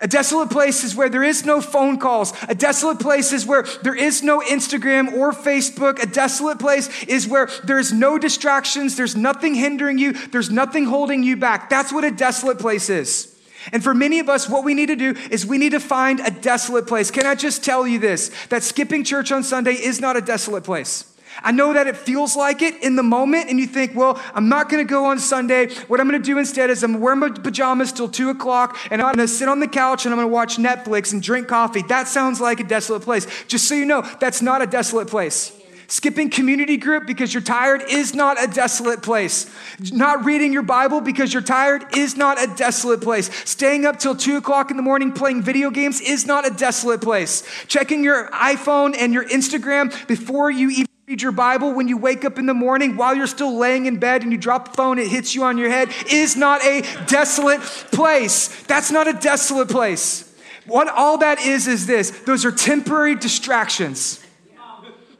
A 0.00 0.08
desolate 0.08 0.50
place 0.50 0.82
is 0.82 0.94
where 0.94 1.08
there 1.08 1.22
is 1.22 1.44
no 1.44 1.60
phone 1.60 1.98
calls. 1.98 2.32
A 2.48 2.54
desolate 2.54 2.98
place 2.98 3.32
is 3.32 3.46
where 3.46 3.64
there 3.82 3.94
is 3.94 4.22
no 4.22 4.40
Instagram 4.40 5.12
or 5.12 5.32
Facebook. 5.32 6.02
A 6.02 6.06
desolate 6.06 6.58
place 6.58 7.04
is 7.04 7.28
where 7.28 7.48
there's 7.62 7.92
no 7.92 8.18
distractions. 8.18 8.96
There's 8.96 9.16
nothing 9.16 9.54
hindering 9.54 9.98
you. 9.98 10.12
There's 10.12 10.50
nothing 10.50 10.86
holding 10.86 11.22
you 11.22 11.36
back. 11.36 11.70
That's 11.70 11.92
what 11.92 12.04
a 12.04 12.10
desolate 12.10 12.58
place 12.58 12.90
is. 12.90 13.30
And 13.72 13.82
for 13.82 13.94
many 13.94 14.18
of 14.18 14.28
us, 14.28 14.48
what 14.48 14.64
we 14.64 14.74
need 14.74 14.86
to 14.86 14.96
do 14.96 15.14
is 15.30 15.46
we 15.46 15.58
need 15.58 15.72
to 15.72 15.80
find 15.80 16.20
a 16.20 16.30
desolate 16.30 16.86
place. 16.86 17.10
Can 17.10 17.24
I 17.24 17.34
just 17.34 17.64
tell 17.64 17.86
you 17.86 17.98
this? 17.98 18.30
That 18.48 18.62
skipping 18.62 19.04
church 19.04 19.32
on 19.32 19.42
Sunday 19.42 19.72
is 19.72 20.00
not 20.00 20.16
a 20.16 20.20
desolate 20.20 20.64
place. 20.64 21.13
I 21.44 21.52
know 21.52 21.74
that 21.74 21.86
it 21.86 21.96
feels 21.96 22.34
like 22.34 22.62
it 22.62 22.82
in 22.82 22.96
the 22.96 23.02
moment, 23.02 23.50
and 23.50 23.60
you 23.60 23.66
think, 23.66 23.94
well, 23.94 24.20
I'm 24.34 24.48
not 24.48 24.68
gonna 24.68 24.84
go 24.84 25.04
on 25.04 25.18
Sunday. 25.18 25.72
What 25.88 26.00
I'm 26.00 26.06
gonna 26.06 26.18
do 26.18 26.38
instead 26.38 26.70
is 26.70 26.82
I'm 26.82 26.92
gonna 26.92 27.04
wear 27.04 27.14
my 27.14 27.28
pajamas 27.28 27.92
till 27.92 28.08
two 28.08 28.30
o'clock, 28.30 28.78
and 28.90 29.02
I'm 29.02 29.14
gonna 29.14 29.28
sit 29.28 29.48
on 29.48 29.60
the 29.60 29.68
couch 29.68 30.06
and 30.06 30.14
I'm 30.14 30.18
gonna 30.18 30.28
watch 30.28 30.56
Netflix 30.56 31.12
and 31.12 31.22
drink 31.22 31.46
coffee. 31.46 31.82
That 31.82 32.08
sounds 32.08 32.40
like 32.40 32.60
a 32.60 32.64
desolate 32.64 33.02
place. 33.02 33.26
Just 33.46 33.68
so 33.68 33.74
you 33.74 33.84
know, 33.84 34.00
that's 34.20 34.40
not 34.40 34.62
a 34.62 34.66
desolate 34.66 35.08
place. 35.08 35.52
Skipping 35.86 36.30
community 36.30 36.78
group 36.78 37.06
because 37.06 37.34
you're 37.34 37.42
tired 37.42 37.82
is 37.88 38.14
not 38.14 38.42
a 38.42 38.46
desolate 38.46 39.02
place. 39.02 39.54
Not 39.92 40.24
reading 40.24 40.52
your 40.52 40.62
Bible 40.62 41.00
because 41.00 41.32
you're 41.32 41.42
tired 41.42 41.84
is 41.94 42.16
not 42.16 42.42
a 42.42 42.46
desolate 42.56 43.02
place. 43.02 43.30
Staying 43.48 43.84
up 43.84 43.98
till 43.98 44.16
two 44.16 44.38
o'clock 44.38 44.70
in 44.70 44.78
the 44.78 44.82
morning 44.82 45.12
playing 45.12 45.42
video 45.42 45.70
games 45.70 46.00
is 46.00 46.26
not 46.26 46.46
a 46.46 46.50
desolate 46.50 47.02
place. 47.02 47.42
Checking 47.68 48.02
your 48.02 48.28
iPhone 48.30 48.96
and 48.98 49.12
your 49.12 49.26
Instagram 49.26 50.06
before 50.06 50.50
you 50.50 50.70
even 50.70 50.93
read 51.06 51.20
your 51.20 51.32
Bible 51.32 51.74
when 51.74 51.86
you 51.86 51.98
wake 51.98 52.24
up 52.24 52.38
in 52.38 52.46
the 52.46 52.54
morning 52.54 52.96
while 52.96 53.14
you're 53.14 53.26
still 53.26 53.58
laying 53.58 53.84
in 53.84 53.98
bed 53.98 54.22
and 54.22 54.32
you 54.32 54.38
drop 54.38 54.70
the 54.70 54.74
phone, 54.74 54.98
it 54.98 55.08
hits 55.08 55.34
you 55.34 55.44
on 55.44 55.58
your 55.58 55.68
head, 55.68 55.90
is 56.10 56.34
not 56.34 56.64
a 56.64 56.80
desolate 57.06 57.60
place. 57.60 58.62
That's 58.62 58.90
not 58.90 59.06
a 59.06 59.12
desolate 59.12 59.68
place. 59.68 60.34
What 60.66 60.88
all 60.88 61.18
that 61.18 61.40
is 61.40 61.66
is 61.66 61.86
this 61.86 62.10
those 62.22 62.46
are 62.46 62.50
temporary 62.50 63.16
distractions. 63.16 64.23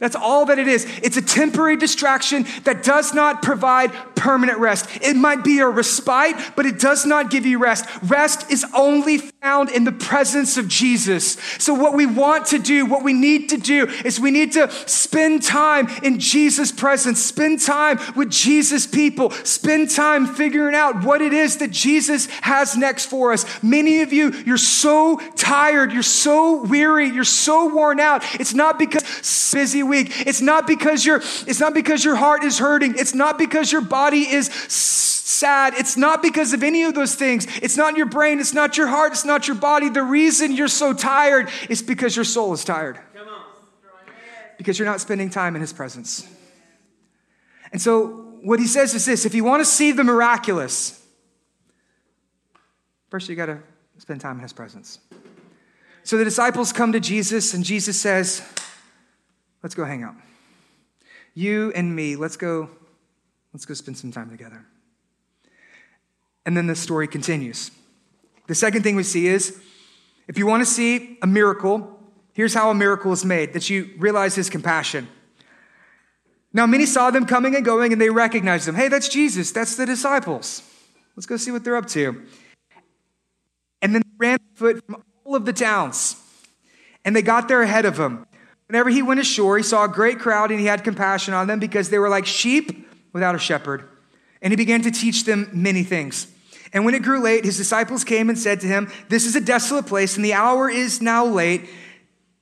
That's 0.04 0.16
all 0.16 0.44
that 0.44 0.58
it 0.58 0.68
is. 0.68 0.84
It's 1.02 1.16
a 1.16 1.22
temporary 1.22 1.78
distraction 1.78 2.44
that 2.64 2.82
does 2.82 3.14
not 3.14 3.40
provide 3.40 3.90
permanent 4.14 4.58
rest. 4.58 4.86
It 5.00 5.16
might 5.16 5.42
be 5.42 5.60
a 5.60 5.66
respite, 5.66 6.36
but 6.54 6.66
it 6.66 6.78
does 6.78 7.06
not 7.06 7.30
give 7.30 7.46
you 7.46 7.58
rest. 7.58 7.86
Rest 8.02 8.50
is 8.50 8.66
only 8.76 9.16
found 9.16 9.70
in 9.70 9.84
the 9.84 9.92
presence 9.92 10.58
of 10.58 10.68
Jesus. 10.68 11.38
So, 11.58 11.72
what 11.72 11.94
we 11.94 12.04
want 12.04 12.48
to 12.48 12.58
do, 12.58 12.84
what 12.84 13.02
we 13.02 13.14
need 13.14 13.48
to 13.48 13.56
do, 13.56 13.86
is 14.04 14.20
we 14.20 14.30
need 14.30 14.52
to 14.52 14.70
spend 14.86 15.42
time 15.42 15.88
in 16.02 16.18
Jesus' 16.18 16.70
presence, 16.70 17.18
spend 17.18 17.62
time 17.62 17.98
with 18.14 18.30
Jesus' 18.30 18.86
people, 18.86 19.30
spend 19.30 19.90
time 19.90 20.26
figuring 20.26 20.74
out 20.74 21.02
what 21.02 21.22
it 21.22 21.32
is 21.32 21.56
that 21.58 21.70
Jesus 21.70 22.26
has 22.42 22.76
next 22.76 23.06
for 23.06 23.32
us. 23.32 23.46
Many 23.62 24.02
of 24.02 24.12
you, 24.12 24.32
you're 24.44 24.58
so 24.58 25.16
tired, 25.34 25.92
you're 25.92 26.02
so 26.02 26.62
weary, 26.62 27.08
you're 27.08 27.24
so 27.24 27.74
worn 27.74 28.00
out. 28.00 28.22
It's 28.38 28.52
not 28.52 28.78
because 28.78 29.02
busy 29.54 29.82
week. 29.94 30.26
It's 30.26 30.40
not 30.40 30.66
because 30.66 31.06
your 31.06 31.18
it's 31.46 31.60
not 31.60 31.74
because 31.74 32.04
your 32.04 32.16
heart 32.16 32.44
is 32.44 32.58
hurting. 32.58 32.94
It's 32.98 33.14
not 33.14 33.38
because 33.38 33.72
your 33.72 33.80
body 33.80 34.22
is 34.28 34.48
sad. 34.48 35.74
It's 35.74 35.96
not 35.96 36.22
because 36.22 36.52
of 36.52 36.62
any 36.62 36.82
of 36.82 36.94
those 36.94 37.14
things. 37.14 37.46
It's 37.62 37.76
not 37.76 37.96
your 37.96 38.06
brain, 38.06 38.40
it's 38.40 38.54
not 38.54 38.76
your 38.76 38.86
heart, 38.86 39.12
it's 39.12 39.24
not 39.24 39.48
your 39.48 39.56
body. 39.56 39.88
The 39.88 40.02
reason 40.02 40.52
you're 40.52 40.68
so 40.68 40.92
tired 40.92 41.48
is 41.68 41.82
because 41.82 42.14
your 42.16 42.24
soul 42.24 42.52
is 42.52 42.64
tired. 42.64 42.98
Because 44.56 44.78
you're 44.78 44.86
not 44.86 45.00
spending 45.00 45.30
time 45.30 45.56
in 45.56 45.60
his 45.60 45.72
presence. 45.72 46.26
And 47.72 47.82
so 47.82 48.06
what 48.42 48.60
he 48.60 48.66
says 48.66 48.94
is 48.94 49.04
this, 49.04 49.26
if 49.26 49.34
you 49.34 49.42
want 49.42 49.60
to 49.60 49.64
see 49.64 49.90
the 49.90 50.04
miraculous, 50.04 51.02
first 53.08 53.28
you 53.28 53.34
got 53.34 53.46
to 53.46 53.58
spend 53.98 54.20
time 54.20 54.36
in 54.36 54.42
his 54.42 54.52
presence. 54.52 55.00
So 56.04 56.18
the 56.18 56.24
disciples 56.24 56.72
come 56.72 56.92
to 56.92 57.00
Jesus, 57.00 57.54
and 57.54 57.64
Jesus 57.64 58.00
says, 58.00 58.42
Let's 59.64 59.74
go 59.74 59.86
hang 59.86 60.02
out. 60.02 60.14
You 61.32 61.72
and 61.74 61.96
me, 61.96 62.16
let's 62.16 62.36
go, 62.36 62.68
let's 63.54 63.64
go 63.64 63.72
spend 63.72 63.96
some 63.96 64.12
time 64.12 64.28
together. 64.28 64.62
And 66.44 66.54
then 66.54 66.66
the 66.66 66.76
story 66.76 67.08
continues. 67.08 67.70
The 68.46 68.54
second 68.54 68.82
thing 68.82 68.94
we 68.94 69.04
see 69.04 69.26
is 69.26 69.58
if 70.28 70.36
you 70.36 70.46
want 70.46 70.60
to 70.60 70.66
see 70.66 71.16
a 71.22 71.26
miracle, 71.26 71.98
here's 72.34 72.52
how 72.52 72.68
a 72.68 72.74
miracle 72.74 73.10
is 73.10 73.24
made 73.24 73.54
that 73.54 73.70
you 73.70 73.88
realize 73.96 74.34
his 74.34 74.50
compassion. 74.50 75.08
Now, 76.52 76.66
many 76.66 76.84
saw 76.84 77.10
them 77.10 77.24
coming 77.24 77.56
and 77.56 77.64
going, 77.64 77.90
and 77.90 77.98
they 77.98 78.10
recognized 78.10 78.68
them. 78.68 78.74
Hey, 78.74 78.88
that's 78.88 79.08
Jesus. 79.08 79.50
That's 79.50 79.76
the 79.76 79.86
disciples. 79.86 80.62
Let's 81.16 81.24
go 81.24 81.38
see 81.38 81.50
what 81.50 81.64
they're 81.64 81.76
up 81.76 81.86
to. 81.88 82.22
And 83.80 83.94
then 83.94 84.02
they 84.02 84.26
ran 84.26 84.38
foot 84.56 84.84
from 84.84 85.02
all 85.24 85.34
of 85.34 85.46
the 85.46 85.54
towns, 85.54 86.16
and 87.02 87.16
they 87.16 87.22
got 87.22 87.48
there 87.48 87.62
ahead 87.62 87.86
of 87.86 87.98
him. 87.98 88.26
Whenever 88.74 88.90
he 88.90 89.02
went 89.02 89.20
ashore, 89.20 89.56
he 89.56 89.62
saw 89.62 89.84
a 89.84 89.88
great 89.88 90.18
crowd 90.18 90.50
and 90.50 90.58
he 90.58 90.66
had 90.66 90.82
compassion 90.82 91.32
on 91.32 91.46
them 91.46 91.60
because 91.60 91.90
they 91.90 91.98
were 92.00 92.08
like 92.08 92.26
sheep 92.26 92.90
without 93.12 93.36
a 93.36 93.38
shepherd. 93.38 93.88
And 94.42 94.50
he 94.50 94.56
began 94.56 94.82
to 94.82 94.90
teach 94.90 95.26
them 95.26 95.48
many 95.52 95.84
things. 95.84 96.26
And 96.72 96.84
when 96.84 96.92
it 96.92 97.04
grew 97.04 97.22
late, 97.22 97.44
his 97.44 97.56
disciples 97.56 98.02
came 98.02 98.28
and 98.28 98.36
said 98.36 98.60
to 98.62 98.66
him, 98.66 98.90
This 99.08 99.26
is 99.26 99.36
a 99.36 99.40
desolate 99.40 99.86
place, 99.86 100.16
and 100.16 100.24
the 100.24 100.32
hour 100.32 100.68
is 100.68 101.00
now 101.00 101.24
late. 101.24 101.70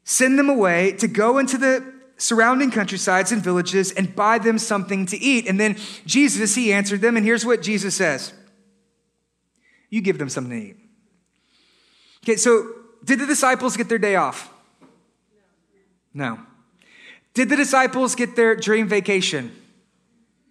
Send 0.05 0.39
them 0.39 0.49
away 0.49 0.93
to 0.93 1.07
go 1.07 1.37
into 1.37 1.59
the 1.59 1.93
surrounding 2.17 2.71
countrysides 2.71 3.31
and 3.31 3.43
villages 3.43 3.93
and 3.93 4.17
buy 4.17 4.39
them 4.39 4.57
something 4.57 5.05
to 5.05 5.19
eat. 5.19 5.47
And 5.47 5.61
then 5.61 5.77
Jesus, 6.07 6.55
he 6.55 6.73
answered 6.73 7.03
them, 7.03 7.19
and 7.19 7.27
here's 7.27 7.45
what 7.45 7.61
Jesus 7.61 7.95
says 7.95 8.33
You 9.91 10.01
give 10.01 10.17
them 10.17 10.31
something 10.31 10.59
to 10.59 10.67
eat. 10.67 10.77
Okay, 12.25 12.37
so 12.37 12.73
did 13.05 13.19
the 13.19 13.27
disciples 13.27 13.77
get 13.77 13.91
their 13.91 13.99
day 13.99 14.17
off? 14.17 14.49
No. 16.15 16.41
Did 17.35 17.49
the 17.49 17.57
disciples 17.57 18.15
get 18.15 18.37
their 18.37 18.55
dream 18.55 18.89
vacation? 18.89 19.55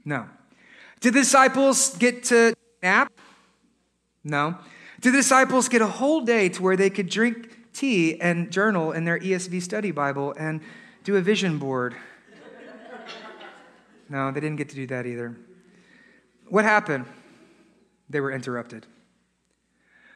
No. 0.04 0.28
Did 1.00 1.13
the 1.13 1.19
disciples 1.19 1.95
get 1.97 2.24
to 2.26 2.54
nap? 2.82 3.12
No. 4.24 4.58
Did 5.00 5.13
the 5.13 5.17
disciples 5.17 5.67
get 5.69 5.82
a 5.82 5.88
whole 5.88 6.21
day 6.21 6.50
to 6.50 6.62
where 6.62 6.76
they 6.76 6.89
could 6.89 7.10
drink 7.10 7.74
tea 7.74 8.19
and 8.19 8.52
journal 8.52 8.91
in 8.91 9.06
their 9.06 9.19
ESV 9.19 9.62
study 9.62 9.91
Bible 9.91 10.34
and 10.38 10.62
do 11.04 11.15
a 11.15 11.21
vision 11.21 11.58
board? 11.58 11.95
No, 14.10 14.30
they 14.32 14.39
didn't 14.39 14.58
get 14.58 14.69
to 14.69 14.76
do 14.76 14.86
that 14.88 15.06
either. 15.06 15.36
What 16.50 16.65
happened? 16.65 17.06
They 18.10 18.19
were 18.19 18.32
interrupted. 18.32 18.86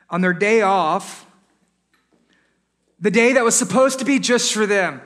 On 0.09 0.21
their 0.21 0.33
day 0.33 0.61
off, 0.61 1.25
the 2.99 3.09
day 3.09 3.33
that 3.33 3.43
was 3.43 3.55
supposed 3.55 3.99
to 3.99 4.05
be 4.05 4.19
just 4.19 4.53
for 4.53 4.65
them, 4.65 5.01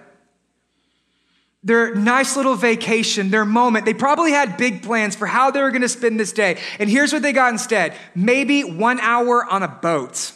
their 1.64 1.94
nice 1.94 2.38
little 2.38 2.56
vacation, 2.56 3.32
their 3.32 3.46
moment. 3.46 3.86
They 3.86 3.94
probably 3.94 4.32
had 4.32 4.58
big 4.58 4.82
plans 4.82 5.16
for 5.16 5.28
how 5.28 5.52
they 5.52 5.62
were 5.62 5.72
going 5.72 5.82
to 5.82 5.90
spend 5.90 6.20
this 6.20 6.32
day. 6.32 6.58
And 6.80 6.90
here's 6.90 7.12
what 7.12 7.22
they 7.22 7.34
got 7.34 7.52
instead 7.52 7.96
maybe 8.16 8.64
one 8.64 9.00
hour 9.00 9.46
on 9.46 9.64
a 9.64 9.68
boat. 9.68 10.32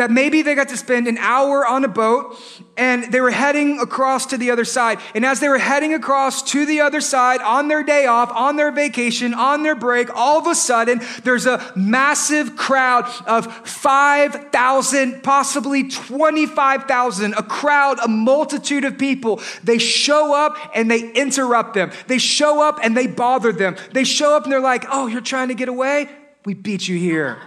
That 0.00 0.10
maybe 0.10 0.40
they 0.40 0.54
got 0.54 0.70
to 0.70 0.78
spend 0.78 1.06
an 1.06 1.18
hour 1.18 1.66
on 1.66 1.84
a 1.84 1.88
boat 1.88 2.34
and 2.78 3.12
they 3.12 3.20
were 3.20 3.30
heading 3.30 3.80
across 3.80 4.24
to 4.24 4.38
the 4.38 4.50
other 4.50 4.64
side. 4.64 4.98
And 5.14 5.26
as 5.26 5.40
they 5.40 5.48
were 5.50 5.58
heading 5.58 5.92
across 5.92 6.42
to 6.52 6.64
the 6.64 6.80
other 6.80 7.02
side 7.02 7.42
on 7.42 7.68
their 7.68 7.82
day 7.82 8.06
off, 8.06 8.32
on 8.32 8.56
their 8.56 8.72
vacation, 8.72 9.34
on 9.34 9.62
their 9.62 9.74
break, 9.74 10.08
all 10.16 10.38
of 10.38 10.46
a 10.46 10.54
sudden 10.54 11.02
there's 11.22 11.44
a 11.44 11.70
massive 11.76 12.56
crowd 12.56 13.04
of 13.26 13.54
5,000, 13.68 15.22
possibly 15.22 15.90
25,000, 15.90 17.34
a 17.34 17.42
crowd, 17.42 17.98
a 17.98 18.08
multitude 18.08 18.86
of 18.86 18.96
people. 18.96 19.42
They 19.62 19.76
show 19.76 20.34
up 20.34 20.56
and 20.74 20.90
they 20.90 21.12
interrupt 21.12 21.74
them. 21.74 21.92
They 22.06 22.16
show 22.16 22.66
up 22.66 22.78
and 22.82 22.96
they 22.96 23.06
bother 23.06 23.52
them. 23.52 23.76
They 23.92 24.04
show 24.04 24.34
up 24.34 24.44
and 24.44 24.52
they're 24.52 24.60
like, 24.60 24.86
oh, 24.88 25.08
you're 25.08 25.20
trying 25.20 25.48
to 25.48 25.54
get 25.54 25.68
away? 25.68 26.08
We 26.46 26.54
beat 26.54 26.88
you 26.88 26.96
here. 26.96 27.38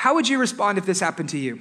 How 0.00 0.14
would 0.14 0.26
you 0.26 0.38
respond 0.38 0.78
if 0.78 0.86
this 0.86 0.98
happened 0.98 1.28
to 1.28 1.38
you? 1.38 1.60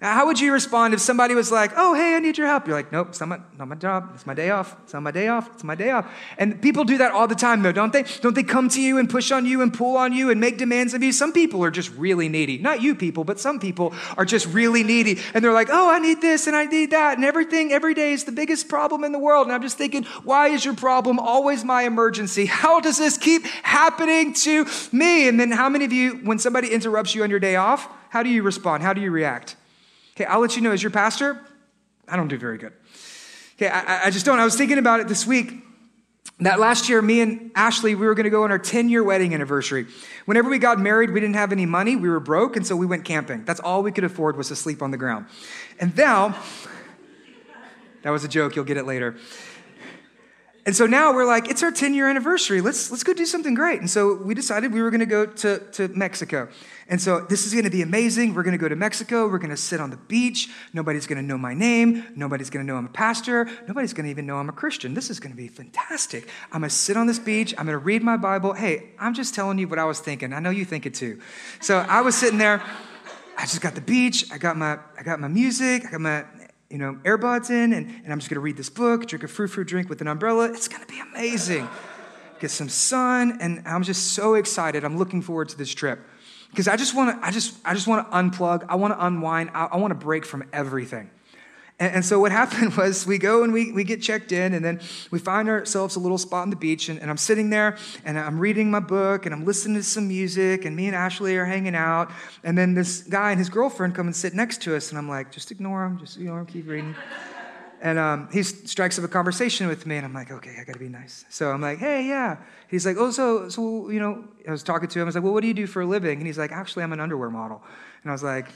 How 0.00 0.26
would 0.26 0.38
you 0.40 0.52
respond 0.52 0.92
if 0.92 1.00
somebody 1.00 1.34
was 1.34 1.50
like, 1.52 1.70
oh, 1.76 1.94
hey, 1.94 2.14
I 2.14 2.18
need 2.18 2.36
your 2.36 2.48
help? 2.48 2.66
You're 2.66 2.76
like, 2.76 2.92
nope, 2.92 3.08
it's 3.10 3.20
not 3.20 3.28
my, 3.28 3.38
not 3.56 3.68
my 3.68 3.76
job. 3.76 4.10
It's 4.14 4.26
my 4.26 4.34
day 4.34 4.50
off. 4.50 4.76
It's 4.82 4.92
not 4.92 5.02
my 5.02 5.12
day 5.12 5.28
off. 5.28 5.48
It's 5.54 5.64
my 5.64 5.76
day 5.76 5.92
off. 5.92 6.12
And 6.36 6.60
people 6.60 6.84
do 6.84 6.98
that 6.98 7.12
all 7.12 7.28
the 7.28 7.36
time, 7.36 7.62
though, 7.62 7.72
don't 7.72 7.92
they? 7.92 8.02
Don't 8.20 8.34
they 8.34 8.42
come 8.42 8.68
to 8.70 8.82
you 8.82 8.98
and 8.98 9.08
push 9.08 9.30
on 9.30 9.46
you 9.46 9.62
and 9.62 9.72
pull 9.72 9.96
on 9.96 10.12
you 10.12 10.30
and 10.30 10.40
make 10.40 10.58
demands 10.58 10.94
of 10.94 11.02
you? 11.02 11.12
Some 11.12 11.32
people 11.32 11.64
are 11.64 11.70
just 11.70 11.90
really 11.92 12.28
needy. 12.28 12.58
Not 12.58 12.82
you 12.82 12.94
people, 12.94 13.22
but 13.22 13.38
some 13.38 13.60
people 13.60 13.94
are 14.18 14.24
just 14.24 14.46
really 14.48 14.82
needy. 14.82 15.20
And 15.32 15.44
they're 15.44 15.52
like, 15.52 15.68
oh, 15.70 15.88
I 15.88 16.00
need 16.00 16.20
this 16.20 16.48
and 16.48 16.56
I 16.56 16.66
need 16.66 16.90
that. 16.90 17.16
And 17.16 17.24
everything 17.24 17.72
every 17.72 17.94
day 17.94 18.12
is 18.12 18.24
the 18.24 18.32
biggest 18.32 18.68
problem 18.68 19.04
in 19.04 19.12
the 19.12 19.18
world. 19.18 19.46
And 19.46 19.54
I'm 19.54 19.62
just 19.62 19.78
thinking, 19.78 20.04
why 20.24 20.48
is 20.48 20.64
your 20.64 20.74
problem 20.74 21.20
always 21.20 21.64
my 21.64 21.84
emergency? 21.84 22.46
How 22.46 22.80
does 22.80 22.98
this 22.98 23.16
keep 23.16 23.46
happening 23.62 24.34
to 24.34 24.66
me? 24.92 25.28
And 25.28 25.38
then 25.40 25.52
how 25.52 25.68
many 25.68 25.84
of 25.84 25.92
you, 25.92 26.16
when 26.24 26.40
somebody 26.40 26.68
interrupts 26.72 27.14
you 27.14 27.22
on 27.22 27.30
your 27.30 27.40
day 27.40 27.56
off, 27.56 27.88
how 28.10 28.22
do 28.22 28.28
you 28.28 28.42
respond? 28.42 28.82
How 28.82 28.92
do 28.92 29.00
you 29.00 29.10
react? 29.10 29.56
Okay, 30.16 30.24
I'll 30.24 30.40
let 30.40 30.54
you 30.54 30.62
know 30.62 30.70
as 30.70 30.82
your 30.82 30.90
pastor, 30.90 31.40
I 32.06 32.16
don't 32.16 32.28
do 32.28 32.38
very 32.38 32.58
good. 32.58 32.72
Okay, 33.56 33.68
I, 33.68 34.06
I 34.06 34.10
just 34.10 34.24
don't. 34.24 34.38
I 34.38 34.44
was 34.44 34.56
thinking 34.56 34.78
about 34.78 35.00
it 35.00 35.08
this 35.08 35.26
week. 35.26 35.52
That 36.40 36.58
last 36.58 36.88
year, 36.88 37.00
me 37.00 37.20
and 37.20 37.52
Ashley, 37.54 37.94
we 37.94 38.06
were 38.06 38.14
going 38.14 38.24
to 38.24 38.30
go 38.30 38.42
on 38.42 38.50
our 38.50 38.58
10 38.58 38.88
year 38.88 39.04
wedding 39.04 39.34
anniversary. 39.34 39.86
Whenever 40.24 40.50
we 40.50 40.58
got 40.58 40.80
married, 40.80 41.10
we 41.10 41.20
didn't 41.20 41.36
have 41.36 41.52
any 41.52 41.66
money. 41.66 41.94
We 41.94 42.08
were 42.08 42.18
broke, 42.18 42.56
and 42.56 42.66
so 42.66 42.74
we 42.74 42.86
went 42.86 43.04
camping. 43.04 43.44
That's 43.44 43.60
all 43.60 43.82
we 43.82 43.92
could 43.92 44.04
afford 44.04 44.36
was 44.36 44.48
to 44.48 44.56
sleep 44.56 44.82
on 44.82 44.90
the 44.90 44.96
ground. 44.96 45.26
And 45.78 45.96
now, 45.96 46.36
that 48.02 48.10
was 48.10 48.24
a 48.24 48.28
joke, 48.28 48.56
you'll 48.56 48.64
get 48.64 48.76
it 48.76 48.84
later. 48.84 49.16
And 50.66 50.74
so 50.74 50.86
now 50.86 51.12
we're 51.12 51.26
like, 51.26 51.50
it's 51.50 51.62
our 51.62 51.70
10 51.70 51.92
year 51.92 52.08
anniversary. 52.08 52.62
Let's, 52.62 52.90
let's 52.90 53.02
go 53.02 53.12
do 53.12 53.26
something 53.26 53.52
great. 53.54 53.80
And 53.80 53.90
so 53.90 54.14
we 54.14 54.34
decided 54.34 54.72
we 54.72 54.80
were 54.80 54.90
going 54.90 55.00
to 55.00 55.06
go 55.06 55.26
to, 55.26 55.58
to 55.72 55.88
Mexico. 55.88 56.48
And 56.88 57.00
so 57.00 57.20
this 57.20 57.46
is 57.46 57.52
going 57.52 57.64
to 57.64 57.70
be 57.70 57.82
amazing. 57.82 58.32
We're 58.34 58.44
going 58.44 58.56
to 58.56 58.60
go 58.60 58.68
to 58.68 58.76
Mexico. 58.76 59.28
We're 59.28 59.38
going 59.38 59.50
to 59.50 59.58
sit 59.58 59.78
on 59.78 59.90
the 59.90 59.96
beach. 59.96 60.48
Nobody's 60.72 61.06
going 61.06 61.20
to 61.20 61.26
know 61.26 61.36
my 61.36 61.52
name. 61.52 62.06
Nobody's 62.16 62.48
going 62.48 62.66
to 62.66 62.72
know 62.72 62.78
I'm 62.78 62.86
a 62.86 62.90
pastor. 62.90 63.46
Nobody's 63.68 63.92
going 63.92 64.04
to 64.04 64.10
even 64.10 64.24
know 64.24 64.36
I'm 64.36 64.48
a 64.48 64.52
Christian. 64.52 64.94
This 64.94 65.10
is 65.10 65.20
going 65.20 65.32
to 65.32 65.36
be 65.36 65.48
fantastic. 65.48 66.28
I'm 66.50 66.60
going 66.60 66.70
to 66.70 66.74
sit 66.74 66.96
on 66.96 67.06
this 67.06 67.18
beach. 67.18 67.54
I'm 67.58 67.66
going 67.66 67.78
to 67.78 67.84
read 67.84 68.02
my 68.02 68.16
Bible. 68.16 68.54
Hey, 68.54 68.90
I'm 68.98 69.12
just 69.12 69.34
telling 69.34 69.58
you 69.58 69.68
what 69.68 69.78
I 69.78 69.84
was 69.84 70.00
thinking. 70.00 70.32
I 70.32 70.40
know 70.40 70.50
you 70.50 70.64
think 70.64 70.86
it 70.86 70.94
too. 70.94 71.20
So 71.60 71.78
I 71.78 72.00
was 72.00 72.14
sitting 72.14 72.38
there. 72.38 72.62
I 73.36 73.42
just 73.42 73.60
got 73.60 73.74
the 73.74 73.80
beach. 73.82 74.30
I 74.32 74.38
got 74.38 74.56
my, 74.56 74.78
I 74.98 75.02
got 75.02 75.20
my 75.20 75.28
music. 75.28 75.84
I 75.86 75.90
got 75.90 76.00
my 76.00 76.24
you 76.70 76.78
know, 76.78 76.98
earbuds 77.04 77.50
in, 77.50 77.72
and, 77.72 77.86
and 78.04 78.12
I'm 78.12 78.18
just 78.18 78.30
gonna 78.30 78.40
read 78.40 78.56
this 78.56 78.70
book, 78.70 79.06
drink 79.06 79.24
a 79.24 79.28
frou 79.28 79.48
frou 79.48 79.64
drink 79.64 79.88
with 79.88 80.00
an 80.00 80.08
umbrella. 80.08 80.50
It's 80.50 80.68
gonna 80.68 80.86
be 80.86 81.00
amazing. 81.00 81.68
Get 82.40 82.50
some 82.50 82.68
sun, 82.68 83.38
and 83.40 83.62
I'm 83.66 83.82
just 83.82 84.12
so 84.12 84.34
excited. 84.34 84.84
I'm 84.84 84.98
looking 84.98 85.22
forward 85.22 85.48
to 85.50 85.58
this 85.58 85.72
trip 85.72 86.00
because 86.50 86.68
I 86.68 86.76
just 86.76 86.94
want 86.94 87.20
to. 87.20 87.26
I 87.26 87.30
just. 87.30 87.54
I 87.64 87.74
just 87.74 87.86
want 87.86 88.10
to 88.10 88.16
unplug. 88.16 88.66
I 88.68 88.74
want 88.76 88.92
to 88.94 89.04
unwind. 89.04 89.50
I, 89.54 89.66
I 89.66 89.76
want 89.76 89.92
to 89.92 89.94
break 89.94 90.24
from 90.24 90.44
everything. 90.52 91.10
And, 91.80 91.96
and, 91.96 92.04
so 92.04 92.20
what 92.20 92.30
happened 92.30 92.74
was 92.76 93.06
we 93.06 93.18
go 93.18 93.42
and 93.42 93.52
we, 93.52 93.72
we 93.72 93.84
get 93.84 94.00
checked 94.00 94.30
in, 94.32 94.54
and 94.54 94.64
then 94.64 94.80
we 95.10 95.18
find 95.18 95.48
ourselves 95.48 95.96
a 95.96 96.00
little 96.00 96.18
spot 96.18 96.42
on 96.42 96.50
the 96.50 96.56
beach, 96.56 96.88
and, 96.88 97.00
and 97.00 97.10
I'm 97.10 97.16
sitting 97.16 97.50
there, 97.50 97.76
and 98.04 98.18
I'm 98.18 98.38
reading 98.38 98.70
my 98.70 98.80
book, 98.80 99.26
and 99.26 99.34
I'm 99.34 99.44
listening 99.44 99.76
to 99.76 99.82
some 99.82 100.06
music, 100.06 100.64
and 100.64 100.76
me 100.76 100.86
and 100.86 100.94
Ashley 100.94 101.36
are 101.36 101.44
hanging 101.44 101.74
out, 101.74 102.10
and 102.44 102.56
then 102.56 102.74
this 102.74 103.02
guy 103.02 103.30
and 103.30 103.38
his 103.38 103.48
girlfriend 103.48 103.94
come 103.94 104.06
and 104.06 104.14
sit 104.14 104.34
next 104.34 104.62
to 104.62 104.76
us, 104.76 104.90
and 104.90 104.98
I'm 104.98 105.08
like, 105.08 105.32
just 105.32 105.50
ignore 105.50 105.84
him, 105.84 105.98
just 105.98 106.16
ignore 106.16 106.40
him, 106.40 106.46
keep 106.46 106.68
reading. 106.68 106.94
And 107.84 107.98
um, 107.98 108.28
he 108.32 108.42
strikes 108.42 108.98
up 108.98 109.04
a 109.04 109.08
conversation 109.08 109.66
with 109.66 109.84
me, 109.84 109.98
and 109.98 110.06
I'm 110.06 110.14
like, 110.14 110.30
okay, 110.30 110.56
I 110.58 110.64
gotta 110.64 110.78
be 110.78 110.88
nice. 110.88 111.26
So 111.28 111.50
I'm 111.50 111.60
like, 111.60 111.76
hey, 111.76 112.08
yeah. 112.08 112.38
He's 112.66 112.86
like, 112.86 112.96
oh, 112.98 113.10
so, 113.10 113.50
so, 113.50 113.90
you 113.90 114.00
know, 114.00 114.24
I 114.48 114.52
was 114.52 114.62
talking 114.62 114.88
to 114.88 114.98
him. 114.98 115.04
I 115.04 115.04
was 115.04 115.14
like, 115.14 115.22
well, 115.22 115.34
what 115.34 115.42
do 115.42 115.48
you 115.48 115.54
do 115.54 115.66
for 115.66 115.82
a 115.82 115.86
living? 115.86 116.16
And 116.16 116.26
he's 116.26 116.38
like, 116.38 116.50
actually, 116.50 116.82
I'm 116.84 116.94
an 116.94 117.00
underwear 117.00 117.28
model. 117.28 117.62
And 118.02 118.10
I 118.10 118.14
was 118.14 118.22
like, 118.22 118.46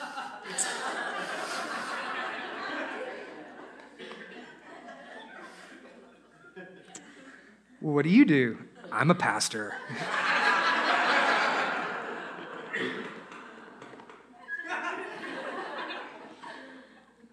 Well, 7.84 7.92
what 7.92 8.04
do 8.04 8.08
you 8.08 8.24
do? 8.24 8.56
I'm 8.90 9.10
a 9.10 9.14
pastor. 9.14 9.74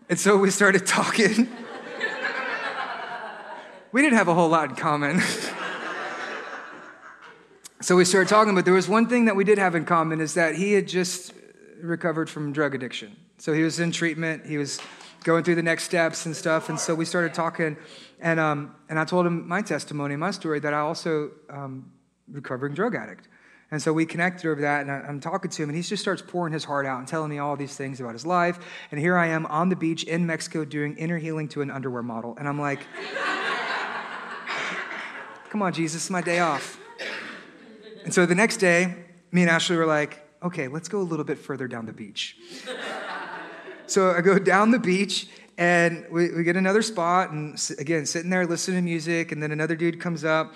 and 0.09 0.19
so 0.19 0.35
we 0.35 0.51
started 0.51 0.85
talking. 0.85 1.49
we 3.93 4.01
didn't 4.01 4.17
have 4.17 4.27
a 4.27 4.33
whole 4.33 4.49
lot 4.49 4.71
in 4.71 4.75
common. 4.75 5.21
so 7.79 7.95
we 7.95 8.03
started 8.03 8.27
talking, 8.27 8.53
but 8.53 8.65
there 8.65 8.73
was 8.73 8.89
one 8.89 9.07
thing 9.07 9.23
that 9.23 9.37
we 9.37 9.45
did 9.45 9.57
have 9.57 9.73
in 9.73 9.85
common 9.85 10.19
is 10.19 10.33
that 10.33 10.55
he 10.55 10.73
had 10.73 10.85
just 10.85 11.31
recovered 11.79 12.29
from 12.29 12.51
drug 12.51 12.75
addiction. 12.75 13.15
So 13.37 13.53
he 13.53 13.63
was 13.63 13.79
in 13.79 13.93
treatment, 13.93 14.45
he 14.45 14.57
was 14.57 14.81
going 15.23 15.43
through 15.43 15.55
the 15.55 15.63
next 15.63 15.83
steps 15.83 16.25
and 16.25 16.35
stuff. 16.35 16.69
And 16.69 16.79
so 16.79 16.95
we 16.95 17.05
started 17.05 17.33
talking, 17.33 17.77
and, 18.19 18.39
um, 18.39 18.75
and 18.89 18.99
I 18.99 19.05
told 19.05 19.25
him 19.25 19.47
my 19.47 19.61
testimony, 19.61 20.15
my 20.15 20.31
story, 20.31 20.59
that 20.59 20.73
I 20.73 20.79
also 20.79 21.31
um, 21.49 21.91
recovering 22.29 22.73
drug 22.73 22.95
addict. 22.95 23.27
And 23.71 23.81
so 23.81 23.93
we 23.93 24.05
connected 24.05 24.49
over 24.49 24.61
that, 24.61 24.81
and 24.81 24.91
I, 24.91 25.07
am 25.07 25.21
talking 25.21 25.49
to 25.49 25.63
him, 25.63 25.69
and 25.69 25.75
he 25.77 25.81
just 25.81 26.01
starts 26.01 26.21
pouring 26.21 26.51
his 26.51 26.65
heart 26.65 26.85
out 26.85 26.99
and 26.99 27.07
telling 27.07 27.29
me 27.29 27.37
all 27.37 27.55
these 27.55 27.75
things 27.75 28.01
about 28.01 28.11
his 28.11 28.25
life. 28.25 28.59
And 28.91 28.99
here 28.99 29.17
I 29.17 29.27
am 29.27 29.45
on 29.45 29.69
the 29.69 29.77
beach 29.77 30.03
in 30.03 30.25
Mexico 30.25 30.65
doing 30.65 30.97
inner 30.97 31.17
healing 31.17 31.47
to 31.49 31.61
an 31.61 31.71
underwear 31.71 32.03
model. 32.03 32.35
And 32.37 32.49
I'm 32.49 32.59
like, 32.59 32.81
come 35.49 35.61
on, 35.61 35.71
Jesus, 35.71 36.09
my 36.09 36.21
day 36.21 36.39
off. 36.39 36.77
And 38.03 38.13
so 38.13 38.25
the 38.25 38.35
next 38.35 38.57
day, 38.57 38.93
me 39.31 39.41
and 39.41 39.49
Ashley 39.49 39.77
were 39.77 39.85
like, 39.85 40.27
okay, 40.43 40.67
let's 40.67 40.89
go 40.89 40.99
a 40.99 41.03
little 41.03 41.25
bit 41.25 41.37
further 41.37 41.67
down 41.69 41.85
the 41.85 41.93
beach. 41.93 42.35
So 43.91 44.11
I 44.11 44.21
go 44.21 44.39
down 44.39 44.71
the 44.71 44.79
beach 44.79 45.27
and 45.57 46.05
we, 46.09 46.31
we 46.31 46.43
get 46.43 46.55
another 46.55 46.81
spot 46.81 47.31
and 47.31 47.59
again, 47.77 48.05
sitting 48.05 48.29
there 48.29 48.47
listening 48.47 48.77
to 48.77 48.81
music. 48.81 49.33
And 49.33 49.43
then 49.43 49.51
another 49.51 49.75
dude 49.75 49.99
comes 49.99 50.23
up 50.23 50.53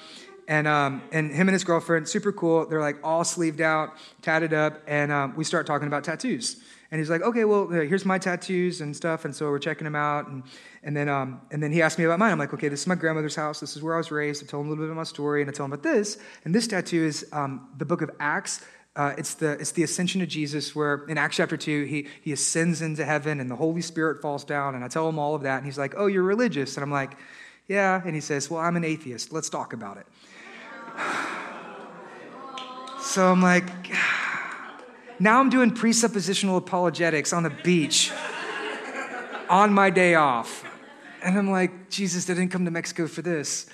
and, 0.47 0.65
um, 0.65 1.01
and 1.11 1.31
him 1.31 1.49
and 1.49 1.53
his 1.53 1.65
girlfriend, 1.65 2.07
super 2.07 2.31
cool. 2.31 2.65
They're 2.65 2.79
like 2.79 2.95
all 3.03 3.25
sleeved 3.25 3.59
out, 3.59 3.97
tatted 4.21 4.53
up. 4.53 4.81
And 4.87 5.11
um, 5.11 5.35
we 5.35 5.43
start 5.43 5.67
talking 5.67 5.87
about 5.87 6.05
tattoos. 6.05 6.63
And 6.91 7.01
he's 7.01 7.09
like, 7.09 7.23
okay, 7.23 7.43
well, 7.43 7.67
here's 7.67 8.05
my 8.05 8.17
tattoos 8.17 8.79
and 8.79 8.95
stuff. 8.95 9.25
And 9.25 9.35
so 9.35 9.49
we're 9.49 9.59
checking 9.59 9.83
them 9.83 9.95
out. 9.95 10.27
And, 10.27 10.43
and, 10.83 10.95
then, 10.95 11.09
um, 11.09 11.41
and 11.51 11.61
then 11.61 11.73
he 11.73 11.81
asked 11.81 11.99
me 11.99 12.05
about 12.05 12.19
mine. 12.19 12.31
I'm 12.31 12.39
like, 12.39 12.53
okay, 12.53 12.69
this 12.69 12.79
is 12.79 12.87
my 12.87 12.95
grandmother's 12.95 13.35
house. 13.35 13.59
This 13.59 13.75
is 13.75 13.83
where 13.83 13.95
I 13.95 13.97
was 13.97 14.11
raised. 14.11 14.45
I 14.45 14.47
told 14.47 14.61
him 14.61 14.67
a 14.67 14.69
little 14.69 14.85
bit 14.85 14.91
of 14.91 14.95
my 14.95 15.03
story. 15.03 15.41
And 15.41 15.49
I 15.49 15.53
told 15.53 15.71
him 15.71 15.73
about 15.73 15.83
this. 15.83 16.19
And 16.45 16.55
this 16.55 16.67
tattoo 16.67 17.03
is 17.03 17.27
um, 17.33 17.67
the 17.77 17.85
book 17.85 18.01
of 18.01 18.11
Acts 18.21 18.63
uh, 18.95 19.13
it's, 19.17 19.33
the, 19.33 19.51
it's 19.53 19.71
the 19.71 19.83
ascension 19.83 20.21
of 20.21 20.29
Jesus, 20.29 20.73
where 20.73 21.03
in 21.09 21.17
Acts 21.17 21.35
chapter 21.35 21.57
2, 21.57 21.83
he, 21.83 22.07
he 22.21 22.31
ascends 22.31 22.81
into 22.81 23.03
heaven 23.03 23.41
and 23.41 23.51
the 23.51 23.55
Holy 23.55 23.81
Spirit 23.81 24.21
falls 24.21 24.45
down. 24.45 24.73
And 24.73 24.85
I 24.85 24.87
tell 24.87 25.09
him 25.09 25.19
all 25.19 25.35
of 25.35 25.41
that. 25.41 25.57
And 25.57 25.65
he's 25.65 25.77
like, 25.77 25.95
Oh, 25.97 26.07
you're 26.07 26.23
religious. 26.23 26.77
And 26.77 26.83
I'm 26.83 26.91
like, 26.91 27.17
Yeah. 27.67 28.01
And 28.05 28.15
he 28.15 28.21
says, 28.21 28.49
Well, 28.49 28.61
I'm 28.61 28.77
an 28.77 28.85
atheist. 28.85 29.33
Let's 29.33 29.49
talk 29.49 29.73
about 29.73 29.97
it. 29.97 30.07
so 33.01 33.31
I'm 33.31 33.41
like, 33.41 33.69
Now 35.19 35.41
I'm 35.41 35.49
doing 35.49 35.71
presuppositional 35.71 36.57
apologetics 36.57 37.33
on 37.33 37.43
the 37.43 37.49
beach 37.49 38.11
on 39.49 39.73
my 39.73 39.89
day 39.89 40.15
off. 40.15 40.63
And 41.23 41.37
I'm 41.37 41.49
like, 41.49 41.89
Jesus, 41.89 42.29
I 42.29 42.33
didn't 42.33 42.49
come 42.49 42.65
to 42.65 42.71
Mexico 42.71 43.07
for 43.07 43.21
this. 43.21 43.67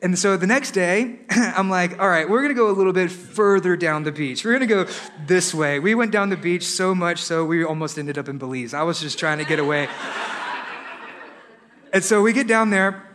And 0.00 0.16
so 0.16 0.36
the 0.36 0.46
next 0.46 0.72
day, 0.72 1.18
I'm 1.30 1.68
like, 1.68 1.98
all 1.98 2.08
right, 2.08 2.28
we're 2.28 2.40
going 2.40 2.54
to 2.54 2.58
go 2.58 2.70
a 2.70 2.72
little 2.72 2.92
bit 2.92 3.10
further 3.10 3.76
down 3.76 4.04
the 4.04 4.12
beach. 4.12 4.44
We're 4.44 4.56
going 4.56 4.68
to 4.68 4.84
go 4.84 4.92
this 5.26 5.52
way. 5.52 5.80
We 5.80 5.96
went 5.96 6.12
down 6.12 6.28
the 6.28 6.36
beach 6.36 6.64
so 6.64 6.94
much 6.94 7.18
so 7.18 7.44
we 7.44 7.64
almost 7.64 7.98
ended 7.98 8.16
up 8.16 8.28
in 8.28 8.38
Belize. 8.38 8.74
I 8.74 8.82
was 8.82 9.00
just 9.00 9.18
trying 9.18 9.38
to 9.38 9.44
get 9.44 9.58
away. 9.58 9.88
and 11.92 12.04
so 12.04 12.22
we 12.22 12.32
get 12.32 12.46
down 12.46 12.70
there, 12.70 13.08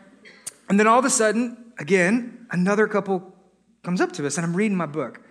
and 0.68 0.78
then 0.78 0.88
all 0.88 1.00
of 1.00 1.06
a 1.06 1.10
sudden, 1.10 1.72
again, 1.80 2.48
another 2.52 2.88
couple 2.88 3.34
comes 3.84 4.02
up 4.02 4.12
to 4.14 4.26
us, 4.26 4.38
and 4.38 4.46
I'm 4.46 4.56
reading 4.56 4.78
my 4.78 4.86
book. 4.86 5.22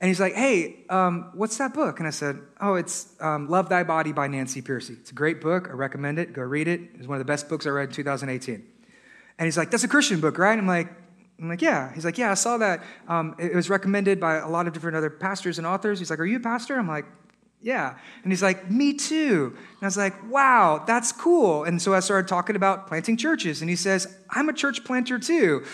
And 0.00 0.08
he's 0.08 0.20
like, 0.20 0.34
hey, 0.34 0.84
um, 0.88 1.30
what's 1.34 1.58
that 1.58 1.72
book? 1.72 1.98
And 1.98 2.06
I 2.06 2.10
said, 2.10 2.38
oh, 2.60 2.74
it's 2.74 3.14
um, 3.20 3.48
Love 3.48 3.68
Thy 3.68 3.84
Body 3.84 4.12
by 4.12 4.26
Nancy 4.26 4.60
Pearcey. 4.60 4.98
It's 5.00 5.10
a 5.10 5.14
great 5.14 5.40
book. 5.40 5.68
I 5.68 5.72
recommend 5.72 6.18
it. 6.18 6.32
Go 6.32 6.42
read 6.42 6.68
it. 6.68 6.80
It's 6.94 7.06
one 7.06 7.16
of 7.16 7.20
the 7.20 7.30
best 7.30 7.48
books 7.48 7.66
I 7.66 7.70
read 7.70 7.88
in 7.90 7.94
2018. 7.94 8.73
And 9.38 9.46
he's 9.46 9.56
like, 9.56 9.70
That's 9.70 9.84
a 9.84 9.88
Christian 9.88 10.20
book, 10.20 10.38
right? 10.38 10.58
I'm 10.58 10.66
like, 10.66 10.88
I'm 11.40 11.48
like, 11.48 11.62
yeah. 11.62 11.92
He's 11.92 12.04
like, 12.04 12.16
yeah, 12.16 12.30
I 12.30 12.34
saw 12.34 12.58
that. 12.58 12.82
Um, 13.08 13.34
it 13.38 13.54
was 13.54 13.68
recommended 13.68 14.20
by 14.20 14.36
a 14.36 14.48
lot 14.48 14.68
of 14.68 14.72
different 14.72 14.96
other 14.96 15.10
pastors 15.10 15.58
and 15.58 15.66
authors. 15.66 15.98
He's 15.98 16.08
like, 16.08 16.20
are 16.20 16.24
you 16.24 16.36
a 16.36 16.40
pastor? 16.40 16.78
I'm 16.78 16.86
like, 16.86 17.06
yeah. 17.60 17.96
And 18.22 18.30
he's 18.30 18.42
like, 18.42 18.70
me 18.70 18.92
too. 18.92 19.52
And 19.56 19.82
I 19.82 19.86
was 19.86 19.96
like, 19.96 20.14
wow, 20.30 20.84
that's 20.86 21.12
cool. 21.12 21.64
And 21.64 21.80
so 21.80 21.94
I 21.94 22.00
started 22.00 22.28
talking 22.28 22.56
about 22.56 22.86
planting 22.86 23.16
churches. 23.16 23.62
And 23.62 23.70
he 23.70 23.76
says, 23.76 24.18
I'm 24.30 24.48
a 24.48 24.52
church 24.52 24.84
planter 24.84 25.18
too. 25.18 25.64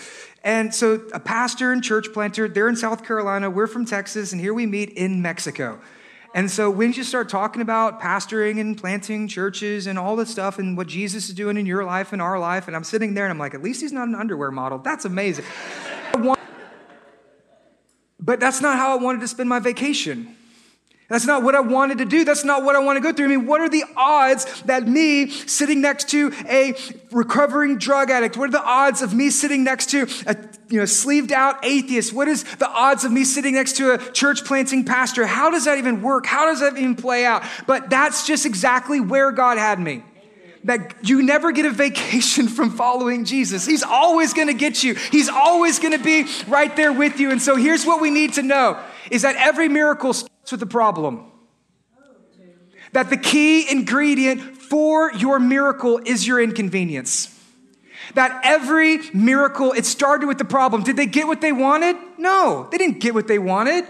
And 0.43 0.73
so 0.73 1.01
a 1.13 1.19
pastor 1.19 1.71
and 1.73 1.83
church 1.83 2.07
planter, 2.13 2.47
they're 2.47 2.69
in 2.69 2.77
South 2.77 3.05
Carolina, 3.05 3.49
we're 3.49 3.67
from 3.67 3.85
Texas, 3.85 4.31
and 4.31 4.41
here 4.41 4.53
we 4.53 4.65
meet 4.65 4.89
in 4.91 5.21
Mexico. 5.21 5.79
And 6.33 6.49
so 6.49 6.69
when 6.69 6.93
you 6.93 7.03
start 7.03 7.27
talking 7.27 7.61
about 7.61 7.99
pastoring 7.99 8.61
and 8.61 8.77
planting 8.77 9.27
churches 9.27 9.85
and 9.85 9.99
all 9.99 10.15
this 10.15 10.29
stuff 10.29 10.59
and 10.59 10.77
what 10.77 10.87
Jesus 10.87 11.27
is 11.27 11.35
doing 11.35 11.57
in 11.57 11.65
your 11.65 11.83
life 11.83 12.13
and 12.13 12.21
our 12.21 12.39
life, 12.39 12.67
and 12.67 12.75
I'm 12.75 12.85
sitting 12.85 13.13
there 13.13 13.25
and 13.25 13.31
I'm 13.31 13.37
like, 13.37 13.53
at 13.53 13.61
least 13.61 13.81
he's 13.81 13.91
not 13.91 14.07
an 14.07 14.15
underwear 14.15 14.49
model. 14.49 14.77
That's 14.77 15.03
amazing. 15.03 15.43
but 18.19 18.39
that's 18.39 18.61
not 18.61 18.77
how 18.77 18.97
I 18.97 19.01
wanted 19.01 19.19
to 19.21 19.27
spend 19.27 19.49
my 19.49 19.59
vacation. 19.59 20.37
That's 21.11 21.25
not 21.25 21.43
what 21.43 21.55
I 21.55 21.59
wanted 21.59 21.97
to 21.97 22.05
do. 22.05 22.23
That's 22.23 22.45
not 22.45 22.63
what 22.63 22.77
I 22.77 22.79
want 22.79 22.95
to 22.95 23.01
go 23.01 23.11
through. 23.11 23.25
I 23.25 23.29
mean, 23.35 23.45
what 23.45 23.59
are 23.59 23.67
the 23.67 23.83
odds 23.97 24.61
that 24.61 24.87
me 24.87 25.29
sitting 25.29 25.81
next 25.81 26.07
to 26.11 26.31
a 26.47 26.73
recovering 27.11 27.77
drug 27.77 28.09
addict, 28.09 28.37
what 28.37 28.47
are 28.47 28.53
the 28.53 28.63
odds 28.63 29.01
of 29.01 29.13
me 29.13 29.29
sitting 29.29 29.65
next 29.65 29.89
to 29.89 30.07
a 30.25 30.37
you 30.69 30.79
know, 30.79 30.85
sleeved 30.85 31.33
out 31.33 31.65
atheist? 31.65 32.13
What 32.13 32.29
is 32.29 32.45
the 32.55 32.69
odds 32.69 33.03
of 33.03 33.11
me 33.11 33.25
sitting 33.25 33.55
next 33.55 33.75
to 33.75 33.95
a 33.95 33.97
church 33.97 34.45
planting 34.45 34.85
pastor? 34.85 35.25
How 35.25 35.49
does 35.49 35.65
that 35.65 35.77
even 35.77 36.01
work? 36.01 36.25
How 36.25 36.45
does 36.45 36.61
that 36.61 36.77
even 36.77 36.95
play 36.95 37.25
out? 37.25 37.43
But 37.67 37.89
that's 37.89 38.25
just 38.25 38.45
exactly 38.45 39.01
where 39.01 39.33
God 39.33 39.57
had 39.57 39.81
me 39.81 40.05
that 40.63 40.95
you 41.01 41.23
never 41.23 41.51
get 41.51 41.65
a 41.65 41.71
vacation 41.71 42.47
from 42.57 42.69
following 42.69 43.25
Jesus. 43.25 43.65
He's 43.65 43.83
always 43.83 44.33
going 44.33 44.47
to 44.47 44.53
get 44.53 44.81
you. 44.81 44.95
He's 44.95 45.27
always 45.27 45.77
going 45.77 45.97
to 45.97 46.01
be 46.01 46.25
right 46.47 46.73
there 46.77 46.93
with 46.93 47.19
you. 47.19 47.31
And 47.31 47.41
so 47.41 47.57
here's 47.57 47.85
what 47.85 47.99
we 47.99 48.11
need 48.11 48.35
to 48.35 48.43
know 48.43 48.81
is 49.09 49.23
that 49.23 49.35
every 49.35 49.67
miracle 49.67 50.15
with 50.51 50.61
a 50.61 50.67
problem. 50.67 51.31
That 52.93 53.09
the 53.09 53.17
key 53.17 53.71
ingredient 53.71 54.57
for 54.57 55.13
your 55.13 55.39
miracle 55.39 56.01
is 56.03 56.27
your 56.27 56.41
inconvenience. 56.41 57.37
That 58.15 58.41
every 58.43 58.99
miracle, 59.13 59.71
it 59.71 59.85
started 59.85 60.27
with 60.27 60.37
the 60.37 60.45
problem. 60.45 60.83
Did 60.83 60.97
they 60.97 61.05
get 61.05 61.27
what 61.27 61.39
they 61.39 61.51
wanted? 61.53 61.95
No, 62.17 62.67
they 62.71 62.77
didn't 62.77 62.99
get 62.99 63.13
what 63.13 63.27
they 63.27 63.39
wanted. 63.39 63.85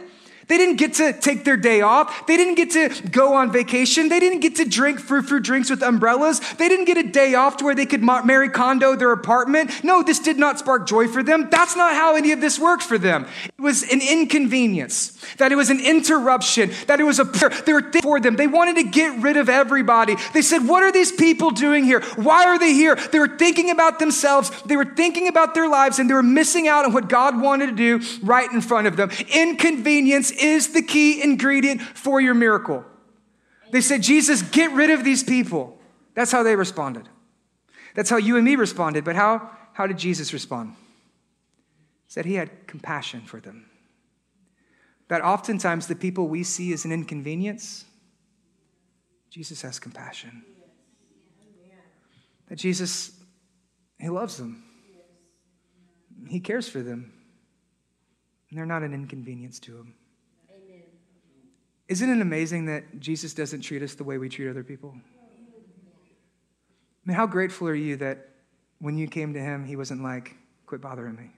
They 0.51 0.57
didn't 0.57 0.75
get 0.75 0.95
to 0.95 1.13
take 1.13 1.45
their 1.45 1.55
day 1.55 1.79
off. 1.79 2.27
They 2.27 2.35
didn't 2.35 2.55
get 2.55 2.71
to 2.71 3.07
go 3.07 3.35
on 3.35 3.53
vacation. 3.53 4.09
They 4.09 4.19
didn't 4.19 4.41
get 4.41 4.57
to 4.57 4.65
drink 4.65 4.99
fruit 4.99 5.25
fruit 5.25 5.43
drinks 5.43 5.69
with 5.69 5.81
umbrellas. 5.81 6.41
They 6.57 6.67
didn't 6.67 6.87
get 6.87 6.97
a 6.97 7.03
day 7.03 7.35
off 7.35 7.55
to 7.57 7.63
where 7.63 7.73
they 7.73 7.85
could 7.85 8.03
Marie 8.03 8.49
Kondo 8.49 8.97
their 8.97 9.13
apartment. 9.13 9.81
No, 9.81 10.03
this 10.03 10.19
did 10.19 10.37
not 10.37 10.59
spark 10.59 10.87
joy 10.87 11.07
for 11.07 11.23
them. 11.23 11.47
That's 11.49 11.77
not 11.77 11.93
how 11.93 12.17
any 12.17 12.33
of 12.33 12.41
this 12.41 12.59
worked 12.59 12.83
for 12.83 12.97
them. 12.97 13.27
It 13.45 13.61
was 13.61 13.83
an 13.83 14.01
inconvenience, 14.01 15.17
that 15.37 15.53
it 15.53 15.55
was 15.55 15.69
an 15.69 15.79
interruption, 15.79 16.71
that 16.87 16.99
it 16.99 17.05
was 17.05 17.19
a, 17.19 17.23
prayer. 17.23 17.51
they 17.65 17.71
were 17.71 17.89
for 18.01 18.19
them. 18.19 18.35
They 18.35 18.47
wanted 18.47 18.75
to 18.75 18.83
get 18.83 19.21
rid 19.21 19.37
of 19.37 19.47
everybody. 19.47 20.17
They 20.33 20.41
said, 20.41 20.67
what 20.67 20.83
are 20.83 20.91
these 20.91 21.13
people 21.13 21.51
doing 21.51 21.85
here? 21.85 22.01
Why 22.17 22.43
are 22.47 22.59
they 22.59 22.73
here? 22.73 22.95
They 22.95 23.19
were 23.19 23.37
thinking 23.37 23.69
about 23.69 23.99
themselves. 23.99 24.51
They 24.63 24.75
were 24.75 24.83
thinking 24.83 25.29
about 25.29 25.53
their 25.53 25.69
lives 25.69 25.97
and 25.97 26.09
they 26.09 26.13
were 26.13 26.21
missing 26.21 26.67
out 26.67 26.83
on 26.83 26.91
what 26.91 27.07
God 27.07 27.39
wanted 27.39 27.67
to 27.67 27.99
do 27.99 28.01
right 28.21 28.51
in 28.51 28.59
front 28.59 28.87
of 28.87 28.97
them. 28.97 29.11
Inconvenience 29.33 30.40
is 30.41 30.73
the 30.73 30.81
key 30.81 31.21
ingredient 31.21 31.81
for 31.81 32.19
your 32.19 32.33
miracle. 32.33 32.85
They 33.71 33.81
said, 33.81 34.03
Jesus, 34.03 34.41
get 34.41 34.71
rid 34.71 34.89
of 34.89 35.03
these 35.03 35.23
people. 35.23 35.77
That's 36.13 36.31
how 36.31 36.43
they 36.43 36.55
responded. 36.55 37.07
That's 37.95 38.09
how 38.09 38.17
you 38.17 38.35
and 38.35 38.45
me 38.45 38.55
responded. 38.55 39.03
But 39.03 39.15
how, 39.15 39.49
how 39.73 39.87
did 39.87 39.97
Jesus 39.97 40.33
respond? 40.33 40.75
He 42.05 42.13
said 42.13 42.25
he 42.25 42.35
had 42.35 42.67
compassion 42.67 43.21
for 43.21 43.39
them. 43.39 43.65
That 45.07 45.21
oftentimes 45.21 45.87
the 45.87 45.95
people 45.95 46.27
we 46.27 46.43
see 46.43 46.73
as 46.73 46.85
an 46.85 46.91
inconvenience, 46.91 47.85
Jesus 49.29 49.61
has 49.61 49.79
compassion. 49.79 50.43
That 52.47 52.57
Jesus, 52.57 53.11
he 53.99 54.09
loves 54.09 54.37
them, 54.37 54.63
he 56.29 56.41
cares 56.41 56.67
for 56.67 56.81
them, 56.81 57.13
and 58.49 58.59
they're 58.59 58.65
not 58.65 58.83
an 58.83 58.93
inconvenience 58.93 59.59
to 59.61 59.77
him. 59.77 59.95
Isn't 61.91 62.09
it 62.09 62.21
amazing 62.21 62.67
that 62.67 63.01
Jesus 63.01 63.33
doesn't 63.33 63.63
treat 63.63 63.83
us 63.83 63.95
the 63.95 64.05
way 64.05 64.17
we 64.17 64.29
treat 64.29 64.49
other 64.49 64.63
people? 64.63 64.95
I 64.95 65.01
mean, 67.03 67.17
how 67.17 67.27
grateful 67.27 67.67
are 67.67 67.75
you 67.75 67.97
that 67.97 68.29
when 68.79 68.97
you 68.97 69.09
came 69.09 69.33
to 69.33 69.41
him, 69.41 69.65
he 69.65 69.75
wasn't 69.75 70.01
like, 70.01 70.37
quit 70.65 70.79
bothering 70.79 71.17
me? 71.17 71.31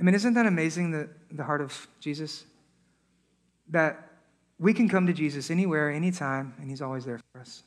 I 0.00 0.02
mean, 0.02 0.14
isn't 0.14 0.32
that 0.32 0.46
amazing, 0.46 0.90
the, 0.90 1.10
the 1.30 1.44
heart 1.44 1.60
of 1.60 1.86
Jesus? 2.00 2.46
That 3.68 4.10
we 4.58 4.72
can 4.72 4.88
come 4.88 5.06
to 5.06 5.12
Jesus 5.12 5.50
anywhere, 5.50 5.90
anytime, 5.90 6.54
and 6.60 6.70
he's 6.70 6.80
always 6.80 7.04
there 7.04 7.20
for 7.30 7.42
us. 7.42 7.62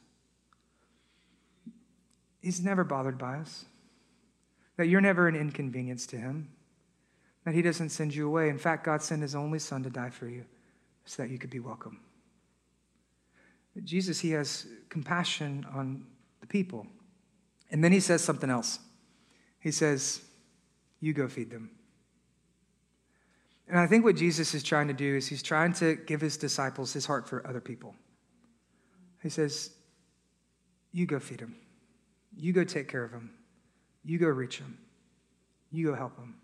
He's 2.42 2.62
never 2.62 2.84
bothered 2.84 3.20
by 3.20 3.36
us. 3.36 3.66
That 4.78 4.88
you're 4.88 5.02
never 5.02 5.28
an 5.28 5.36
inconvenience 5.36 6.08
to 6.08 6.18
him 6.18 6.50
that 7.46 7.54
He 7.54 7.62
doesn't 7.62 7.90
send 7.90 8.14
you 8.14 8.28
away. 8.28 8.50
In 8.50 8.58
fact, 8.58 8.86
God 8.86 9.02
sent 9.02 9.22
His 9.22 9.36
only 9.36 9.60
Son 9.60 9.84
to 9.84 9.90
die 9.90 10.10
for 10.10 10.28
you 10.28 10.46
so 11.06 11.24
that 11.24 11.30
you 11.30 11.38
could 11.38 11.50
be 11.50 11.60
welcome. 11.60 12.00
But 13.74 13.86
Jesus, 13.86 14.20
He 14.20 14.32
has 14.32 14.68
compassion 14.90 15.66
on 15.74 16.06
the 16.40 16.48
people. 16.48 16.86
And 17.72 17.84
then 17.84 17.92
He 17.92 18.00
says 18.00 18.24
something 18.24 18.50
else. 18.50 18.80
He 19.60 19.72
says, 19.72 20.22
You 21.00 21.14
go 21.14 21.28
feed 21.28 21.50
them. 21.50 21.72
And 23.68 23.80
I 23.80 23.88
think 23.88 24.04
what 24.04 24.18
Jesus 24.18 24.54
is 24.54 24.64
trying 24.64 24.90
to 24.90 24.94
do 24.94 25.16
is 25.16 25.28
He's 25.28 25.44
trying 25.44 25.74
to 25.74 25.96
give 25.96 26.22
His 26.22 26.38
disciples 26.38 26.94
His 26.94 27.06
heart 27.06 27.28
for 27.28 27.46
other 27.48 27.62
people. 27.62 27.96
He 29.24 29.30
says, 29.30 29.72
You 30.92 31.06
go 31.06 31.20
feed 31.20 31.40
them. 31.40 31.56
You 32.36 32.54
go 32.54 32.64
take 32.64 32.88
care 32.88 33.04
of 33.04 33.12
them. 33.12 33.32
You 34.04 34.18
go 34.18 34.28
reach 34.28 34.60
them. 34.60 34.78
You 35.72 35.88
go 35.88 35.96
help 35.96 36.16
them. 36.18 36.36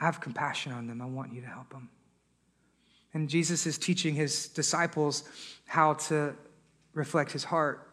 I 0.00 0.04
have 0.04 0.20
compassion 0.20 0.72
on 0.72 0.86
them. 0.86 1.02
I 1.02 1.06
want 1.06 1.32
you 1.32 1.40
to 1.40 1.46
help 1.46 1.70
them. 1.70 1.88
And 3.14 3.28
Jesus 3.28 3.66
is 3.66 3.78
teaching 3.78 4.14
his 4.14 4.48
disciples 4.48 5.24
how 5.66 5.94
to 5.94 6.34
reflect 6.94 7.32
his 7.32 7.44
heart 7.44 7.90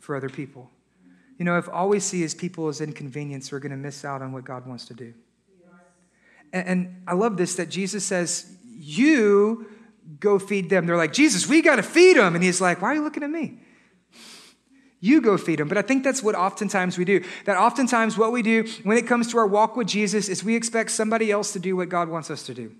for 0.00 0.16
other 0.16 0.28
people. 0.28 0.70
You 1.38 1.44
know, 1.44 1.58
if 1.58 1.68
all 1.68 1.88
we 1.88 2.00
see 2.00 2.22
is 2.22 2.34
people 2.34 2.68
as 2.68 2.80
inconvenience, 2.80 3.50
we're 3.50 3.58
going 3.58 3.72
to 3.72 3.76
miss 3.76 4.04
out 4.04 4.22
on 4.22 4.32
what 4.32 4.44
God 4.44 4.66
wants 4.66 4.86
to 4.86 4.94
do. 4.94 5.12
And, 6.52 6.68
and 6.68 7.02
I 7.06 7.14
love 7.14 7.36
this 7.36 7.56
that 7.56 7.68
Jesus 7.68 8.04
says, 8.04 8.54
You 8.64 9.66
go 10.20 10.38
feed 10.38 10.70
them. 10.70 10.86
They're 10.86 10.96
like, 10.96 11.12
Jesus, 11.12 11.48
we 11.48 11.62
got 11.62 11.76
to 11.76 11.82
feed 11.82 12.16
them. 12.16 12.34
And 12.34 12.44
he's 12.44 12.60
like, 12.60 12.80
Why 12.80 12.92
are 12.92 12.94
you 12.94 13.02
looking 13.02 13.22
at 13.22 13.30
me? 13.30 13.58
You 15.04 15.20
go 15.20 15.36
feed 15.36 15.58
them. 15.58 15.66
But 15.66 15.78
I 15.78 15.82
think 15.82 16.04
that's 16.04 16.22
what 16.22 16.36
oftentimes 16.36 16.96
we 16.96 17.04
do. 17.04 17.24
That 17.44 17.58
oftentimes 17.58 18.16
what 18.16 18.30
we 18.30 18.40
do 18.40 18.64
when 18.84 18.96
it 18.96 19.04
comes 19.04 19.28
to 19.32 19.38
our 19.38 19.46
walk 19.48 19.76
with 19.76 19.88
Jesus 19.88 20.28
is 20.28 20.44
we 20.44 20.54
expect 20.54 20.92
somebody 20.92 21.32
else 21.32 21.52
to 21.54 21.58
do 21.58 21.74
what 21.74 21.88
God 21.88 22.08
wants 22.08 22.30
us 22.30 22.44
to 22.44 22.54
do. 22.54 22.72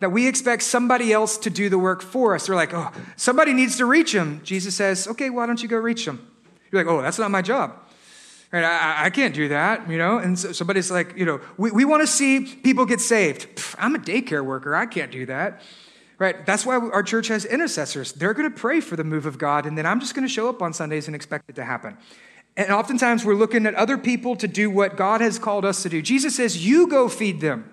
That 0.00 0.12
we 0.12 0.28
expect 0.28 0.64
somebody 0.64 1.14
else 1.14 1.38
to 1.38 1.48
do 1.48 1.70
the 1.70 1.78
work 1.78 2.02
for 2.02 2.34
us. 2.34 2.46
They're 2.46 2.54
like, 2.54 2.74
oh, 2.74 2.92
somebody 3.16 3.54
needs 3.54 3.78
to 3.78 3.86
reach 3.86 4.12
them. 4.12 4.42
Jesus 4.44 4.74
says, 4.74 5.08
okay, 5.08 5.30
why 5.30 5.46
don't 5.46 5.62
you 5.62 5.68
go 5.68 5.78
reach 5.78 6.04
them? 6.04 6.30
You're 6.70 6.84
like, 6.84 6.92
oh, 6.92 7.00
that's 7.00 7.18
not 7.18 7.30
my 7.30 7.40
job. 7.40 7.74
Right? 8.52 8.64
I, 8.64 9.06
I 9.06 9.10
can't 9.10 9.34
do 9.34 9.48
that, 9.48 9.88
you 9.88 9.96
know? 9.96 10.18
And 10.18 10.38
so 10.38 10.52
somebody's 10.52 10.90
like, 10.90 11.16
you 11.16 11.24
know, 11.24 11.40
we, 11.56 11.70
we 11.70 11.86
want 11.86 12.02
to 12.02 12.06
see 12.06 12.40
people 12.40 12.84
get 12.84 13.00
saved. 13.00 13.48
I'm 13.78 13.94
a 13.94 13.98
daycare 13.98 14.44
worker. 14.44 14.74
I 14.74 14.84
can't 14.84 15.10
do 15.10 15.24
that 15.24 15.62
right? 16.22 16.46
That's 16.46 16.64
why 16.64 16.76
our 16.76 17.02
church 17.02 17.26
has 17.28 17.44
intercessors. 17.44 18.12
They're 18.12 18.32
going 18.32 18.48
to 18.48 18.56
pray 18.56 18.80
for 18.80 18.94
the 18.94 19.02
move 19.02 19.26
of 19.26 19.38
God, 19.38 19.66
and 19.66 19.76
then 19.76 19.84
I'm 19.84 19.98
just 19.98 20.14
going 20.14 20.26
to 20.26 20.32
show 20.32 20.48
up 20.48 20.62
on 20.62 20.72
Sundays 20.72 21.08
and 21.08 21.16
expect 21.16 21.50
it 21.50 21.56
to 21.56 21.64
happen. 21.64 21.98
And 22.56 22.70
oftentimes 22.70 23.24
we're 23.24 23.34
looking 23.34 23.66
at 23.66 23.74
other 23.74 23.98
people 23.98 24.36
to 24.36 24.46
do 24.46 24.70
what 24.70 24.96
God 24.96 25.20
has 25.20 25.40
called 25.40 25.64
us 25.64 25.82
to 25.82 25.88
do. 25.88 26.00
Jesus 26.00 26.36
says, 26.36 26.64
You 26.64 26.86
go 26.86 27.08
feed 27.08 27.40
them, 27.40 27.71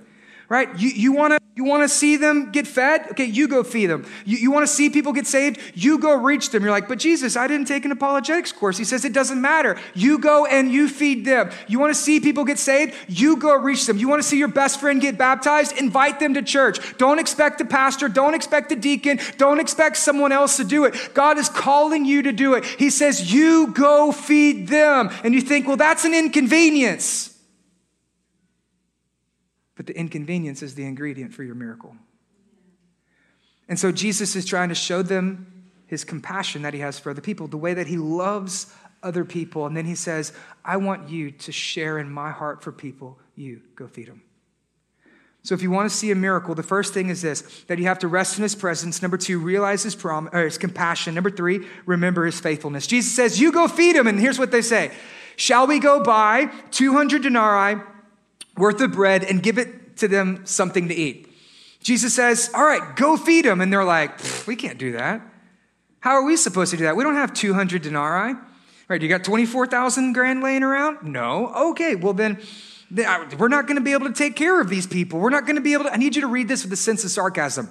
right? 0.50 0.68
You, 0.78 0.90
you 0.90 1.12
want 1.12 1.34
to 1.34 1.40
you 1.56 1.66
want 1.66 1.84
to 1.84 1.90
see 1.90 2.16
them 2.16 2.52
get 2.52 2.68
fed? 2.68 3.08
Okay, 3.12 3.26
you 3.26 3.48
go 3.48 3.64
feed 3.64 3.88
them. 3.88 4.06
You, 4.24 4.38
you 4.38 4.50
want 4.50 4.66
to 4.66 4.74
see 4.74 4.90
people 4.90 5.12
get 5.12 5.28
saved? 5.28 5.60
You 5.76 5.98
go 5.98 6.16
reach 6.16 6.52
them. 6.52 6.64
You're 6.64 6.72
like, 6.72 6.88
but 6.88 7.00
Jesus, 7.00 7.36
I 7.36 7.48
didn't 7.48 7.68
take 7.68 7.84
an 7.84 7.92
apologetics 7.92 8.54
course. 8.54 8.78
He 8.78 8.86
says 8.86 9.04
it 9.04 9.12
doesn't 9.12 9.42
matter. 9.42 9.78
You 9.94 10.20
go 10.20 10.46
and 10.46 10.72
you 10.72 10.88
feed 10.88 11.26
them. 11.26 11.52
You 11.68 11.78
want 11.78 11.94
to 11.94 12.00
see 12.00 12.22
people 12.22 12.46
get 12.46 12.60
saved? 12.60 12.96
You 13.10 13.36
go 13.36 13.54
reach 13.58 13.86
them. 13.88 13.98
You 13.98 14.08
want 14.08 14.22
to 14.22 14.28
see 14.28 14.38
your 14.38 14.48
best 14.48 14.80
friend 14.80 15.02
get 15.02 15.18
baptized? 15.18 15.78
Invite 15.78 16.22
them 16.22 16.34
to 16.36 16.42
church. 16.42 16.98
Don't 16.98 17.20
expect 17.20 17.58
the 17.58 17.66
pastor. 17.66 18.08
Don't 18.08 18.34
expect 18.34 18.70
the 18.70 18.78
deacon. 18.78 19.20
Don't 19.38 19.60
expect 19.60 19.98
someone 19.98 20.32
else 20.32 20.56
to 20.58 20.64
do 20.64 20.86
it. 20.86 21.14
God 21.14 21.38
is 21.38 21.50
calling 21.50 22.06
you 22.06 22.22
to 22.24 22.32
do 22.32 22.54
it. 22.54 22.64
He 22.64 22.90
says, 22.90 23.34
you 23.34 23.68
go 23.68 24.14
feed 24.14 24.70
them. 24.70 25.10
And 25.26 25.34
you 25.34 25.42
think, 25.42 25.68
well, 25.68 25.76
that's 25.76 26.06
an 26.06 26.14
inconvenience. 26.14 27.29
But 29.80 29.88
the 29.88 29.98
inconvenience 29.98 30.62
is 30.62 30.76
the 30.76 30.84
ingredient 30.84 31.34
for 31.34 31.42
your 31.42 31.56
miracle. 31.56 31.96
And 33.70 33.80
so 33.80 33.94
Jesus 33.94 34.36
is 34.36 34.44
trying 34.44 34.68
to 34.68 34.76
show 34.76 35.02
them 35.02 35.72
his 35.88 36.04
compassion 36.04 36.64
that 36.64 36.74
he 36.74 36.82
has 36.82 37.00
for 37.00 37.12
other 37.12 37.22
people, 37.22 37.48
the 37.48 37.56
way 37.56 37.74
that 37.74 37.88
he 37.88 37.96
loves 37.96 38.74
other 39.02 39.24
people. 39.24 39.66
And 39.66 39.78
then 39.78 39.86
he 39.86 39.96
says, 39.96 40.34
I 40.66 40.76
want 40.76 41.08
you 41.08 41.32
to 41.32 41.54
share 41.54 41.98
in 41.98 42.12
my 42.12 42.30
heart 42.30 42.62
for 42.62 42.74
people. 42.74 43.20
You 43.38 43.62
go 43.78 43.88
feed 43.88 44.10
them. 44.10 44.22
So, 45.44 45.56
if 45.56 45.62
you 45.62 45.72
want 45.72 45.90
to 45.90 45.96
see 45.96 46.12
a 46.12 46.16
miracle, 46.16 46.56
the 46.56 46.62
first 46.62 46.94
thing 46.94 47.08
is 47.08 47.22
this 47.22 47.64
that 47.68 47.80
you 47.80 47.86
have 47.86 48.00
to 48.00 48.10
rest 48.10 48.38
in 48.38 48.44
his 48.44 48.56
presence. 48.56 49.02
Number 49.02 49.16
two, 49.16 49.40
realize 49.40 49.84
his, 49.84 49.96
prom- 49.96 50.30
or 50.34 50.44
his 50.44 50.58
compassion. 50.58 51.16
Number 51.16 51.32
three, 51.32 51.66
remember 51.86 52.26
his 52.26 52.38
faithfulness. 52.38 52.86
Jesus 52.86 53.16
says, 53.16 53.40
You 53.40 53.54
go 53.54 53.70
feed 53.70 53.96
them. 53.96 54.08
And 54.08 54.20
here's 54.20 54.38
what 54.38 54.52
they 54.52 54.62
say 54.62 54.92
Shall 55.38 55.68
we 55.68 55.80
go 55.80 56.04
buy 56.04 56.52
200 56.72 57.22
denarii 57.24 57.82
worth 58.60 58.82
of 58.82 58.92
bread 58.92 59.24
and 59.24 59.42
give 59.42 59.58
it 59.58 59.98
to 59.98 60.08
them 60.08 60.46
something 60.46 60.88
to 60.90 60.94
eat? 60.94 61.28
Jesus 61.82 62.14
says, 62.14 62.52
All 62.54 62.64
right, 62.64 62.96
go 62.96 63.18
feed 63.18 63.46
them. 63.46 63.62
And 63.62 63.72
they're 63.74 63.84
like, 63.84 64.20
We 64.46 64.56
can't 64.56 64.78
do 64.78 64.92
that. 64.94 65.22
How 66.02 66.12
are 66.12 66.24
we 66.24 66.38
supposed 66.38 66.72
to 66.72 66.78
do 66.78 66.84
that? 66.84 66.96
We 66.96 67.04
don't 67.04 67.16
have 67.16 67.34
200 67.34 67.82
denarii. 67.82 68.36
Right, 68.88 69.02
you 69.02 69.08
got 69.08 69.24
24,000 69.24 70.14
grand 70.14 70.42
laying 70.42 70.64
around? 70.64 71.04
No. 71.04 71.54
Okay, 71.72 71.96
well 71.96 72.14
then 72.14 72.40
we're 72.92 73.48
not 73.48 73.68
going 73.68 73.76
to 73.76 73.84
be 73.84 73.94
able 73.94 74.08
to 74.08 74.14
take 74.14 74.36
care 74.36 74.60
of 74.60 74.70
these 74.70 74.88
people. 74.88 75.20
We're 75.20 75.30
not 75.30 75.46
going 75.46 75.58
to 75.58 75.62
be 75.62 75.74
able 75.74 75.86
to. 75.86 75.94
I 75.94 75.98
need 75.98 76.16
you 76.16 76.22
to 76.24 76.28
read 76.28 76.48
this 76.48 76.64
with 76.64 76.74
a 76.74 76.78
sense 76.78 77.04
of 77.04 77.12
sarcasm. 77.12 77.70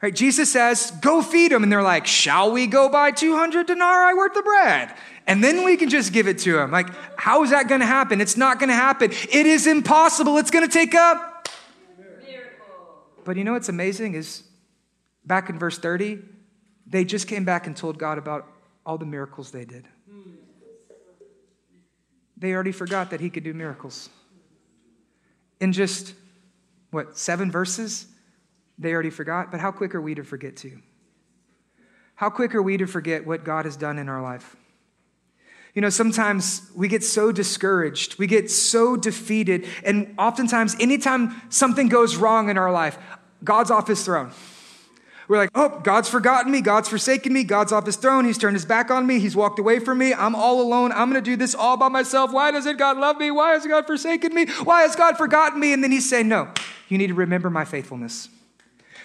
Right, 0.00 0.14
Jesus 0.14 0.52
says, 0.52 0.92
Go 1.00 1.22
feed 1.22 1.50
them. 1.50 1.62
And 1.62 1.72
they're 1.72 1.82
like, 1.82 2.06
Shall 2.06 2.52
we 2.52 2.66
go 2.66 2.88
buy 2.88 3.10
200 3.10 3.66
denarii 3.66 4.14
worth 4.14 4.36
of 4.36 4.44
bread? 4.44 4.94
And 5.26 5.44
then 5.44 5.64
we 5.64 5.76
can 5.76 5.90
just 5.90 6.12
give 6.12 6.26
it 6.26 6.38
to 6.40 6.52
them. 6.54 6.70
Like, 6.70 6.88
how 7.18 7.42
is 7.42 7.50
that 7.50 7.68
going 7.68 7.80
to 7.80 7.86
happen? 7.86 8.20
It's 8.20 8.36
not 8.36 8.58
going 8.58 8.70
to 8.70 8.74
happen. 8.74 9.10
It 9.10 9.46
is 9.46 9.66
impossible. 9.66 10.38
It's 10.38 10.50
going 10.50 10.66
to 10.66 10.72
take 10.72 10.94
up. 10.94 11.48
Miracle. 12.26 13.04
But 13.24 13.36
you 13.36 13.44
know 13.44 13.52
what's 13.52 13.68
amazing 13.68 14.14
is 14.14 14.44
back 15.26 15.50
in 15.50 15.58
verse 15.58 15.78
30, 15.78 16.20
they 16.86 17.04
just 17.04 17.28
came 17.28 17.44
back 17.44 17.66
and 17.66 17.76
told 17.76 17.98
God 17.98 18.16
about 18.16 18.46
all 18.86 18.96
the 18.96 19.04
miracles 19.04 19.50
they 19.50 19.66
did. 19.66 19.86
They 22.38 22.54
already 22.54 22.72
forgot 22.72 23.10
that 23.10 23.20
He 23.20 23.30
could 23.30 23.44
do 23.44 23.52
miracles 23.52 24.08
in 25.60 25.72
just, 25.72 26.14
what, 26.90 27.18
seven 27.18 27.50
verses? 27.50 28.06
They 28.78 28.92
already 28.92 29.10
forgot. 29.10 29.50
But 29.50 29.60
how 29.60 29.72
quick 29.72 29.94
are 29.94 30.00
we 30.00 30.14
to 30.14 30.24
forget 30.24 30.56
too? 30.56 30.80
How 32.14 32.30
quick 32.30 32.54
are 32.54 32.62
we 32.62 32.76
to 32.76 32.86
forget 32.86 33.26
what 33.26 33.44
God 33.44 33.64
has 33.64 33.76
done 33.76 33.98
in 33.98 34.08
our 34.08 34.22
life? 34.22 34.56
You 35.74 35.82
know, 35.82 35.90
sometimes 35.90 36.68
we 36.74 36.88
get 36.88 37.04
so 37.04 37.30
discouraged, 37.30 38.18
we 38.18 38.26
get 38.26 38.50
so 38.50 38.96
defeated, 38.96 39.66
and 39.84 40.14
oftentimes, 40.18 40.74
anytime 40.80 41.40
something 41.50 41.88
goes 41.88 42.16
wrong 42.16 42.48
in 42.48 42.58
our 42.58 42.72
life, 42.72 42.98
God's 43.44 43.70
off 43.70 43.86
his 43.86 44.04
throne. 44.04 44.32
We're 45.28 45.36
like, 45.36 45.50
oh, 45.54 45.80
God's 45.84 46.08
forgotten 46.08 46.50
me. 46.50 46.62
God's 46.62 46.88
forsaken 46.88 47.32
me. 47.32 47.44
God's 47.44 47.70
off 47.70 47.84
his 47.84 47.96
throne. 47.96 48.24
He's 48.24 48.38
turned 48.38 48.56
his 48.56 48.64
back 48.64 48.90
on 48.90 49.06
me. 49.06 49.20
He's 49.20 49.36
walked 49.36 49.58
away 49.58 49.78
from 49.78 49.98
me. 49.98 50.14
I'm 50.14 50.34
all 50.34 50.62
alone. 50.62 50.90
I'm 50.90 51.10
going 51.12 51.22
to 51.22 51.30
do 51.30 51.36
this 51.36 51.54
all 51.54 51.76
by 51.76 51.88
myself. 51.88 52.32
Why 52.32 52.50
doesn't 52.50 52.78
God 52.78 52.96
love 52.96 53.18
me? 53.18 53.30
Why 53.30 53.52
has 53.52 53.66
God 53.66 53.86
forsaken 53.86 54.34
me? 54.34 54.46
Why 54.64 54.82
has 54.82 54.96
God 54.96 55.18
forgotten 55.18 55.60
me? 55.60 55.74
And 55.74 55.84
then 55.84 55.92
he's 55.92 56.08
saying, 56.08 56.28
no, 56.28 56.50
you 56.88 56.96
need 56.96 57.08
to 57.08 57.14
remember 57.14 57.50
my 57.50 57.66
faithfulness. 57.66 58.30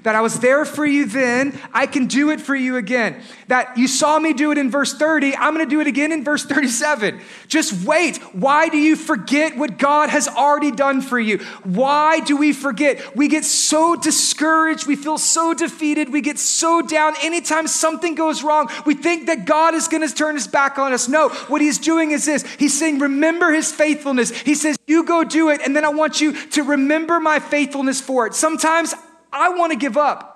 That 0.03 0.15
I 0.15 0.21
was 0.21 0.39
there 0.39 0.65
for 0.65 0.85
you 0.85 1.05
then, 1.05 1.59
I 1.73 1.85
can 1.85 2.07
do 2.07 2.29
it 2.29 2.39
for 2.41 2.55
you 2.55 2.77
again. 2.77 3.21
That 3.47 3.77
you 3.77 3.87
saw 3.87 4.19
me 4.19 4.33
do 4.33 4.51
it 4.51 4.57
in 4.57 4.69
verse 4.69 4.93
30, 4.93 5.35
I'm 5.35 5.53
gonna 5.53 5.65
do 5.65 5.79
it 5.81 5.87
again 5.87 6.11
in 6.11 6.23
verse 6.23 6.45
37. 6.45 7.19
Just 7.47 7.85
wait. 7.85 8.17
Why 8.33 8.69
do 8.69 8.77
you 8.77 8.95
forget 8.95 9.57
what 9.57 9.77
God 9.77 10.09
has 10.09 10.27
already 10.27 10.71
done 10.71 11.01
for 11.01 11.19
you? 11.19 11.39
Why 11.63 12.19
do 12.19 12.37
we 12.37 12.53
forget? 12.53 13.15
We 13.15 13.27
get 13.27 13.45
so 13.45 13.95
discouraged, 13.95 14.87
we 14.87 14.95
feel 14.95 15.17
so 15.17 15.53
defeated, 15.53 16.11
we 16.11 16.21
get 16.21 16.39
so 16.39 16.81
down. 16.81 17.13
Anytime 17.21 17.67
something 17.67 18.15
goes 18.15 18.43
wrong, 18.43 18.69
we 18.85 18.95
think 18.95 19.27
that 19.27 19.45
God 19.45 19.73
is 19.73 19.87
gonna 19.87 20.09
turn 20.09 20.35
his 20.35 20.47
back 20.47 20.77
on 20.77 20.93
us. 20.93 21.07
No, 21.07 21.29
what 21.29 21.61
he's 21.61 21.77
doing 21.77 22.11
is 22.11 22.25
this 22.25 22.43
He's 22.57 22.77
saying, 22.77 22.99
Remember 22.99 23.51
his 23.51 23.71
faithfulness. 23.71 24.31
He 24.31 24.55
says, 24.55 24.77
You 24.87 25.03
go 25.03 25.23
do 25.23 25.49
it, 25.49 25.61
and 25.61 25.75
then 25.75 25.85
I 25.85 25.89
want 25.89 26.21
you 26.21 26.33
to 26.49 26.63
remember 26.63 27.19
my 27.19 27.39
faithfulness 27.39 28.01
for 28.01 28.27
it. 28.27 28.33
Sometimes 28.33 28.93
I 29.33 29.49
want 29.49 29.71
to 29.73 29.77
give 29.77 29.97
up. 29.97 30.33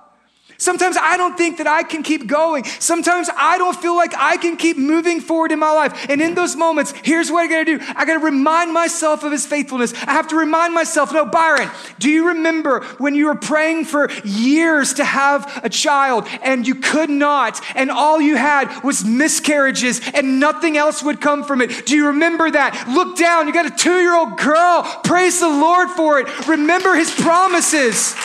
Sometimes 0.60 0.98
I 1.00 1.18
don't 1.18 1.38
think 1.38 1.58
that 1.58 1.68
I 1.68 1.84
can 1.84 2.02
keep 2.02 2.26
going. 2.26 2.64
Sometimes 2.64 3.30
I 3.36 3.60
don't 3.60 3.80
feel 3.80 3.96
like 3.96 4.14
I 4.18 4.38
can 4.38 4.58
keep 4.58 4.76
moving 4.76 5.20
forward 5.20 5.52
in 5.52 5.60
my 5.60 5.72
life. 5.72 6.10
And 6.10 6.20
in 6.20 6.34
those 6.34 6.56
moments, 6.56 6.94
here's 7.04 7.32
what 7.32 7.42
I 7.42 7.48
gotta 7.48 7.66
do 7.66 7.80
I 7.96 8.06
gotta 8.06 8.20
remind 8.20 8.74
myself 8.74 9.24
of 9.24 9.32
his 9.32 9.46
faithfulness. 9.46 9.94
I 9.94 10.14
have 10.14 10.30
to 10.30 10.36
remind 10.36 10.74
myself 10.74 11.14
no, 11.14 11.26
Byron, 11.26 11.70
do 12.00 12.10
you 12.10 12.30
remember 12.30 12.84
when 12.98 13.14
you 13.14 13.28
were 13.28 13.36
praying 13.36 13.86
for 13.86 14.10
years 14.24 14.96
to 14.96 15.06
have 15.06 15.62
a 15.64 15.70
child 15.70 16.26
and 16.42 16.68
you 16.68 16.76
could 16.76 17.12
not, 17.12 17.62
and 17.76 17.92
all 17.92 18.20
you 18.20 18.36
had 18.36 18.84
was 18.84 19.06
miscarriages 19.06 20.02
and 20.14 20.40
nothing 20.40 20.76
else 20.76 21.04
would 21.04 21.22
come 21.22 21.44
from 21.44 21.62
it? 21.62 21.86
Do 21.86 21.96
you 21.96 22.08
remember 22.08 22.50
that? 22.50 22.88
Look 22.90 23.16
down, 23.16 23.46
you 23.48 23.54
got 23.54 23.68
a 23.68 23.76
two 23.76 24.00
year 24.00 24.16
old 24.16 24.40
girl. 24.40 24.82
Praise 25.04 25.40
the 25.40 25.50
Lord 25.50 25.90
for 25.90 26.20
it. 26.20 26.48
Remember 26.48 26.96
his 26.96 27.14
promises. 27.14 28.16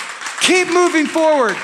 Keep 0.42 0.68
moving 0.72 1.06
forward. 1.06 1.56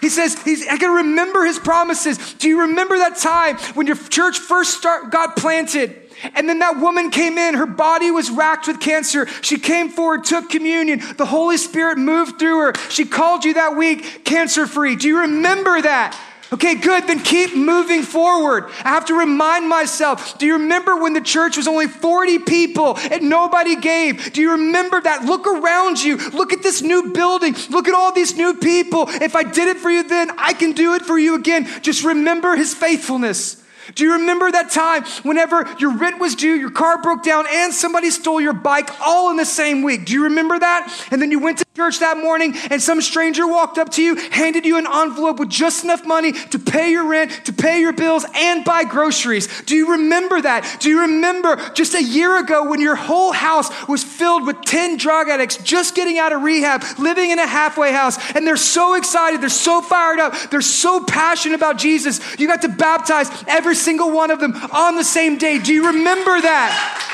He 0.00 0.08
says, 0.08 0.42
he's, 0.42 0.66
I 0.66 0.76
can 0.78 0.90
remember 0.90 1.44
his 1.44 1.60
promises. 1.60 2.34
Do 2.34 2.48
you 2.48 2.62
remember 2.62 2.98
that 2.98 3.18
time 3.18 3.56
when 3.76 3.86
your 3.86 3.96
church 3.96 4.38
first 4.40 4.76
start, 4.76 5.12
got 5.12 5.36
planted? 5.36 5.96
And 6.34 6.48
then 6.48 6.58
that 6.58 6.80
woman 6.80 7.10
came 7.10 7.38
in, 7.38 7.54
her 7.54 7.66
body 7.66 8.10
was 8.10 8.30
racked 8.30 8.66
with 8.66 8.80
cancer. 8.80 9.26
She 9.42 9.58
came 9.58 9.88
forward, 9.90 10.24
took 10.24 10.50
communion. 10.50 11.00
The 11.16 11.26
Holy 11.26 11.56
Spirit 11.56 11.98
moved 11.98 12.40
through 12.40 12.58
her. 12.58 12.74
She 12.90 13.04
called 13.04 13.44
you 13.44 13.54
that 13.54 13.76
week 13.76 14.24
cancer 14.24 14.66
free. 14.66 14.96
Do 14.96 15.06
you 15.06 15.20
remember 15.20 15.80
that? 15.80 16.18
Okay, 16.52 16.74
good. 16.74 17.06
Then 17.06 17.20
keep 17.20 17.56
moving 17.56 18.02
forward. 18.02 18.66
I 18.84 18.90
have 18.90 19.06
to 19.06 19.14
remind 19.14 19.68
myself. 19.68 20.36
Do 20.38 20.44
you 20.44 20.54
remember 20.54 20.96
when 20.96 21.14
the 21.14 21.20
church 21.22 21.56
was 21.56 21.66
only 21.66 21.88
40 21.88 22.40
people 22.40 22.98
and 22.98 23.30
nobody 23.30 23.74
gave? 23.76 24.32
Do 24.34 24.42
you 24.42 24.52
remember 24.52 25.00
that? 25.00 25.24
Look 25.24 25.46
around 25.46 26.02
you. 26.02 26.18
Look 26.30 26.52
at 26.52 26.62
this 26.62 26.82
new 26.82 27.12
building. 27.12 27.56
Look 27.70 27.88
at 27.88 27.94
all 27.94 28.12
these 28.12 28.36
new 28.36 28.54
people. 28.54 29.06
If 29.08 29.34
I 29.34 29.44
did 29.44 29.68
it 29.68 29.78
for 29.78 29.90
you 29.90 30.02
then, 30.02 30.30
I 30.36 30.52
can 30.52 30.72
do 30.72 30.94
it 30.94 31.02
for 31.02 31.18
you 31.18 31.36
again. 31.36 31.66
Just 31.80 32.04
remember 32.04 32.54
his 32.54 32.74
faithfulness. 32.74 33.62
Do 33.94 34.04
you 34.04 34.12
remember 34.12 34.50
that 34.50 34.70
time 34.70 35.04
whenever 35.22 35.68
your 35.78 35.96
rent 35.96 36.20
was 36.20 36.34
due, 36.34 36.54
your 36.54 36.70
car 36.70 37.02
broke 37.02 37.22
down, 37.24 37.46
and 37.48 37.74
somebody 37.74 38.10
stole 38.10 38.40
your 38.40 38.52
bike 38.52 38.90
all 39.00 39.30
in 39.30 39.36
the 39.36 39.44
same 39.44 39.82
week? 39.82 40.06
Do 40.06 40.12
you 40.12 40.24
remember 40.24 40.58
that? 40.58 41.06
And 41.10 41.20
then 41.20 41.30
you 41.30 41.40
went 41.40 41.58
to 41.58 41.66
church 41.74 42.00
that 42.00 42.18
morning 42.18 42.52
and 42.70 42.82
some 42.82 43.00
stranger 43.00 43.46
walked 43.46 43.78
up 43.78 43.88
to 43.88 44.02
you, 44.02 44.14
handed 44.14 44.66
you 44.66 44.76
an 44.76 44.86
envelope 44.86 45.38
with 45.38 45.48
just 45.48 45.84
enough 45.84 46.04
money 46.04 46.32
to 46.32 46.58
pay 46.58 46.90
your 46.90 47.06
rent, 47.06 47.30
to 47.46 47.52
pay 47.52 47.80
your 47.80 47.94
bills, 47.94 48.26
and 48.34 48.62
buy 48.62 48.84
groceries. 48.84 49.48
Do 49.62 49.74
you 49.74 49.92
remember 49.92 50.38
that? 50.42 50.76
Do 50.80 50.90
you 50.90 51.00
remember 51.00 51.56
just 51.72 51.94
a 51.94 52.02
year 52.02 52.38
ago 52.38 52.68
when 52.68 52.82
your 52.82 52.94
whole 52.94 53.32
house 53.32 53.70
was 53.88 54.04
filled 54.04 54.46
with 54.46 54.60
10 54.60 54.98
drug 54.98 55.30
addicts 55.30 55.56
just 55.56 55.94
getting 55.94 56.18
out 56.18 56.34
of 56.34 56.42
rehab, 56.42 56.84
living 56.98 57.30
in 57.30 57.38
a 57.38 57.46
halfway 57.46 57.90
house, 57.90 58.18
and 58.36 58.46
they're 58.46 58.58
so 58.58 58.92
excited, 58.92 59.40
they're 59.40 59.48
so 59.48 59.80
fired 59.80 60.20
up, 60.20 60.34
they're 60.50 60.60
so 60.60 61.02
passionate 61.02 61.54
about 61.54 61.78
Jesus. 61.78 62.20
You 62.38 62.48
got 62.48 62.60
to 62.62 62.68
baptize 62.68 63.30
every 63.46 63.76
single 63.76 64.10
one 64.10 64.30
of 64.30 64.40
them 64.40 64.54
on 64.72 64.96
the 64.96 65.04
same 65.04 65.38
day. 65.38 65.58
Do 65.58 65.72
you 65.72 65.86
remember 65.86 66.38
that? 66.38 67.08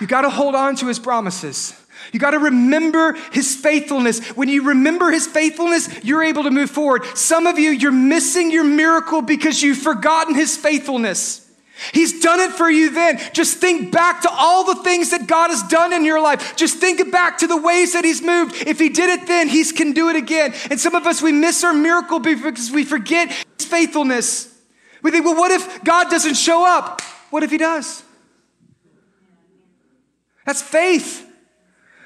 You 0.00 0.06
got 0.06 0.22
to 0.22 0.30
hold 0.30 0.54
on 0.54 0.76
to 0.76 0.86
his 0.86 0.98
promises. 0.98 1.74
You 2.12 2.20
got 2.20 2.32
to 2.32 2.38
remember 2.38 3.14
his 3.32 3.56
faithfulness. 3.56 4.26
When 4.30 4.48
you 4.48 4.64
remember 4.64 5.10
his 5.10 5.26
faithfulness, 5.26 5.88
you're 6.04 6.22
able 6.22 6.44
to 6.44 6.50
move 6.50 6.70
forward. 6.70 7.04
Some 7.16 7.46
of 7.46 7.58
you, 7.58 7.70
you're 7.70 7.92
missing 7.92 8.50
your 8.50 8.64
miracle 8.64 9.22
because 9.22 9.62
you've 9.62 9.78
forgotten 9.78 10.34
his 10.34 10.56
faithfulness. 10.56 11.44
He's 11.92 12.20
done 12.20 12.40
it 12.40 12.52
for 12.52 12.70
you 12.70 12.90
then. 12.90 13.20
Just 13.32 13.58
think 13.58 13.90
back 13.90 14.22
to 14.22 14.30
all 14.30 14.64
the 14.64 14.82
things 14.82 15.10
that 15.10 15.26
God 15.26 15.50
has 15.50 15.62
done 15.64 15.92
in 15.92 16.04
your 16.04 16.20
life. 16.20 16.54
Just 16.56 16.78
think 16.78 17.10
back 17.10 17.38
to 17.38 17.46
the 17.46 17.56
ways 17.56 17.94
that 17.94 18.04
He's 18.04 18.22
moved. 18.22 18.54
If 18.66 18.78
He 18.78 18.88
did 18.88 19.10
it 19.10 19.26
then, 19.26 19.48
He 19.48 19.64
can 19.64 19.92
do 19.92 20.08
it 20.08 20.16
again. 20.16 20.54
And 20.70 20.78
some 20.78 20.94
of 20.94 21.06
us, 21.06 21.20
we 21.20 21.32
miss 21.32 21.64
our 21.64 21.74
miracle 21.74 22.20
because 22.20 22.70
we 22.70 22.84
forget 22.84 23.28
His 23.58 23.66
faithfulness. 23.66 24.54
We 25.02 25.10
think, 25.10 25.24
well, 25.24 25.36
what 25.36 25.50
if 25.50 25.82
God 25.82 26.10
doesn't 26.10 26.34
show 26.34 26.64
up? 26.64 27.02
What 27.30 27.42
if 27.42 27.50
He 27.50 27.58
does? 27.58 28.04
That's 30.44 30.62
faith. 30.62 31.26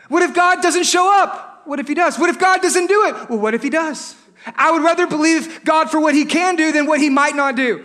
What 0.09 0.23
if 0.23 0.35
God 0.35 0.63
doesn't 0.63 0.85
show 0.85 1.11
up? 1.23 1.63
What 1.65 1.81
if 1.81 1.89
He 1.89 1.95
does? 1.95 2.19
What 2.19 2.31
if 2.31 2.39
God 2.39 2.63
doesn't 2.63 2.87
do 2.87 3.07
it? 3.07 3.31
Well, 3.31 3.39
what 3.39 3.55
if 3.55 3.63
He 3.63 3.71
does? 3.71 4.15
I 4.57 4.71
would 4.71 4.83
rather 4.83 5.07
believe 5.07 5.65
God 5.65 5.91
for 5.91 6.01
what 6.01 6.15
He 6.15 6.25
can 6.25 6.57
do 6.57 6.73
than 6.73 6.87
what 6.87 7.01
He 7.01 7.11
might 7.11 7.37
not 7.37 7.57
do 7.57 7.85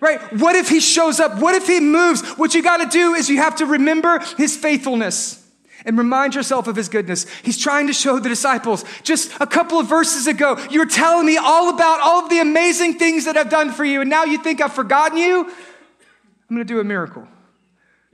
right? 0.00 0.20
What 0.32 0.56
if 0.56 0.68
he 0.68 0.80
shows 0.80 1.20
up? 1.20 1.40
What 1.40 1.54
if 1.54 1.66
he 1.66 1.78
moves? 1.78 2.22
What 2.30 2.54
you 2.54 2.62
got 2.62 2.78
to 2.78 2.86
do 2.86 3.14
is 3.14 3.28
you 3.28 3.36
have 3.36 3.56
to 3.56 3.66
remember 3.66 4.20
his 4.36 4.56
faithfulness 4.56 5.46
and 5.84 5.96
remind 5.96 6.34
yourself 6.34 6.66
of 6.66 6.76
his 6.76 6.88
goodness. 6.88 7.26
He's 7.42 7.58
trying 7.58 7.86
to 7.86 7.92
show 7.92 8.18
the 8.18 8.28
disciples 8.28 8.84
just 9.02 9.32
a 9.40 9.46
couple 9.46 9.78
of 9.78 9.86
verses 9.86 10.26
ago, 10.26 10.58
you 10.70 10.80
were 10.80 10.86
telling 10.86 11.26
me 11.26 11.36
all 11.36 11.70
about 11.70 12.00
all 12.00 12.24
of 12.24 12.30
the 12.30 12.40
amazing 12.40 12.94
things 12.94 13.24
that 13.26 13.36
I've 13.36 13.50
done 13.50 13.72
for 13.72 13.84
you, 13.84 14.00
and 14.00 14.10
now 14.10 14.24
you 14.24 14.38
think 14.42 14.60
I've 14.60 14.72
forgotten 14.72 15.18
you? 15.18 15.44
I'm 15.44 16.56
going 16.56 16.66
to 16.66 16.72
do 16.72 16.80
a 16.80 16.84
miracle. 16.84 17.26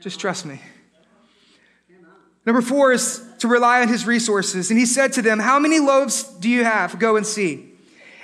Just 0.00 0.20
trust 0.20 0.44
me. 0.44 0.60
Number 2.46 2.62
four 2.62 2.92
is 2.92 3.22
to 3.40 3.48
rely 3.48 3.82
on 3.82 3.88
his 3.88 4.06
resources. 4.06 4.70
And 4.70 4.78
he 4.78 4.86
said 4.86 5.12
to 5.14 5.22
them, 5.22 5.40
How 5.40 5.58
many 5.58 5.80
loaves 5.80 6.22
do 6.22 6.48
you 6.48 6.64
have? 6.64 6.98
Go 6.98 7.16
and 7.16 7.26
see. 7.26 7.72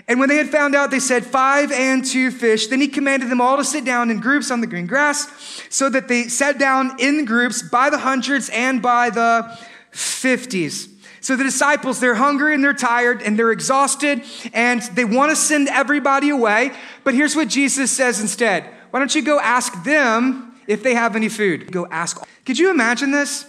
And 0.09 0.19
when 0.19 0.29
they 0.29 0.37
had 0.37 0.49
found 0.49 0.75
out, 0.75 0.91
they 0.91 1.01
said, 1.01 1.27
Five 1.27 1.73
and 1.73 2.05
two 2.05 2.31
fish. 2.31 2.69
Then 2.69 2.81
he 2.81 2.89
commanded 2.89 3.29
them 3.29 3.41
all 3.41 3.57
to 3.57 3.65
sit 3.65 3.85
down 3.85 4.11
in 4.11 4.21
groups 4.21 4.51
on 4.51 4.61
the 4.61 4.67
green 4.67 4.87
grass, 4.87 5.27
so 5.69 5.89
that 5.91 6.09
they 6.09 6.25
sat 6.25 6.59
down 6.59 6.97
in 6.99 7.25
groups 7.25 7.63
by 7.63 7.91
the 7.91 7.99
hundreds 7.99 8.49
and 8.51 8.81
by 8.81 9.11
the 9.11 9.59
fifties. 9.91 10.89
So 11.21 11.37
the 11.37 11.45
disciples, 11.45 12.01
they're 12.01 12.17
hungry 12.17 12.53
and 12.53 12.65
they're 12.65 12.73
tired 12.73 13.23
and 13.23 13.39
they're 13.39 13.53
exhausted 13.53 14.23
and 14.53 14.83
they 14.95 15.05
want 15.05 15.31
to 15.31 15.37
send 15.37 15.69
everybody 15.69 16.31
away. 16.31 16.73
But 17.05 17.15
here's 17.15 17.37
what 17.37 17.49
Jesus 17.49 17.91
says 17.91 18.21
instead 18.21 18.65
Why 18.91 18.99
don't 19.01 19.15
you 19.15 19.23
go 19.23 19.41
ask 19.41 19.85
them 19.85 20.55
if 20.67 20.83
they 20.83 20.95
have 20.95 21.17
any 21.17 21.29
food? 21.29 21.73
Go 21.73 21.87
ask. 21.87 22.21
Could 22.45 22.59
you 22.59 22.71
imagine 22.71 23.11
this? 23.11 23.47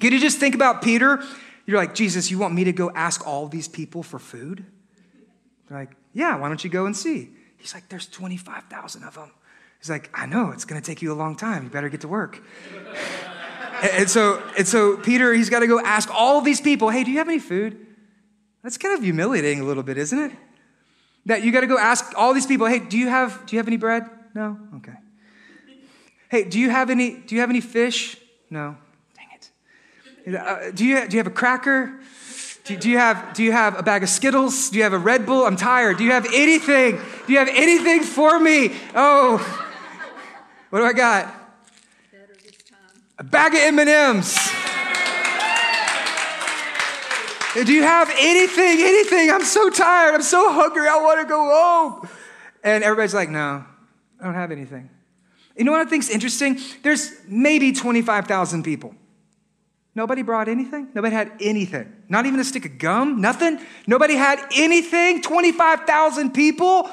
Could 0.00 0.12
you 0.12 0.18
just 0.18 0.38
think 0.38 0.54
about 0.54 0.82
Peter? 0.82 1.22
You're 1.66 1.78
like, 1.78 1.94
Jesus, 1.94 2.30
you 2.30 2.38
want 2.38 2.54
me 2.54 2.64
to 2.64 2.72
go 2.72 2.90
ask 2.90 3.26
all 3.26 3.46
these 3.46 3.68
people 3.68 4.02
for 4.02 4.18
food? 4.18 4.64
They're 5.68 5.78
like, 5.78 5.96
yeah, 6.12 6.36
why 6.36 6.48
don't 6.48 6.62
you 6.64 6.70
go 6.70 6.86
and 6.86 6.96
see? 6.96 7.30
He's 7.58 7.74
like, 7.74 7.88
there's 7.88 8.06
25,000 8.06 9.04
of 9.04 9.14
them. 9.14 9.30
He's 9.78 9.90
like, 9.90 10.10
I 10.12 10.26
know, 10.26 10.50
it's 10.50 10.64
going 10.64 10.80
to 10.80 10.86
take 10.86 11.00
you 11.00 11.12
a 11.12 11.14
long 11.14 11.36
time. 11.36 11.64
You 11.64 11.70
better 11.70 11.88
get 11.88 12.00
to 12.00 12.08
work. 12.08 12.42
and, 13.92 14.10
so, 14.10 14.42
and 14.58 14.66
so 14.66 14.96
Peter, 14.96 15.32
he's 15.32 15.48
got 15.48 15.60
to 15.60 15.66
go 15.66 15.80
ask 15.80 16.10
all 16.12 16.40
these 16.40 16.60
people, 16.60 16.90
hey, 16.90 17.04
do 17.04 17.10
you 17.10 17.18
have 17.18 17.28
any 17.28 17.38
food? 17.38 17.86
That's 18.62 18.76
kind 18.76 18.96
of 18.96 19.02
humiliating 19.02 19.60
a 19.60 19.64
little 19.64 19.82
bit, 19.82 19.96
isn't 19.96 20.18
it? 20.18 20.32
That 21.26 21.44
you 21.44 21.52
got 21.52 21.60
to 21.60 21.66
go 21.66 21.78
ask 21.78 22.12
all 22.16 22.34
these 22.34 22.46
people, 22.46 22.66
hey, 22.66 22.78
do 22.78 22.98
you 22.98 23.08
have, 23.08 23.46
do 23.46 23.54
you 23.54 23.58
have 23.58 23.68
any 23.68 23.76
bread? 23.76 24.08
No? 24.34 24.58
Okay. 24.76 24.94
Hey, 26.30 26.44
do 26.44 26.58
you 26.58 26.70
have 26.70 26.90
any, 26.90 27.16
do 27.16 27.34
you 27.34 27.40
have 27.40 27.50
any 27.50 27.60
fish? 27.60 28.16
No. 28.50 28.76
Uh, 30.26 30.70
do, 30.72 30.84
you, 30.84 31.08
do 31.08 31.16
you 31.16 31.18
have 31.18 31.26
a 31.26 31.30
cracker? 31.30 31.98
Do, 32.64 32.76
do, 32.76 32.90
you 32.90 32.98
have, 32.98 33.34
do 33.34 33.42
you 33.42 33.52
have 33.52 33.78
a 33.78 33.82
bag 33.82 34.02
of 34.02 34.08
Skittles? 34.08 34.70
Do 34.70 34.76
you 34.78 34.84
have 34.84 34.92
a 34.92 34.98
Red 34.98 35.26
Bull? 35.26 35.46
I'm 35.46 35.56
tired. 35.56 35.98
Do 35.98 36.04
you 36.04 36.12
have 36.12 36.26
anything? 36.26 37.00
Do 37.26 37.32
you 37.32 37.38
have 37.38 37.48
anything 37.48 38.02
for 38.02 38.38
me? 38.38 38.74
Oh, 38.94 39.38
what 40.68 40.80
do 40.80 40.84
I 40.84 40.92
got? 40.92 41.34
A 43.18 43.24
bag 43.24 43.54
of 43.54 43.60
M&Ms. 43.78 44.38
Do 47.54 47.72
you 47.72 47.82
have 47.82 48.08
anything, 48.16 48.78
anything? 48.80 49.30
I'm 49.30 49.42
so 49.42 49.70
tired. 49.70 50.14
I'm 50.14 50.22
so 50.22 50.52
hungry. 50.52 50.86
I 50.86 50.96
want 50.96 51.20
to 51.20 51.26
go 51.26 51.38
home. 51.38 52.08
And 52.62 52.84
everybody's 52.84 53.14
like, 53.14 53.28
no, 53.28 53.64
I 54.20 54.24
don't 54.24 54.34
have 54.34 54.52
anything. 54.52 54.88
You 55.56 55.64
know 55.64 55.72
what 55.72 55.86
I 55.86 55.90
think's 55.90 56.08
interesting? 56.08 56.60
There's 56.82 57.12
maybe 57.26 57.72
25,000 57.72 58.62
people. 58.62 58.94
Nobody 59.94 60.22
brought 60.22 60.48
anything? 60.48 60.88
Nobody 60.94 61.14
had 61.14 61.32
anything. 61.40 61.92
Not 62.08 62.26
even 62.26 62.38
a 62.38 62.44
stick 62.44 62.64
of 62.64 62.78
gum? 62.78 63.20
Nothing? 63.20 63.58
Nobody 63.86 64.14
had 64.14 64.40
anything? 64.56 65.20
25,000 65.20 66.32
people? 66.32 66.88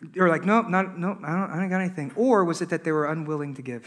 They 0.00 0.20
were 0.20 0.28
like, 0.28 0.44
nope, 0.44 0.68
not, 0.68 0.98
nope, 0.98 1.18
I 1.22 1.32
don't, 1.32 1.50
I 1.50 1.60
don't 1.60 1.68
got 1.68 1.80
anything. 1.80 2.12
Or 2.16 2.44
was 2.44 2.62
it 2.62 2.70
that 2.70 2.84
they 2.84 2.90
were 2.90 3.06
unwilling 3.06 3.54
to 3.54 3.62
give? 3.62 3.86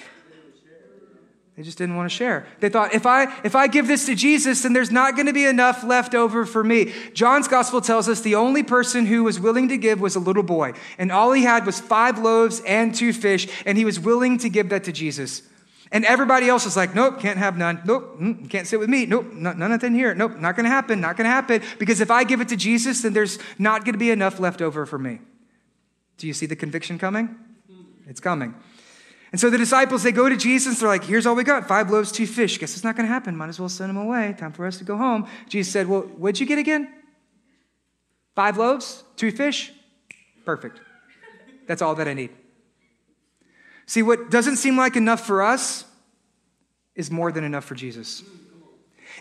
They 1.57 1.63
just 1.63 1.77
didn't 1.77 1.95
want 1.95 2.09
to 2.09 2.15
share. 2.15 2.45
They 2.59 2.67
thought, 2.67 2.93
if 2.93 3.05
I, 3.05 3.33
if 3.45 3.55
I 3.55 3.67
give 3.67 3.87
this 3.87 4.05
to 4.07 4.15
Jesus, 4.15 4.63
then 4.63 4.73
there's 4.73 4.91
not 4.91 5.15
going 5.15 5.27
to 5.27 5.33
be 5.33 5.45
enough 5.45 5.85
left 5.85 6.13
over 6.13 6.45
for 6.45 6.63
me. 6.63 6.93
John's 7.13 7.47
gospel 7.47 7.79
tells 7.79 8.09
us 8.09 8.19
the 8.19 8.35
only 8.35 8.61
person 8.61 9.05
who 9.05 9.23
was 9.23 9.39
willing 9.39 9.69
to 9.69 9.77
give 9.77 10.01
was 10.01 10.17
a 10.17 10.19
little 10.19 10.43
boy. 10.43 10.73
And 10.97 11.13
all 11.13 11.31
he 11.31 11.43
had 11.43 11.65
was 11.65 11.79
five 11.79 12.19
loaves 12.19 12.61
and 12.67 12.93
two 12.93 13.13
fish, 13.13 13.47
and 13.65 13.77
he 13.77 13.85
was 13.85 13.99
willing 13.99 14.37
to 14.39 14.49
give 14.49 14.67
that 14.69 14.83
to 14.83 14.91
Jesus. 14.91 15.43
And 15.95 16.03
everybody 16.03 16.49
else 16.49 16.65
is 16.65 16.75
like, 16.75 16.93
nope, 16.93 17.21
can't 17.21 17.37
have 17.37 17.57
none. 17.57 17.81
Nope, 17.85 18.19
mm, 18.19 18.49
can't 18.49 18.67
sit 18.67 18.81
with 18.81 18.89
me. 18.89 19.05
Nope, 19.05 19.31
none, 19.31 19.57
nothing 19.57 19.95
here. 19.95 20.13
Nope, 20.13 20.35
not 20.37 20.57
going 20.57 20.65
to 20.65 20.69
happen. 20.69 20.99
Not 20.99 21.15
going 21.15 21.23
to 21.23 21.31
happen. 21.31 21.61
Because 21.79 22.01
if 22.01 22.11
I 22.11 22.25
give 22.25 22.41
it 22.41 22.49
to 22.49 22.57
Jesus, 22.57 23.03
then 23.03 23.13
there's 23.13 23.39
not 23.57 23.85
going 23.85 23.93
to 23.93 23.97
be 23.97 24.11
enough 24.11 24.37
left 24.37 24.61
over 24.61 24.85
for 24.85 24.99
me. 24.99 25.21
Do 26.17 26.27
you 26.27 26.33
see 26.33 26.47
the 26.47 26.55
conviction 26.57 26.99
coming? 26.99 27.33
It's 28.07 28.19
coming. 28.19 28.55
And 29.31 29.39
so 29.39 29.49
the 29.49 29.57
disciples, 29.57 30.03
they 30.03 30.11
go 30.11 30.27
to 30.27 30.35
Jesus. 30.35 30.81
They're 30.81 30.89
like, 30.89 31.05
here's 31.05 31.25
all 31.25 31.33
we 31.33 31.45
got 31.45 31.65
five 31.65 31.89
loaves, 31.89 32.11
two 32.11 32.27
fish. 32.27 32.59
Guess 32.59 32.75
it's 32.75 32.83
not 32.83 32.97
going 32.97 33.07
to 33.07 33.13
happen. 33.13 33.37
Might 33.37 33.47
as 33.47 33.57
well 33.61 33.69
send 33.69 33.89
them 33.89 33.95
away. 33.95 34.35
Time 34.37 34.51
for 34.51 34.65
us 34.65 34.77
to 34.79 34.83
go 34.83 34.97
home. 34.97 35.29
Jesus 35.47 35.71
said, 35.71 35.87
well, 35.87 36.01
what'd 36.01 36.41
you 36.41 36.45
get 36.45 36.59
again? 36.59 36.93
Five 38.35 38.57
loaves, 38.57 39.05
two 39.15 39.31
fish? 39.31 39.71
Perfect. 40.43 40.81
That's 41.67 41.81
all 41.81 41.95
that 41.95 42.09
I 42.09 42.15
need. 42.15 42.31
See, 43.85 44.01
what 44.01 44.31
doesn't 44.31 44.57
seem 44.57 44.77
like 44.77 44.95
enough 44.95 45.25
for 45.25 45.43
us 45.43 45.85
is 46.95 47.11
more 47.11 47.31
than 47.31 47.43
enough 47.43 47.65
for 47.65 47.75
Jesus. 47.75 48.23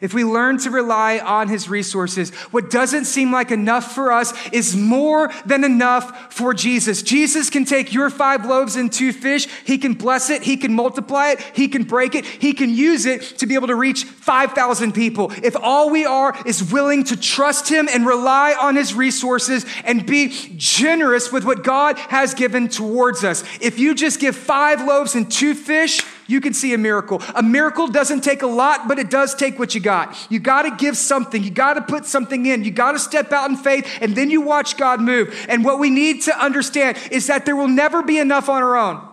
If 0.01 0.13
we 0.13 0.25
learn 0.25 0.59
to 0.59 0.71
rely 0.71 1.19
on 1.19 1.49
his 1.49 1.69
resources, 1.69 2.31
what 2.51 2.71
doesn't 2.71 3.05
seem 3.05 3.31
like 3.31 3.51
enough 3.51 3.95
for 3.95 4.13
us 4.13 4.33
is 4.51 4.77
more 4.77 5.31
than 5.47 5.63
enough 5.63 6.33
for 6.33 6.53
Jesus. 6.53 7.03
Jesus 7.03 7.49
can 7.49 7.65
take 7.65 7.93
your 7.93 8.11
five 8.11 8.45
loaves 8.45 8.77
and 8.77 8.93
two 8.93 9.13
fish, 9.13 9.47
he 9.65 9.79
can 9.79 9.95
bless 9.95 10.31
it, 10.31 10.43
he 10.43 10.57
can 10.57 10.75
multiply 10.75 11.29
it, 11.29 11.41
he 11.55 11.69
can 11.69 11.85
break 11.85 12.15
it, 12.15 12.25
he 12.25 12.53
can 12.53 12.71
use 12.71 13.07
it 13.07 13.23
to 13.39 13.47
be 13.47 13.55
able 13.55 13.69
to 13.69 13.77
reach 13.77 14.05
5,000 14.05 14.93
people. 14.93 15.33
If 15.43 15.57
all 15.57 15.91
we 15.91 16.05
are 16.05 16.35
is 16.45 16.73
willing 16.73 17.05
to 17.05 17.17
trust 17.17 17.69
him 17.69 17.89
and 17.93 18.07
rely 18.07 18.57
on 18.61 18.77
his 18.77 18.95
resources 18.95 19.65
and 19.85 20.05
be 20.05 20.29
generous 20.57 21.31
with 21.31 21.45
what 21.45 21.63
God 21.63 21.99
has 21.99 22.35
given 22.35 22.69
towards 22.69 23.25
us. 23.25 23.45
If 23.61 23.79
you 23.79 23.95
just 23.95 24.21
give 24.21 24.37
five 24.37 24.85
loaves 24.85 25.15
and 25.15 25.31
two 25.31 25.55
fish, 25.55 26.01
you 26.27 26.41
can 26.41 26.55
see 26.55 26.75
a 26.75 26.79
miracle. 26.79 27.23
A 27.35 27.43
miracle 27.43 27.89
doesn't 27.89 28.23
take 28.23 28.43
a 28.43 28.47
lot, 28.47 28.89
but 28.89 28.99
it 28.99 29.11
does 29.11 29.35
take 29.35 29.59
what 29.59 29.75
you 29.75 29.81
got. 29.81 30.17
You 30.31 30.39
got 30.39 30.63
to 30.63 30.71
give 30.77 30.97
something. 30.97 31.43
You 31.43 31.51
got 31.51 31.75
to 31.75 31.83
put 31.83 32.07
something 32.07 32.47
in. 32.47 32.65
You 32.65 32.71
got 32.71 32.93
to 32.93 32.99
step 32.99 33.33
out 33.33 33.51
in 33.51 33.57
faith, 33.57 33.87
and 34.01 34.17
then 34.17 34.31
you 34.31 34.41
watch 34.41 34.77
God 34.77 35.01
move. 35.01 35.35
And 35.49 35.65
what 35.65 35.79
we 35.79 35.91
need 35.91 36.23
to 36.23 36.39
understand 36.39 36.99
is 37.11 37.27
that 37.27 37.45
there 37.47 37.57
will 37.57 37.69
never 37.69 38.03
be 38.03 38.19
enough 38.19 38.49
on 38.49 38.63
our 38.63 38.77
own. 38.77 39.07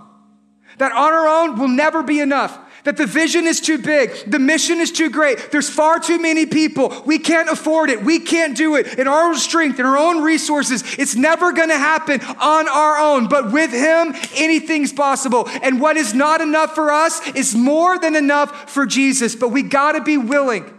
That 0.77 0.91
on 0.91 1.13
our 1.13 1.27
own 1.27 1.59
will 1.59 1.67
never 1.67 2.01
be 2.03 2.19
enough. 2.19 2.57
That 2.83 2.97
the 2.97 3.05
vision 3.05 3.45
is 3.45 3.61
too 3.61 3.77
big. 3.77 4.11
The 4.29 4.39
mission 4.39 4.79
is 4.79 4.91
too 4.91 5.09
great. 5.09 5.51
There's 5.51 5.69
far 5.69 5.99
too 5.99 6.19
many 6.19 6.45
people. 6.45 7.03
We 7.05 7.19
can't 7.19 7.49
afford 7.49 7.89
it. 7.89 8.03
We 8.03 8.19
can't 8.19 8.57
do 8.57 8.75
it 8.75 8.99
in 8.99 9.07
our 9.07 9.29
own 9.29 9.35
strength, 9.35 9.79
in 9.79 9.85
our 9.85 9.97
own 9.97 10.21
resources. 10.23 10.83
It's 10.97 11.15
never 11.15 11.51
to 11.69 11.77
happen 11.77 12.21
on 12.21 12.67
our 12.67 12.97
own. 12.97 13.27
But 13.27 13.51
with 13.51 13.71
Him, 13.71 14.15
anything's 14.35 14.93
possible. 14.93 15.47
And 15.61 15.79
what 15.79 15.97
is 15.97 16.13
not 16.13 16.41
enough 16.41 16.75
for 16.75 16.91
us 16.91 17.25
is 17.35 17.55
more 17.55 17.99
than 17.99 18.15
enough 18.15 18.69
for 18.69 18.85
Jesus. 18.85 19.35
But 19.35 19.49
we 19.49 19.63
got 19.63 19.93
to 19.93 20.01
be 20.01 20.17
willing. 20.17 20.77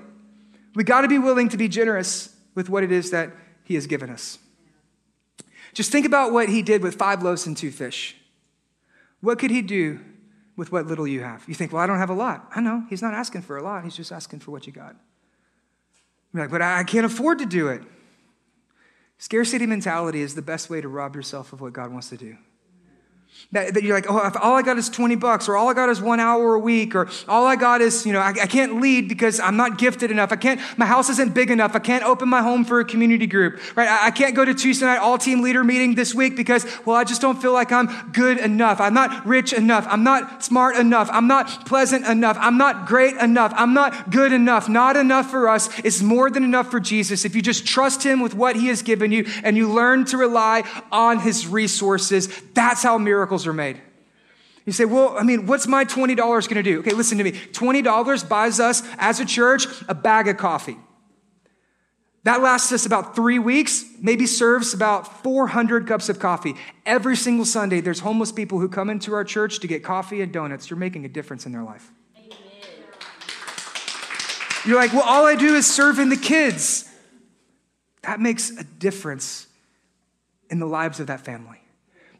We 0.75 0.85
got 0.85 1.03
to 1.03 1.09
be 1.09 1.19
willing 1.19 1.49
to 1.51 1.57
be 1.57 1.69
generous 1.69 2.35
with 2.55 2.69
what 2.69 2.85
it 2.85 2.93
is 2.93 3.11
that 3.11 3.31
He 3.65 3.75
has 3.75 3.87
given 3.87 4.11
us. 4.11 4.39
Just 5.75 5.91
think 5.91 6.05
about 6.05 6.33
what 6.33 6.49
He 6.49 6.63
did 6.63 6.83
with 6.83 6.97
five 6.97 7.23
loaves 7.23 7.47
and 7.47 7.57
two 7.57 7.71
fish. 7.71 8.17
What 9.21 9.39
could 9.39 9.51
He 9.51 9.63
do 9.63 10.01
with 10.57 10.73
what 10.73 10.87
little 10.87 11.07
you 11.07 11.23
have. 11.23 11.45
You 11.49 11.55
think, 11.55 11.73
well, 11.73 11.83
I 11.83 11.87
don't 11.87 11.99
have 11.99 12.11
a 12.11 12.15
lot. 12.15 12.51
I 12.55 12.61
know. 12.61 12.85
He's 12.91 13.03
not 13.03 13.15
asking 13.15 13.43
for 13.43 13.57
a 13.57 13.63
lot, 13.63 13.85
he's 13.85 13.97
just 13.97 14.13
asking 14.13 14.41
for 14.41 14.51
what 14.51 14.67
you 14.67 14.73
got. 14.73 14.97
You're 16.33 16.45
like, 16.45 16.51
but 16.51 16.63
I 16.63 16.85
can't 16.85 17.07
afford 17.07 17.39
to 17.41 17.47
do 17.47 17.69
it. 17.69 17.83
Scarcity 19.19 19.67
mentality 19.67 20.21
is 20.21 20.35
the 20.35 20.43
best 20.43 20.69
way 20.69 20.81
to 20.81 20.89
rob 20.89 21.15
yourself 21.15 21.53
of 21.53 21.61
what 21.61 21.73
God 21.73 21.93
wants 21.93 22.09
to 22.09 22.17
do. 22.17 22.37
That, 23.51 23.75
that, 23.75 23.83
you're 23.83 23.95
like, 23.95 24.07
oh, 24.09 24.27
if 24.27 24.37
all 24.37 24.55
I 24.55 24.63
got 24.63 24.79
is 24.79 24.89
20 24.89 25.17
bucks, 25.17 25.49
or 25.49 25.57
all 25.57 25.69
I 25.69 25.75
got 25.75 25.89
is 25.89 26.01
one 26.01 26.21
hour 26.21 26.55
a 26.55 26.59
week, 26.59 26.95
or 26.95 27.09
all 27.29 27.45
I 27.47 27.57
got 27.57 27.81
is, 27.81 28.07
you 28.07 28.13
know, 28.13 28.21
I, 28.21 28.31
I, 28.31 28.47
can't 28.47 28.81
lead 28.81 29.09
because 29.09 29.41
I'm 29.41 29.57
not 29.57 29.77
gifted 29.79 30.11
enough. 30.11 30.33
I 30.33 30.37
can't, 30.37 30.61
my 30.79 30.87
house 30.87 31.11
isn't 31.11 31.35
big 31.35 31.51
enough. 31.51 31.75
I 31.75 31.79
can't 31.79 32.05
open 32.05 32.29
my 32.29 32.41
home 32.41 32.65
for 32.65 32.81
a 32.81 32.85
community 32.85 33.27
group, 33.27 33.61
right? 33.77 33.89
I, 33.89 34.07
I 34.07 34.11
can't 34.11 34.35
go 34.35 34.45
to 34.45 34.55
Tuesday 34.55 34.87
night 34.87 34.99
all 34.99 35.19
team 35.19 35.43
leader 35.43 35.65
meeting 35.65 35.95
this 35.95 36.15
week 36.15 36.37
because, 36.37 36.65
well, 36.87 36.97
I 36.97 37.05
just 37.05 37.21
don't 37.21 37.41
feel 37.43 37.53
like 37.53 37.73
I'm 37.73 38.13
good 38.13 38.39
enough. 38.39 38.81
I'm 38.81 38.95
not 38.95 39.27
rich 39.27 39.53
enough. 39.53 39.87
I'm 39.89 40.05
not 40.05 40.45
smart 40.45 40.77
enough. 40.77 41.09
I'm 41.13 41.27
not 41.27 41.67
pleasant 41.67 42.07
enough. 42.07 42.37
I'm 42.41 42.59
not 42.59 42.87
great 42.87 43.17
enough. 43.17 43.53
I'm 43.57 43.75
not 43.75 44.11
good 44.11 44.33
enough. 44.33 44.69
Not 44.69 44.97
enough 44.97 45.31
for 45.31 45.49
us 45.49 45.81
is 45.81 46.03
more 46.03 46.31
than 46.31 46.45
enough 46.45 46.71
for 46.71 46.81
Jesus. 46.81 47.25
If 47.25 47.35
you 47.35 47.43
just 47.43 47.67
trust 47.67 48.03
him 48.03 48.21
with 48.21 48.35
what 48.35 48.57
he 48.57 48.69
has 48.69 48.83
given 48.83 49.13
you 49.13 49.27
and 49.43 49.57
you 49.57 49.73
learn 49.73 50.05
to 50.07 50.17
rely 50.17 50.63
on 50.91 51.21
his 51.21 51.47
resources, 51.47 52.29
that's 52.55 52.83
how 52.83 52.99
miracles 52.99 53.32
are 53.47 53.53
made. 53.53 53.81
You 54.65 54.73
say, 54.73 54.85
well, 54.85 55.17
I 55.19 55.25
mean, 55.25 55.47
what's 55.47 55.67
my 55.67 55.85
$20 55.85 56.17
going 56.17 56.41
to 56.41 56.63
do? 56.63 56.81
Okay, 56.81 56.93
listen 56.93 57.19
to 57.19 57.25
me. 57.25 57.33
$20 57.33 58.29
buys 58.29 58.61
us 58.61 58.83
as 58.99 59.19
a 59.19 59.25
church 59.25 59.67
a 59.89 59.95
bag 59.95 60.29
of 60.29 60.37
coffee. 60.37 60.77
That 62.25 62.41
lasts 62.41 62.71
us 62.71 62.87
about 62.87 63.17
three 63.17 63.41
weeks, 63.41 63.85
maybe 64.01 64.27
serves 64.27 64.73
about 64.73 65.25
400 65.25 65.89
cups 65.89 66.09
of 66.09 66.21
coffee. 66.21 66.55
Every 66.87 67.17
single 67.17 67.45
Sunday, 67.45 67.81
there's 67.81 67.99
homeless 67.99 68.31
people 68.31 68.61
who 68.61 68.69
come 68.69 68.89
into 68.91 69.13
our 69.13 69.25
church 69.25 69.59
to 69.61 69.67
get 69.67 69.83
coffee 69.83 70.21
and 70.21 70.33
donuts. 70.33 70.71
You're 70.71 70.79
making 70.79 71.05
a 71.05 71.09
difference 71.09 71.47
in 71.47 71.53
their 71.53 71.65
life. 71.65 71.91
Amen. 72.17 72.39
You're 74.65 74.77
like, 74.77 74.93
well, 74.93 75.03
all 75.03 75.27
I 75.27 75.35
do 75.35 75.57
is 75.57 75.67
serve 75.67 75.99
in 75.99 76.11
the 76.11 76.17
kids. 76.17 76.89
That 78.03 78.21
makes 78.21 78.51
a 78.51 78.63
difference 78.63 79.49
in 80.49 80.61
the 80.61 80.67
lives 80.67 81.01
of 81.01 81.09
that 81.09 81.23
family. 81.23 81.62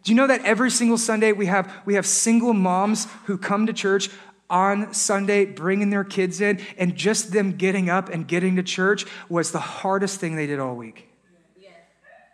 Do 0.03 0.11
you 0.11 0.17
know 0.17 0.27
that 0.27 0.45
every 0.45 0.71
single 0.71 0.99
Sunday 0.99 1.33
we 1.33 1.47
have, 1.47 1.73
we 1.85 1.95
have 1.95 2.07
single 2.07 2.55
moms 2.55 3.07
who 3.25 3.39
come 3.39 3.67
to 3.67 3.73
church 3.73 4.11
on 4.51 4.93
Sunday 4.93 5.47
bringing 5.47 5.91
their 5.91 6.05
kids 6.05 6.41
in, 6.41 6.61
and 6.77 6.95
just 6.95 7.33
them 7.33 7.53
getting 7.53 7.89
up 7.89 8.11
and 8.11 8.29
getting 8.29 8.57
to 8.57 8.63
church 8.63 9.07
was 9.31 9.51
the 9.51 9.61
hardest 9.61 10.21
thing 10.21 10.37
they 10.37 10.47
did 10.47 10.61
all 10.61 10.77
week? 10.77 11.09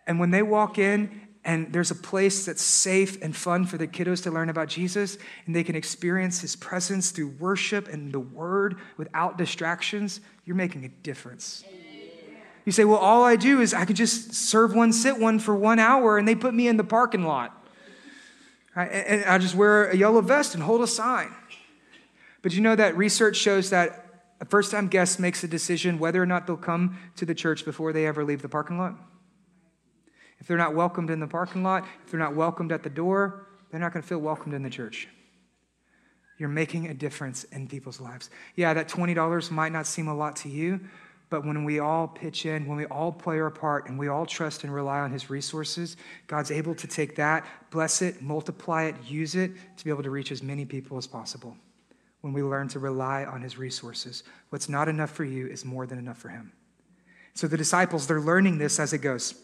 And 0.07 0.19
when 0.19 0.31
they 0.31 0.43
walk 0.43 0.79
in 0.79 1.29
and 1.45 1.73
there's 1.73 1.91
a 1.91 1.95
place 1.95 2.47
that's 2.47 2.63
safe 2.63 3.23
and 3.23 3.37
fun 3.37 3.67
for 3.67 3.79
the 3.79 3.87
kiddos 3.87 4.23
to 4.25 4.31
learn 4.31 4.49
about 4.49 4.69
Jesus, 4.69 5.19
and 5.47 5.55
they 5.55 5.63
can 5.63 5.77
experience 5.77 6.41
his 6.41 6.57
presence 6.57 7.11
through 7.11 7.29
worship 7.39 7.89
and 7.89 8.13
the 8.13 8.19
word 8.21 8.79
without 8.97 9.39
distractions, 9.39 10.21
you're 10.45 10.57
making 10.57 10.85
a 10.85 10.89
difference. 10.89 11.63
You 12.65 12.73
say, 12.73 12.85
well, 12.85 12.99
all 12.99 13.23
I 13.23 13.37
do 13.37 13.61
is 13.61 13.73
I 13.73 13.85
can 13.85 13.97
just 13.97 14.35
serve 14.35 14.75
one, 14.75 14.93
sit 14.93 15.19
one 15.19 15.39
for 15.39 15.55
one 15.55 15.79
hour, 15.79 16.19
and 16.19 16.27
they 16.27 16.35
put 16.35 16.53
me 16.53 16.69
in 16.69 16.77
the 16.77 16.85
parking 16.85 17.25
lot. 17.25 17.58
And 18.85 19.25
I 19.25 19.39
just 19.39 19.55
wear 19.55 19.91
a 19.91 19.97
yellow 19.97 20.21
vest 20.21 20.55
and 20.55 20.63
hold 20.63 20.83
a 20.83 20.87
sign. 20.87 21.35
But 22.43 22.53
you 22.53 22.61
know 22.61 22.77
that 22.77 22.97
research 22.97 23.37
shows 23.37 23.71
that 23.71 24.05
a 24.41 24.45
first 24.45 24.71
time 24.71 24.89
guest 24.89 25.19
makes 25.19 25.43
a 25.43 25.49
decision 25.49 25.99
whether 25.99 26.23
or 26.23 26.27
not 26.27 26.47
they'll 26.47 26.57
come 26.57 26.99
to 27.17 27.27
the 27.27 27.35
church 27.35 27.65
before 27.65 27.93
they 27.93 28.07
ever 28.07 28.25
leave 28.25 28.43
the 28.43 28.49
parking 28.49 28.79
lot? 28.79 28.95
If 30.39 30.47
they're 30.47 30.57
not 30.57 30.75
welcomed 30.75 31.11
in 31.11 31.19
the 31.19 31.27
parking 31.27 31.65
lot, 31.65 31.85
if 32.05 32.11
they're 32.11 32.21
not 32.21 32.37
welcomed 32.37 32.71
at 32.71 32.85
the 32.85 32.91
door, 32.91 33.47
they're 33.71 33.81
not 33.81 33.93
going 33.93 34.03
to 34.03 34.09
feel 34.09 34.19
welcomed 34.19 34.55
in 34.55 34.63
the 34.63 34.71
church. 34.71 35.09
You're 36.39 36.49
making 36.49 36.87
a 36.87 36.95
difference 36.95 37.43
in 37.45 37.67
people's 37.67 38.01
lives. 38.01 38.31
Yeah, 38.55 38.73
that 38.75 38.89
$20 38.89 39.51
might 39.51 39.73
not 39.73 39.87
seem 39.89 40.07
a 40.07 40.15
lot 40.15 40.37
to 40.37 40.49
you, 40.49 40.81
but 41.31 41.45
when 41.45 41.65
we 41.65 41.79
all 41.79 42.09
pitch 42.09 42.47
in, 42.47 42.67
when 42.67 42.79
we 42.79 42.87
all 42.87 43.13
play 43.13 43.39
our 43.39 43.51
part, 43.51 43.89
and 43.89 43.99
we 43.99 44.09
all 44.09 44.25
trust 44.25 44.65
and 44.65 44.73
rely 44.73 45.01
on 45.01 45.11
His 45.11 45.29
resources, 45.29 45.97
God's 46.27 46.51
able 46.51 46.75
to 46.77 46.87
take 46.87 47.17
that, 47.17 47.45
bless 47.71 48.01
it, 48.01 48.23
multiply 48.23 48.85
it, 48.85 48.95
use 49.07 49.35
it 49.35 49.53
to 49.77 49.85
be 49.85 49.91
able 49.91 50.03
to 50.03 50.11
reach 50.11 50.33
as 50.33 50.43
many 50.43 50.65
people 50.65 50.97
as 50.97 51.07
possible. 51.07 51.57
When 52.23 52.33
we 52.33 52.43
learn 52.43 52.69
to 52.69 52.79
rely 52.79 53.25
on 53.25 53.43
His 53.43 53.59
resources, 53.59 54.23
what's 54.49 54.69
not 54.69 54.89
enough 54.89 55.11
for 55.11 55.25
you 55.25 55.47
is 55.47 55.65
more 55.65 55.87
than 55.87 55.99
enough 55.99 56.19
for 56.19 56.31
Him. 56.31 56.53
So 57.35 57.47
the 57.47 57.57
disciples, 57.57 58.07
they're 58.07 58.21
learning 58.21 58.59
this 58.59 58.81
as 58.81 58.93
it 58.93 58.99
goes. 58.99 59.35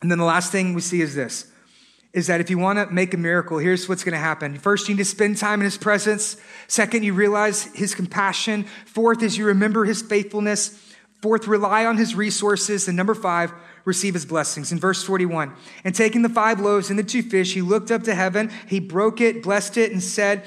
And 0.00 0.10
then 0.10 0.18
the 0.18 0.24
last 0.24 0.52
thing 0.52 0.74
we 0.74 0.80
see 0.80 1.00
is 1.00 1.14
this 1.14 1.50
is 2.12 2.28
that 2.28 2.40
if 2.40 2.48
you 2.48 2.56
want 2.56 2.78
to 2.78 2.86
make 2.94 3.12
a 3.12 3.16
miracle, 3.18 3.58
here's 3.58 3.90
what's 3.90 4.02
going 4.02 4.14
to 4.14 4.18
happen. 4.18 4.56
First, 4.58 4.88
you 4.88 4.94
need 4.94 5.02
to 5.02 5.04
spend 5.04 5.36
time 5.36 5.60
in 5.60 5.66
his 5.66 5.76
presence. 5.76 6.38
Second, 6.66 7.02
you 7.02 7.12
realize 7.12 7.64
his 7.74 7.94
compassion. 7.94 8.64
Fourth 8.86 9.22
is 9.22 9.36
you 9.36 9.44
remember 9.44 9.84
his 9.84 10.00
faithfulness. 10.00 10.85
Fourth, 11.22 11.46
rely 11.46 11.86
on 11.86 11.96
his 11.96 12.14
resources. 12.14 12.88
And 12.88 12.96
number 12.96 13.14
five, 13.14 13.52
receive 13.84 14.14
his 14.14 14.26
blessings. 14.26 14.72
In 14.72 14.78
verse 14.78 15.02
41, 15.02 15.54
and 15.84 15.94
taking 15.94 16.22
the 16.22 16.28
five 16.28 16.60
loaves 16.60 16.90
and 16.90 16.98
the 16.98 17.04
two 17.04 17.22
fish, 17.22 17.54
he 17.54 17.62
looked 17.62 17.90
up 17.90 18.02
to 18.04 18.14
heaven, 18.14 18.50
he 18.68 18.80
broke 18.80 19.20
it, 19.20 19.42
blessed 19.42 19.76
it, 19.76 19.92
and 19.92 20.02
said, 20.02 20.44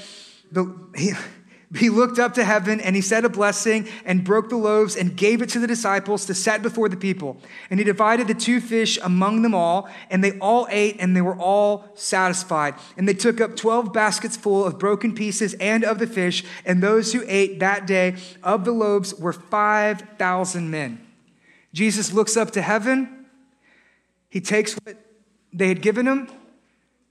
he, 0.96 1.14
he 1.76 1.90
looked 1.90 2.18
up 2.18 2.34
to 2.34 2.44
heaven 2.44 2.82
and 2.82 2.96
he 2.96 3.02
said 3.02 3.26
a 3.26 3.30
blessing 3.30 3.88
and 4.04 4.24
broke 4.24 4.50
the 4.50 4.58
loaves 4.58 4.96
and 4.96 5.16
gave 5.16 5.44
it 5.44 5.50
to 5.50 5.60
the 5.60 5.68
disciples 5.68 6.26
to 6.26 6.34
set 6.34 6.64
before 6.64 6.90
the 6.90 6.98
people. 6.98 7.38
And 7.70 7.80
he 7.80 7.84
divided 7.84 8.28
the 8.28 8.34
two 8.34 8.60
fish 8.60 8.98
among 9.04 9.44
them 9.44 9.54
all, 9.54 9.88
and 10.10 10.24
they 10.24 10.40
all 10.40 10.68
ate 10.72 10.98
and 11.00 11.16
they 11.16 11.22
were 11.22 11.36
all 11.36 11.88
satisfied. 11.94 12.74
And 12.98 13.08
they 13.08 13.14
took 13.14 13.40
up 13.40 13.56
12 13.56 13.94
baskets 13.94 14.36
full 14.36 14.66
of 14.66 14.80
broken 14.80 15.14
pieces 15.14 15.54
and 15.56 15.84
of 15.84 16.00
the 16.00 16.08
fish, 16.08 16.44
and 16.66 16.82
those 16.82 17.14
who 17.14 17.24
ate 17.28 17.60
that 17.60 17.86
day 17.86 18.16
of 18.42 18.66
the 18.66 18.72
loaves 18.72 19.14
were 19.14 19.34
5,000 19.34 20.72
men. 20.72 21.06
Jesus 21.72 22.12
looks 22.12 22.36
up 22.36 22.50
to 22.52 22.64
heaven. 22.64 23.28
He 24.28 24.42
takes 24.42 24.74
what 24.74 24.98
they 25.54 25.68
had 25.68 25.84
given 25.84 26.08
him, 26.08 26.30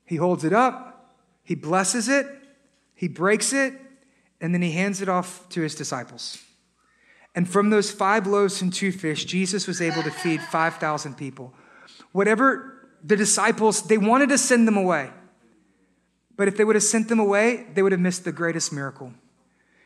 he 0.04 0.16
holds 0.16 0.44
it 0.44 0.52
up, 0.52 1.12
he 1.42 1.54
blesses 1.54 2.08
it, 2.08 2.26
he 2.94 3.08
breaks 3.08 3.52
it 3.52 3.74
and 4.40 4.54
then 4.54 4.62
he 4.62 4.72
hands 4.72 5.02
it 5.02 5.08
off 5.08 5.48
to 5.50 5.60
his 5.60 5.74
disciples. 5.74 6.38
And 7.34 7.48
from 7.48 7.70
those 7.70 7.90
five 7.90 8.26
loaves 8.26 8.62
and 8.62 8.72
two 8.72 8.92
fish, 8.92 9.24
Jesus 9.24 9.66
was 9.66 9.80
able 9.80 10.02
to 10.02 10.10
feed 10.10 10.40
5,000 10.40 11.16
people. 11.16 11.54
Whatever 12.12 12.88
the 13.04 13.16
disciples, 13.16 13.82
they 13.82 13.98
wanted 13.98 14.28
to 14.30 14.38
send 14.38 14.66
them 14.66 14.76
away. 14.76 15.10
But 16.36 16.48
if 16.48 16.56
they 16.56 16.64
would 16.64 16.76
have 16.76 16.82
sent 16.82 17.08
them 17.08 17.18
away, 17.18 17.66
they 17.74 17.82
would 17.82 17.92
have 17.92 18.00
missed 18.00 18.24
the 18.24 18.32
greatest 18.32 18.72
miracle. 18.72 19.12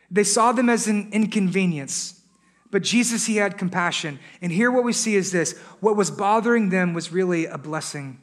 They 0.09 0.23
saw 0.23 0.51
them 0.51 0.69
as 0.69 0.87
an 0.87 1.09
inconvenience. 1.11 2.21
But 2.69 2.83
Jesus, 2.83 3.25
he 3.25 3.37
had 3.37 3.57
compassion. 3.57 4.19
And 4.41 4.51
here 4.51 4.71
what 4.71 4.83
we 4.83 4.93
see 4.93 5.15
is 5.15 5.31
this 5.31 5.57
what 5.79 5.95
was 5.95 6.11
bothering 6.11 6.69
them 6.69 6.93
was 6.93 7.11
really 7.11 7.45
a 7.45 7.57
blessing 7.57 8.19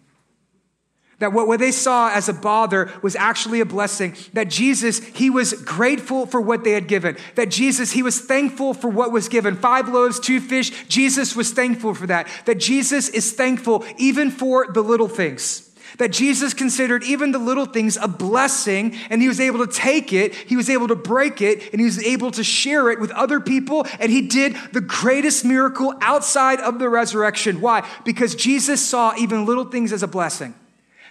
that 1.21 1.35
what, 1.35 1.61
they 1.61 1.71
saw 1.71 2.11
as 2.11 2.29
a 2.29 2.33
bother 2.33 2.91
was 3.03 3.15
actually 3.15 3.61
a 3.61 3.67
blessing. 3.67 4.17
That 4.33 4.49
Jesus, 4.49 5.05
he 5.05 5.31
was 5.31 5.53
grateful 5.53 6.27
for 6.27 6.41
what 6.41 6.65
they 6.65 6.73
had 6.73 6.89
given. 6.89 7.17
That 7.35 7.51
Jesus, 7.51 7.93
he 7.93 8.03
was 8.03 8.21
thankful 8.21 8.75
for 8.75 8.89
what 8.89 9.13
was 9.13 9.29
given. 9.29 9.55
Five 9.55 9.89
loaves, 9.89 10.19
two 10.19 10.41
fish. 10.41 10.89
Jesus 10.89 11.37
was 11.37 11.53
thankful 11.53 11.95
for 11.95 12.07
that. 12.07 12.27
That 12.47 12.59
Jesus 12.59 13.11
is 13.11 13.33
thankful 13.33 13.85
even 13.99 14.31
for 14.31 14.67
the 14.73 14.83
little 14.83 15.09
things. 15.09 15.71
That 15.99 16.11
Jesus 16.11 16.55
considered 16.55 17.05
even 17.05 17.33
the 17.33 17.39
little 17.39 17.67
things 17.67 17.99
a 17.99 18.09
blessing, 18.09 18.97
and 19.11 19.21
he 19.21 19.29
was 19.29 19.41
able 19.41 19.67
to 19.67 19.71
take 19.71 20.15
it, 20.15 20.35
he 20.35 20.57
was 20.57 20.71
able 20.71 20.89
to 20.89 20.95
break 20.97 21.43
it, 21.43 21.71
and 21.73 21.81
he 21.81 21.85
was 21.85 22.03
able 22.03 22.31
to 22.31 22.45
share 22.45 22.91
it 22.91 22.99
with 22.99 23.11
other 23.11 23.41
people, 23.41 23.87
and 23.99 24.11
he 24.11 24.23
did 24.23 24.57
the 24.73 24.81
greatest 24.81 25.45
miracle 25.45 25.93
outside 26.01 26.61
of 26.61 26.79
the 26.79 26.89
resurrection. 26.89 27.61
Why? 27.61 27.87
Because 28.05 28.35
Jesus 28.35 28.83
saw 28.83 29.15
even 29.19 29.45
little 29.45 29.67
things 29.67 29.93
as 29.93 30.03
a 30.03 30.09
blessing. 30.09 30.55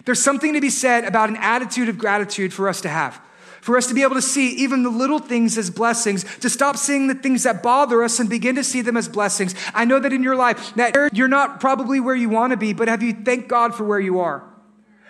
There's 0.04 0.22
something 0.22 0.54
to 0.54 0.60
be 0.60 0.70
said 0.70 1.04
about 1.04 1.28
an 1.28 1.36
attitude 1.36 1.88
of 1.88 1.98
gratitude 1.98 2.52
for 2.52 2.68
us 2.68 2.80
to 2.82 2.88
have. 2.88 3.20
For 3.60 3.76
us 3.76 3.86
to 3.88 3.94
be 3.94 4.02
able 4.02 4.14
to 4.14 4.22
see 4.22 4.50
even 4.52 4.82
the 4.82 4.90
little 4.90 5.18
things 5.18 5.58
as 5.58 5.68
blessings, 5.68 6.24
to 6.38 6.48
stop 6.48 6.78
seeing 6.78 7.08
the 7.08 7.14
things 7.14 7.42
that 7.42 7.62
bother 7.62 8.02
us 8.02 8.18
and 8.18 8.28
begin 8.30 8.54
to 8.54 8.64
see 8.64 8.80
them 8.80 8.96
as 8.96 9.06
blessings. 9.06 9.54
I 9.74 9.84
know 9.84 9.98
that 9.98 10.12
in 10.14 10.22
your 10.22 10.36
life, 10.36 10.74
that 10.76 11.14
you're 11.14 11.28
not 11.28 11.60
probably 11.60 12.00
where 12.00 12.14
you 12.14 12.30
want 12.30 12.52
to 12.52 12.56
be, 12.56 12.72
but 12.72 12.88
have 12.88 13.02
you 13.02 13.12
thanked 13.12 13.48
God 13.48 13.74
for 13.74 13.84
where 13.84 14.00
you 14.00 14.20
are? 14.20 14.42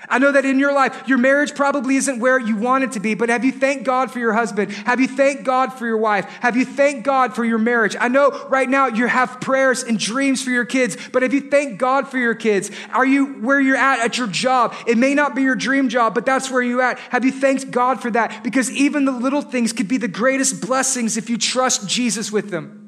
I 0.08 0.18
know 0.18 0.32
that 0.32 0.44
in 0.44 0.58
your 0.58 0.72
life, 0.72 1.06
your 1.06 1.18
marriage 1.18 1.54
probably 1.54 1.96
isn't 1.96 2.20
where 2.20 2.38
you 2.38 2.56
want 2.56 2.84
it 2.84 2.92
to 2.92 3.00
be, 3.00 3.14
but 3.14 3.28
have 3.28 3.44
you 3.44 3.52
thanked 3.52 3.84
God 3.84 4.10
for 4.10 4.18
your 4.18 4.32
husband? 4.32 4.72
Have 4.72 4.98
you 4.98 5.06
thanked 5.06 5.44
God 5.44 5.74
for 5.74 5.86
your 5.86 5.98
wife? 5.98 6.24
Have 6.40 6.56
you 6.56 6.64
thanked 6.64 7.04
God 7.04 7.34
for 7.34 7.44
your 7.44 7.58
marriage? 7.58 7.96
I 8.00 8.08
know 8.08 8.30
right 8.48 8.68
now 8.68 8.86
you 8.86 9.06
have 9.06 9.40
prayers 9.40 9.82
and 9.82 9.98
dreams 9.98 10.42
for 10.42 10.50
your 10.50 10.64
kids, 10.64 10.96
but 11.12 11.22
have 11.22 11.34
you 11.34 11.42
thanked 11.42 11.78
God 11.78 12.08
for 12.08 12.16
your 12.16 12.34
kids? 12.34 12.70
Are 12.92 13.04
you 13.04 13.34
where 13.40 13.60
you're 13.60 13.76
at 13.76 14.00
at 14.00 14.16
your 14.16 14.26
job? 14.26 14.74
It 14.86 14.96
may 14.96 15.14
not 15.14 15.34
be 15.34 15.42
your 15.42 15.56
dream 15.56 15.88
job, 15.88 16.14
but 16.14 16.24
that's 16.24 16.50
where 16.50 16.62
you're 16.62 16.82
at. 16.82 16.98
Have 17.10 17.24
you 17.24 17.32
thanked 17.32 17.70
God 17.70 18.00
for 18.00 18.10
that? 18.10 18.42
Because 18.42 18.70
even 18.70 19.04
the 19.04 19.12
little 19.12 19.42
things 19.42 19.72
could 19.72 19.88
be 19.88 19.98
the 19.98 20.08
greatest 20.08 20.66
blessings 20.66 21.18
if 21.18 21.28
you 21.28 21.36
trust 21.36 21.86
Jesus 21.86 22.32
with 22.32 22.50
them. 22.50 22.80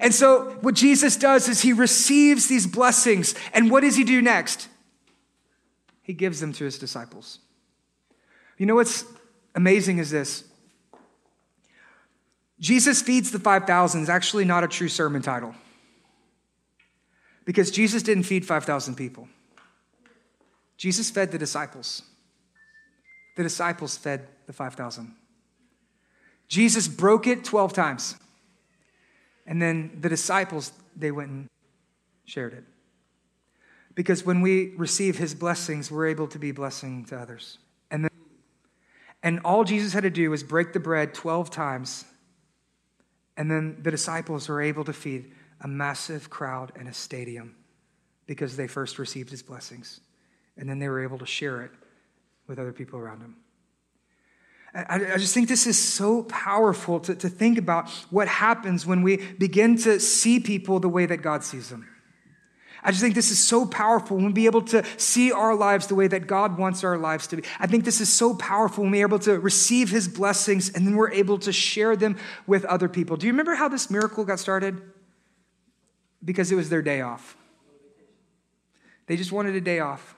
And 0.00 0.14
so, 0.14 0.56
what 0.60 0.74
Jesus 0.74 1.16
does 1.16 1.48
is 1.48 1.60
he 1.60 1.72
receives 1.72 2.46
these 2.46 2.66
blessings. 2.66 3.34
And 3.52 3.70
what 3.70 3.80
does 3.80 3.96
he 3.96 4.04
do 4.04 4.22
next? 4.22 4.68
He 6.02 6.12
gives 6.12 6.40
them 6.40 6.52
to 6.54 6.64
his 6.64 6.78
disciples. 6.78 7.38
You 8.58 8.66
know 8.66 8.74
what's 8.74 9.04
amazing 9.54 9.98
is 9.98 10.10
this 10.10 10.44
Jesus 12.60 13.02
feeds 13.02 13.32
the 13.32 13.40
5,000 13.40 14.02
is 14.02 14.08
actually 14.08 14.44
not 14.44 14.62
a 14.62 14.68
true 14.68 14.88
sermon 14.88 15.20
title. 15.20 15.54
Because 17.44 17.72
Jesus 17.72 18.04
didn't 18.04 18.22
feed 18.22 18.46
5,000 18.46 18.94
people. 18.94 19.28
Jesus 20.76 21.10
fed 21.10 21.32
the 21.32 21.38
disciples. 21.38 22.02
The 23.36 23.42
disciples 23.42 23.96
fed 23.96 24.28
the 24.46 24.52
5,000. 24.52 25.12
Jesus 26.46 26.86
broke 26.86 27.26
it 27.26 27.42
12 27.44 27.72
times. 27.72 28.14
And 29.44 29.60
then 29.60 29.98
the 30.00 30.08
disciples, 30.08 30.70
they 30.94 31.10
went 31.10 31.30
and 31.30 31.48
shared 32.26 32.52
it. 32.52 32.64
Because 33.94 34.24
when 34.24 34.40
we 34.40 34.74
receive 34.76 35.18
his 35.18 35.34
blessings, 35.34 35.90
we're 35.90 36.06
able 36.06 36.26
to 36.28 36.38
be 36.38 36.52
blessing 36.52 37.04
to 37.06 37.18
others. 37.18 37.58
And, 37.90 38.04
then, 38.04 38.10
and 39.22 39.40
all 39.44 39.64
Jesus 39.64 39.92
had 39.92 40.04
to 40.04 40.10
do 40.10 40.30
was 40.30 40.42
break 40.42 40.72
the 40.72 40.80
bread 40.80 41.14
12 41.14 41.50
times, 41.50 42.04
and 43.36 43.50
then 43.50 43.78
the 43.82 43.90
disciples 43.90 44.48
were 44.48 44.62
able 44.62 44.84
to 44.84 44.92
feed 44.92 45.32
a 45.60 45.68
massive 45.68 46.30
crowd 46.30 46.72
in 46.78 46.86
a 46.86 46.92
stadium 46.94 47.54
because 48.26 48.56
they 48.56 48.66
first 48.66 48.98
received 48.98 49.30
his 49.30 49.42
blessings. 49.42 50.00
And 50.56 50.68
then 50.68 50.78
they 50.78 50.88
were 50.88 51.02
able 51.02 51.18
to 51.18 51.26
share 51.26 51.62
it 51.62 51.70
with 52.46 52.58
other 52.58 52.72
people 52.72 52.98
around 52.98 53.20
them. 53.20 53.36
I, 54.74 55.18
just 55.18 55.34
think 55.34 55.48
this 55.48 55.66
is 55.66 55.78
so 55.78 56.22
powerful 56.22 56.98
to, 57.00 57.14
to 57.14 57.28
think 57.28 57.58
about 57.58 57.90
what 58.08 58.26
happens 58.26 58.86
when 58.86 59.02
we 59.02 59.18
begin 59.18 59.76
to 59.78 60.00
see 60.00 60.40
people 60.40 60.80
the 60.80 60.88
way 60.88 61.04
that 61.04 61.18
God 61.18 61.44
sees 61.44 61.68
them. 61.68 61.86
I 62.84 62.90
just 62.90 63.00
think 63.00 63.14
this 63.14 63.30
is 63.30 63.38
so 63.38 63.64
powerful 63.64 64.16
when 64.16 64.26
we 64.26 64.32
be 64.32 64.46
able 64.46 64.62
to 64.62 64.84
see 64.96 65.30
our 65.30 65.54
lives 65.54 65.86
the 65.86 65.94
way 65.94 66.08
that 66.08 66.26
God 66.26 66.58
wants 66.58 66.82
our 66.82 66.98
lives 66.98 67.28
to 67.28 67.36
be. 67.36 67.44
I 67.60 67.66
think 67.66 67.84
this 67.84 68.00
is 68.00 68.12
so 68.12 68.34
powerful 68.34 68.82
when 68.82 68.90
we're 68.90 69.06
able 69.06 69.20
to 69.20 69.38
receive 69.38 69.90
his 69.90 70.08
blessings 70.08 70.70
and 70.70 70.86
then 70.86 70.96
we're 70.96 71.12
able 71.12 71.38
to 71.38 71.52
share 71.52 71.94
them 71.94 72.16
with 72.46 72.64
other 72.64 72.88
people. 72.88 73.16
Do 73.16 73.26
you 73.26 73.32
remember 73.32 73.54
how 73.54 73.68
this 73.68 73.88
miracle 73.88 74.24
got 74.24 74.40
started? 74.40 74.82
Because 76.24 76.50
it 76.50 76.56
was 76.56 76.70
their 76.70 76.82
day 76.82 77.00
off. 77.00 77.36
They 79.06 79.16
just 79.16 79.30
wanted 79.30 79.54
a 79.54 79.60
day 79.60 79.78
off. 79.78 80.16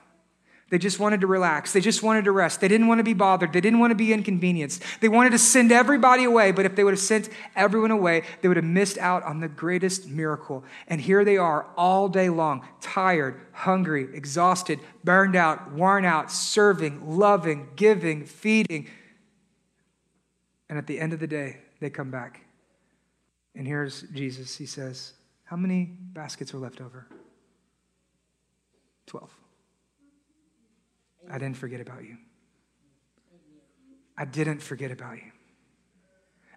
They 0.71 0.79
just 0.79 0.99
wanted 0.99 1.21
to 1.21 1.27
relax. 1.27 1.73
They 1.73 1.79
just 1.79 2.01
wanted 2.01 2.25
to 2.25 2.31
rest. 2.31 2.59
They 2.59 2.67
didn't 2.67 2.87
want 2.87 2.97
to 2.97 3.03
be 3.03 3.13
bothered. 3.13 3.53
They 3.53 3.61
didn't 3.61 3.79
want 3.79 3.91
to 3.91 3.95
be 3.95 4.11
inconvenienced. 4.11 4.81
They 4.99 5.09
wanted 5.09 5.29
to 5.31 5.37
send 5.37 5.71
everybody 5.71 6.23
away, 6.23 6.51
but 6.51 6.65
if 6.65 6.75
they 6.75 6.83
would 6.83 6.93
have 6.93 6.99
sent 6.99 7.29
everyone 7.55 7.91
away, 7.91 8.23
they 8.41 8.47
would 8.47 8.57
have 8.57 8.65
missed 8.65 8.97
out 8.97 9.21
on 9.23 9.41
the 9.41 9.47
greatest 9.47 10.07
miracle. 10.07 10.63
And 10.87 10.99
here 10.99 11.23
they 11.23 11.37
are 11.37 11.67
all 11.77 12.09
day 12.09 12.29
long, 12.29 12.67
tired, 12.81 13.39
hungry, 13.51 14.07
exhausted, 14.11 14.79
burned 15.03 15.35
out, 15.35 15.71
worn 15.71 16.03
out, 16.03 16.31
serving, 16.31 17.15
loving, 17.15 17.69
giving, 17.75 18.25
feeding. 18.25 18.87
And 20.67 20.79
at 20.79 20.87
the 20.87 20.99
end 20.99 21.13
of 21.13 21.19
the 21.19 21.27
day, 21.27 21.57
they 21.79 21.91
come 21.91 22.09
back. 22.09 22.41
And 23.53 23.67
here's 23.67 24.01
Jesus. 24.13 24.57
He 24.57 24.65
says, 24.65 25.13
How 25.43 25.57
many 25.57 25.85
baskets 25.85 26.55
are 26.55 26.57
left 26.57 26.81
over? 26.81 27.07
Twelve. 29.05 29.29
I 31.29 31.37
didn't 31.37 31.57
forget 31.57 31.81
about 31.81 32.03
you. 32.03 32.17
I 34.17 34.25
didn't 34.25 34.61
forget 34.61 34.91
about 34.91 35.17
you. 35.17 35.31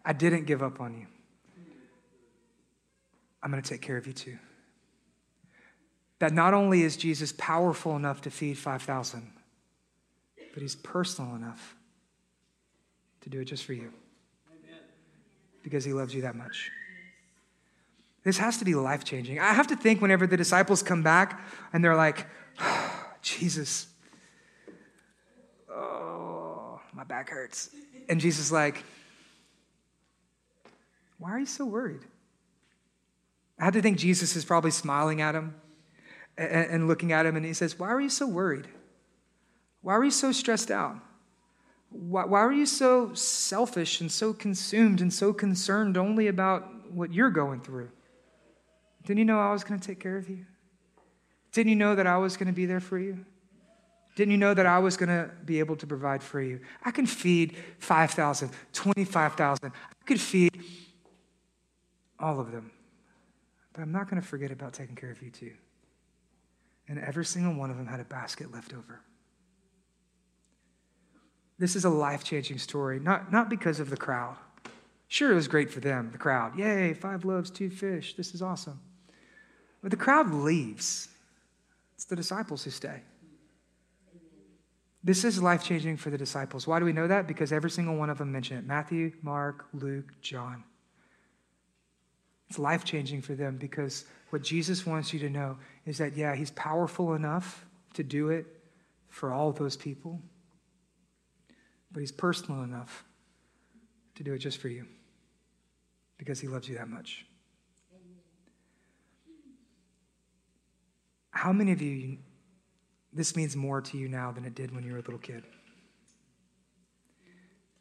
I 0.04 0.12
didn't 0.12 0.44
give 0.46 0.62
up 0.62 0.80
on 0.80 0.94
you. 0.94 1.06
I'm 3.42 3.50
going 3.50 3.62
to 3.62 3.68
take 3.68 3.82
care 3.82 3.96
of 3.96 4.06
you 4.06 4.12
too. 4.12 4.38
That 6.18 6.32
not 6.32 6.54
only 6.54 6.82
is 6.82 6.96
Jesus 6.96 7.32
powerful 7.36 7.94
enough 7.94 8.22
to 8.22 8.30
feed 8.30 8.58
5,000, 8.58 9.30
but 10.52 10.62
he's 10.62 10.74
personal 10.74 11.36
enough 11.36 11.76
to 13.20 13.30
do 13.30 13.40
it 13.40 13.44
just 13.44 13.64
for 13.64 13.72
you 13.72 13.92
because 15.62 15.84
he 15.84 15.92
loves 15.92 16.14
you 16.14 16.22
that 16.22 16.34
much. 16.34 16.70
This 18.24 18.38
has 18.38 18.58
to 18.58 18.64
be 18.64 18.74
life 18.74 19.04
changing. 19.04 19.38
I 19.38 19.52
have 19.52 19.68
to 19.68 19.76
think 19.76 20.00
whenever 20.00 20.26
the 20.26 20.36
disciples 20.36 20.82
come 20.82 21.02
back 21.02 21.46
and 21.72 21.84
they're 21.84 21.96
like, 21.96 22.26
oh, 22.60 23.06
Jesus, 23.22 23.86
Oh, 25.78 26.80
my 26.92 27.04
back 27.04 27.30
hurts. 27.30 27.70
And 28.08 28.20
Jesus 28.20 28.46
is 28.46 28.52
like, 28.52 28.82
why 31.18 31.30
are 31.30 31.38
you 31.38 31.46
so 31.46 31.64
worried? 31.64 32.02
I 33.58 33.64
had 33.64 33.74
to 33.74 33.82
think 33.82 33.98
Jesus 33.98 34.36
is 34.36 34.44
probably 34.44 34.70
smiling 34.70 35.20
at 35.20 35.34
him 35.34 35.54
and, 36.36 36.86
looking 36.86 37.12
at 37.12 37.26
him, 37.26 37.36
and 37.36 37.44
he 37.44 37.52
says, 37.52 37.78
Why 37.78 37.88
are 37.88 38.00
you 38.00 38.08
so 38.08 38.26
worried? 38.26 38.68
Why 39.82 39.94
are 39.94 40.04
you 40.04 40.12
so 40.12 40.30
stressed 40.30 40.70
out? 40.70 40.96
Why, 41.90 42.24
why 42.24 42.40
are 42.40 42.52
you 42.52 42.66
so 42.66 43.14
selfish 43.14 44.00
and 44.00 44.12
so 44.12 44.32
consumed 44.32 45.00
and 45.00 45.12
so 45.12 45.32
concerned 45.32 45.96
only 45.96 46.28
about 46.28 46.92
what 46.92 47.12
you're 47.12 47.30
going 47.30 47.60
through? 47.60 47.90
Didn't 49.04 49.18
you 49.18 49.24
know 49.24 49.40
I 49.40 49.52
was 49.52 49.64
going 49.64 49.80
to 49.80 49.86
take 49.86 49.98
care 49.98 50.16
of 50.16 50.28
you? 50.28 50.44
Didn't 51.52 51.70
you 51.70 51.76
know 51.76 51.94
that 51.96 52.06
I 52.06 52.18
was 52.18 52.36
going 52.36 52.46
to 52.46 52.52
be 52.52 52.66
there 52.66 52.80
for 52.80 52.98
you? 52.98 53.24
Didn't 54.18 54.32
you 54.32 54.38
know 54.38 54.52
that 54.52 54.66
I 54.66 54.80
was 54.80 54.96
going 54.96 55.10
to 55.10 55.30
be 55.44 55.60
able 55.60 55.76
to 55.76 55.86
provide 55.86 56.24
for 56.24 56.42
you? 56.42 56.58
I 56.84 56.90
can 56.90 57.06
feed 57.06 57.54
5,000, 57.78 58.50
25,000. 58.72 59.70
I 59.72 60.04
could 60.06 60.20
feed 60.20 60.60
all 62.18 62.40
of 62.40 62.50
them. 62.50 62.72
But 63.72 63.82
I'm 63.82 63.92
not 63.92 64.10
going 64.10 64.20
to 64.20 64.26
forget 64.26 64.50
about 64.50 64.72
taking 64.72 64.96
care 64.96 65.12
of 65.12 65.22
you 65.22 65.30
too. 65.30 65.52
And 66.88 66.98
every 66.98 67.24
single 67.24 67.54
one 67.54 67.70
of 67.70 67.76
them 67.76 67.86
had 67.86 68.00
a 68.00 68.04
basket 68.04 68.52
left 68.52 68.72
over. 68.72 69.02
This 71.60 71.76
is 71.76 71.84
a 71.84 71.90
life 71.90 72.24
changing 72.24 72.58
story, 72.58 72.98
not, 72.98 73.30
not 73.30 73.48
because 73.48 73.78
of 73.78 73.88
the 73.88 73.96
crowd. 73.96 74.36
Sure, 75.06 75.30
it 75.30 75.36
was 75.36 75.46
great 75.46 75.70
for 75.70 75.78
them, 75.78 76.08
the 76.10 76.18
crowd. 76.18 76.58
Yay, 76.58 76.92
five 76.92 77.24
loaves, 77.24 77.50
two 77.52 77.70
fish. 77.70 78.14
This 78.16 78.34
is 78.34 78.42
awesome. 78.42 78.80
But 79.80 79.92
the 79.92 79.96
crowd 79.96 80.34
leaves, 80.34 81.06
it's 81.94 82.04
the 82.04 82.16
disciples 82.16 82.64
who 82.64 82.70
stay. 82.72 83.02
This 85.02 85.24
is 85.24 85.40
life 85.40 85.62
changing 85.62 85.96
for 85.96 86.10
the 86.10 86.18
disciples. 86.18 86.66
Why 86.66 86.78
do 86.78 86.84
we 86.84 86.92
know 86.92 87.06
that? 87.06 87.26
Because 87.26 87.52
every 87.52 87.70
single 87.70 87.96
one 87.96 88.10
of 88.10 88.18
them 88.18 88.32
mention 88.32 88.58
it 88.58 88.66
Matthew, 88.66 89.12
Mark, 89.22 89.66
Luke, 89.72 90.12
John. 90.20 90.64
It's 92.48 92.58
life 92.58 92.84
changing 92.84 93.22
for 93.22 93.34
them 93.34 93.58
because 93.58 94.06
what 94.30 94.42
Jesus 94.42 94.86
wants 94.86 95.12
you 95.12 95.20
to 95.20 95.30
know 95.30 95.58
is 95.86 95.98
that, 95.98 96.16
yeah, 96.16 96.34
he's 96.34 96.50
powerful 96.52 97.14
enough 97.14 97.66
to 97.94 98.02
do 98.02 98.30
it 98.30 98.46
for 99.08 99.32
all 99.32 99.52
those 99.52 99.76
people, 99.76 100.20
but 101.92 102.00
he's 102.00 102.12
personal 102.12 102.62
enough 102.62 103.04
to 104.14 104.24
do 104.24 104.32
it 104.34 104.38
just 104.38 104.58
for 104.58 104.68
you 104.68 104.86
because 106.16 106.40
he 106.40 106.48
loves 106.48 106.68
you 106.68 106.76
that 106.76 106.88
much. 106.88 107.26
How 111.30 111.52
many 111.52 111.72
of 111.72 111.80
you 111.80 112.18
this 113.12 113.34
means 113.34 113.56
more 113.56 113.80
to 113.80 113.96
you 113.96 114.08
now 114.08 114.32
than 114.32 114.44
it 114.44 114.54
did 114.54 114.74
when 114.74 114.84
you 114.84 114.92
were 114.92 114.98
a 114.98 115.02
little 115.02 115.18
kid. 115.18 115.44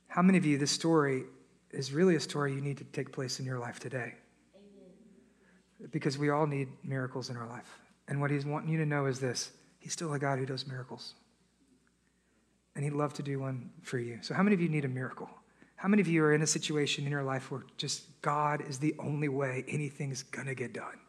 How 0.07 0.21
many 0.21 0.37
of 0.37 0.45
you, 0.45 0.57
this 0.57 0.71
story 0.71 1.23
is 1.71 1.91
really 1.91 2.15
a 2.15 2.19
story 2.19 2.53
you 2.53 2.61
need 2.61 2.77
to 2.77 2.85
take 2.85 3.11
place 3.11 3.39
in 3.39 3.45
your 3.45 3.59
life 3.59 3.79
today? 3.79 4.15
Amen. 4.55 5.89
Because 5.91 6.17
we 6.17 6.29
all 6.29 6.47
need 6.47 6.69
miracles 6.83 7.29
in 7.29 7.37
our 7.37 7.47
life. 7.47 7.79
And 8.07 8.21
what 8.21 8.31
he's 8.31 8.45
wanting 8.45 8.69
you 8.69 8.77
to 8.79 8.85
know 8.85 9.05
is 9.05 9.19
this 9.19 9.51
He's 9.79 9.93
still 9.93 10.13
a 10.13 10.19
God 10.19 10.39
who 10.39 10.45
does 10.45 10.65
miracles. 10.65 11.13
And 12.75 12.83
he'd 12.83 12.93
love 12.93 13.13
to 13.13 13.23
do 13.23 13.39
one 13.39 13.69
for 13.83 13.97
you. 13.97 14.19
So, 14.21 14.33
how 14.33 14.43
many 14.43 14.53
of 14.53 14.61
you 14.61 14.69
need 14.69 14.85
a 14.85 14.89
miracle? 14.89 15.29
How 15.75 15.87
many 15.87 16.01
of 16.01 16.07
you 16.07 16.23
are 16.23 16.33
in 16.33 16.41
a 16.41 16.47
situation 16.47 17.05
in 17.05 17.11
your 17.11 17.23
life 17.23 17.51
where 17.51 17.63
just 17.77 18.21
God 18.21 18.63
is 18.67 18.79
the 18.79 18.95
only 18.97 19.29
way 19.29 19.63
anything's 19.67 20.23
gonna 20.23 20.55
get 20.55 20.73
done? 20.73 20.99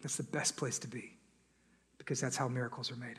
That's 0.00 0.16
the 0.16 0.24
best 0.24 0.56
place 0.56 0.78
to 0.80 0.88
be 0.88 1.12
because 2.04 2.20
that's 2.20 2.36
how 2.36 2.48
miracles 2.48 2.90
are 2.90 2.96
made. 2.96 3.18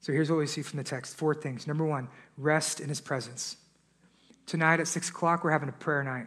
So 0.00 0.12
here's 0.12 0.28
what 0.28 0.38
we 0.38 0.48
see 0.48 0.62
from 0.62 0.78
the 0.78 0.84
text 0.84 1.16
four 1.16 1.34
things. 1.34 1.66
Number 1.66 1.84
one, 1.84 2.08
rest 2.36 2.80
in 2.80 2.88
his 2.88 3.00
presence. 3.00 3.56
Tonight 4.46 4.80
at 4.80 4.88
six 4.88 5.08
o'clock, 5.08 5.44
we're 5.44 5.52
having 5.52 5.68
a 5.68 5.72
prayer 5.72 6.02
night. 6.02 6.26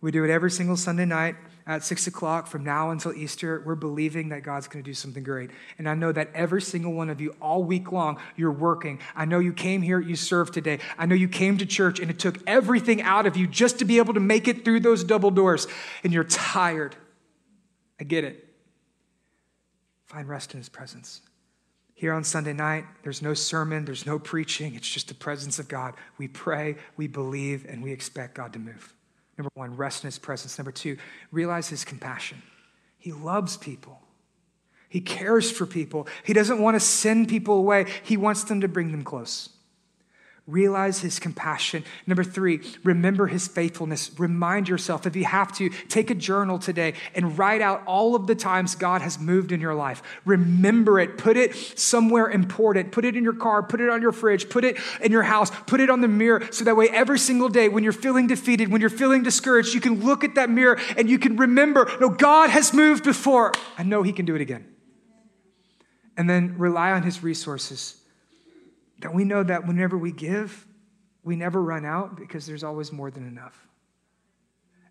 We 0.00 0.10
do 0.10 0.24
it 0.24 0.30
every 0.30 0.50
single 0.50 0.76
Sunday 0.76 1.04
night 1.04 1.36
at 1.66 1.82
six 1.82 2.06
o'clock 2.06 2.48
from 2.48 2.64
now 2.64 2.90
until 2.90 3.12
Easter. 3.14 3.62
We're 3.64 3.76
believing 3.76 4.28
that 4.30 4.42
God's 4.42 4.68
going 4.68 4.84
to 4.84 4.88
do 4.88 4.94
something 4.94 5.22
great. 5.22 5.50
And 5.78 5.88
I 5.88 5.94
know 5.94 6.12
that 6.12 6.30
every 6.34 6.60
single 6.60 6.92
one 6.92 7.08
of 7.08 7.20
you, 7.20 7.34
all 7.40 7.62
week 7.62 7.92
long, 7.92 8.18
you're 8.36 8.52
working. 8.52 9.00
I 9.14 9.24
know 9.24 9.38
you 9.38 9.52
came 9.52 9.80
here, 9.80 10.00
you 10.00 10.16
served 10.16 10.52
today. 10.52 10.80
I 10.98 11.06
know 11.06 11.14
you 11.14 11.28
came 11.28 11.58
to 11.58 11.66
church 11.66 11.98
and 11.98 12.10
it 12.10 12.18
took 12.18 12.38
everything 12.46 13.00
out 13.02 13.26
of 13.26 13.36
you 13.36 13.46
just 13.46 13.78
to 13.78 13.84
be 13.84 13.98
able 13.98 14.14
to 14.14 14.20
make 14.20 14.48
it 14.48 14.64
through 14.64 14.80
those 14.80 15.02
double 15.02 15.30
doors. 15.30 15.66
And 16.04 16.12
you're 16.12 16.24
tired. 16.24 16.94
I 18.00 18.04
get 18.04 18.24
it. 18.24 18.45
Find 20.06 20.28
rest 20.28 20.54
in 20.54 20.58
his 20.58 20.68
presence. 20.68 21.20
Here 21.94 22.12
on 22.12 22.24
Sunday 22.24 22.52
night, 22.52 22.84
there's 23.02 23.22
no 23.22 23.34
sermon, 23.34 23.84
there's 23.84 24.06
no 24.06 24.18
preaching, 24.18 24.74
it's 24.74 24.88
just 24.88 25.08
the 25.08 25.14
presence 25.14 25.58
of 25.58 25.66
God. 25.66 25.94
We 26.18 26.28
pray, 26.28 26.76
we 26.96 27.06
believe, 27.06 27.66
and 27.68 27.82
we 27.82 27.90
expect 27.90 28.34
God 28.34 28.52
to 28.52 28.58
move. 28.58 28.92
Number 29.38 29.50
one, 29.54 29.76
rest 29.76 30.04
in 30.04 30.08
his 30.08 30.18
presence. 30.18 30.58
Number 30.58 30.72
two, 30.72 30.96
realize 31.30 31.68
his 31.68 31.84
compassion. 31.84 32.42
He 32.98 33.12
loves 33.12 33.56
people. 33.56 34.00
He 34.88 35.00
cares 35.00 35.50
for 35.50 35.66
people. 35.66 36.06
He 36.24 36.32
doesn't 36.32 36.60
want 36.60 36.76
to 36.76 36.80
send 36.80 37.28
people 37.28 37.56
away. 37.58 37.86
He 38.02 38.16
wants 38.16 38.44
them 38.44 38.60
to 38.60 38.68
bring 38.68 38.92
them 38.92 39.02
close. 39.02 39.50
Realize 40.46 41.00
his 41.00 41.18
compassion. 41.18 41.82
Number 42.06 42.22
three, 42.22 42.60
remember 42.84 43.26
his 43.26 43.48
faithfulness. 43.48 44.12
Remind 44.16 44.68
yourself, 44.68 45.04
if 45.04 45.16
you 45.16 45.24
have 45.24 45.52
to, 45.56 45.70
take 45.88 46.08
a 46.08 46.14
journal 46.14 46.60
today 46.60 46.94
and 47.16 47.36
write 47.36 47.60
out 47.60 47.82
all 47.84 48.14
of 48.14 48.28
the 48.28 48.36
times 48.36 48.76
God 48.76 49.02
has 49.02 49.18
moved 49.18 49.50
in 49.50 49.60
your 49.60 49.74
life. 49.74 50.04
Remember 50.24 51.00
it. 51.00 51.18
Put 51.18 51.36
it 51.36 51.56
somewhere 51.76 52.30
important. 52.30 52.92
Put 52.92 53.04
it 53.04 53.16
in 53.16 53.24
your 53.24 53.32
car. 53.32 53.60
Put 53.64 53.80
it 53.80 53.90
on 53.90 54.00
your 54.00 54.12
fridge. 54.12 54.48
Put 54.48 54.62
it 54.62 54.76
in 55.00 55.10
your 55.10 55.24
house. 55.24 55.50
Put 55.66 55.80
it 55.80 55.90
on 55.90 56.00
the 56.00 56.06
mirror 56.06 56.46
so 56.52 56.64
that 56.64 56.76
way 56.76 56.88
every 56.90 57.18
single 57.18 57.48
day 57.48 57.68
when 57.68 57.82
you're 57.82 57.92
feeling 57.92 58.28
defeated, 58.28 58.70
when 58.70 58.80
you're 58.80 58.88
feeling 58.88 59.24
discouraged, 59.24 59.74
you 59.74 59.80
can 59.80 60.04
look 60.04 60.22
at 60.22 60.36
that 60.36 60.48
mirror 60.48 60.78
and 60.96 61.10
you 61.10 61.18
can 61.18 61.36
remember, 61.36 61.90
no, 62.00 62.08
God 62.08 62.50
has 62.50 62.72
moved 62.72 63.02
before. 63.02 63.50
I 63.76 63.82
know 63.82 64.04
he 64.04 64.12
can 64.12 64.24
do 64.24 64.36
it 64.36 64.40
again. 64.40 64.64
And 66.16 66.30
then 66.30 66.56
rely 66.56 66.92
on 66.92 67.02
his 67.02 67.24
resources 67.24 68.00
that 69.00 69.14
we 69.14 69.24
know 69.24 69.42
that 69.42 69.66
whenever 69.66 69.96
we 69.96 70.12
give, 70.12 70.66
we 71.22 71.36
never 71.36 71.62
run 71.62 71.84
out 71.84 72.16
because 72.16 72.46
there's 72.46 72.64
always 72.64 72.92
more 72.92 73.10
than 73.10 73.26
enough. 73.26 73.66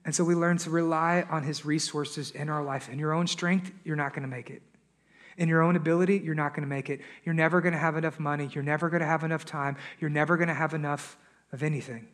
And 0.03 0.14
so 0.14 0.24
we 0.24 0.36
learn 0.36 0.58
to 0.60 0.70
rely 0.70 1.26
on 1.30 1.43
his 1.43 1.66
resources 1.66 2.30
in 2.32 2.49
our 2.49 2.64
life. 2.64 2.89
In 2.89 2.99
your 2.99 3.14
own 3.14 3.26
strength, 3.26 3.72
you're 3.84 3.95
not 3.95 4.14
going 4.14 4.22
to 4.22 4.28
make 4.28 4.51
it. 4.51 4.62
In 5.38 5.49
your 5.49 5.64
own 5.64 5.76
ability, 5.76 6.22
you're 6.24 6.36
not 6.36 6.53
going 6.53 6.62
to 6.62 6.70
make 6.70 6.89
it. 6.89 7.01
You're 7.24 7.34
never 7.34 7.60
going 7.60 7.74
to 7.74 7.80
have 7.80 7.97
enough 7.97 8.20
money. 8.20 8.49
You're 8.53 8.64
never 8.64 8.89
going 8.89 9.01
to 9.01 9.08
have 9.08 9.24
enough 9.24 9.45
time. 9.45 9.78
You're 9.99 10.12
never 10.12 10.38
going 10.38 10.47
to 10.47 10.53
have 10.53 10.74
enough 10.74 11.18
of 11.51 11.64
anything. 11.64 12.08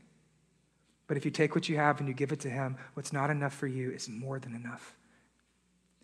But 1.08 1.18
if 1.18 1.26
you 1.26 1.32
take 1.32 1.54
what 1.54 1.68
you 1.68 1.76
have 1.76 2.00
and 2.00 2.08
you 2.08 2.14
give 2.14 2.32
it 2.32 2.40
to 2.42 2.50
him, 2.50 2.78
what's 2.94 3.12
not 3.12 3.30
enough 3.30 3.54
for 3.54 3.68
you 3.68 3.92
is 3.92 4.08
more 4.08 4.40
than 4.40 4.56
enough. 4.56 4.96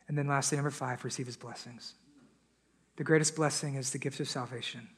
And 0.07 0.17
then 0.17 0.27
lastly, 0.27 0.57
number 0.57 0.69
five, 0.69 1.05
receive 1.05 1.25
his 1.25 1.37
blessings. 1.37 1.93
The 2.97 3.03
greatest 3.03 3.35
blessing 3.35 3.75
is 3.75 3.91
the 3.91 3.99
gift 3.99 4.19
of 4.19 4.27
salvation 4.27 4.89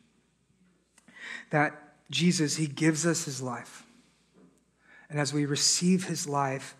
that 1.49 1.95
Jesus, 2.09 2.55
he 2.55 2.67
gives 2.67 3.05
us 3.05 3.25
his 3.25 3.41
life. 3.41 3.83
And 5.09 5.19
as 5.19 5.33
we 5.33 5.45
receive 5.45 6.05
his 6.05 6.27
life, 6.27 6.75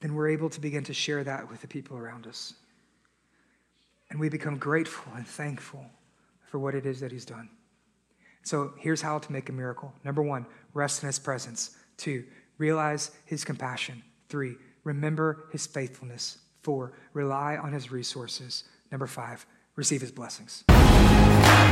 then 0.00 0.14
we're 0.14 0.28
able 0.28 0.50
to 0.50 0.60
begin 0.60 0.84
to 0.84 0.94
share 0.94 1.24
that 1.24 1.50
with 1.50 1.60
the 1.62 1.68
people 1.68 1.96
around 1.96 2.26
us. 2.26 2.54
And 4.10 4.20
we 4.20 4.28
become 4.28 4.58
grateful 4.58 5.12
and 5.16 5.26
thankful 5.26 5.86
for 6.46 6.58
what 6.58 6.74
it 6.74 6.86
is 6.86 7.00
that 7.00 7.10
he's 7.10 7.24
done. 7.24 7.48
So 8.42 8.74
here's 8.78 9.00
how 9.00 9.18
to 9.18 9.32
make 9.32 9.48
a 9.48 9.52
miracle. 9.52 9.92
Number 10.04 10.22
one, 10.22 10.46
rest 10.74 11.02
in 11.02 11.06
his 11.06 11.18
presence. 11.18 11.76
Two, 11.96 12.24
realize 12.58 13.10
his 13.24 13.44
compassion. 13.44 14.02
Three, 14.28 14.56
remember 14.84 15.46
his 15.50 15.66
faithfulness. 15.66 16.38
Four, 16.62 16.92
rely 17.14 17.56
on 17.56 17.72
his 17.72 17.90
resources. 17.90 18.64
Number 18.90 19.06
five, 19.06 19.46
receive 19.76 20.02
his 20.02 20.12
blessings. 20.12 20.64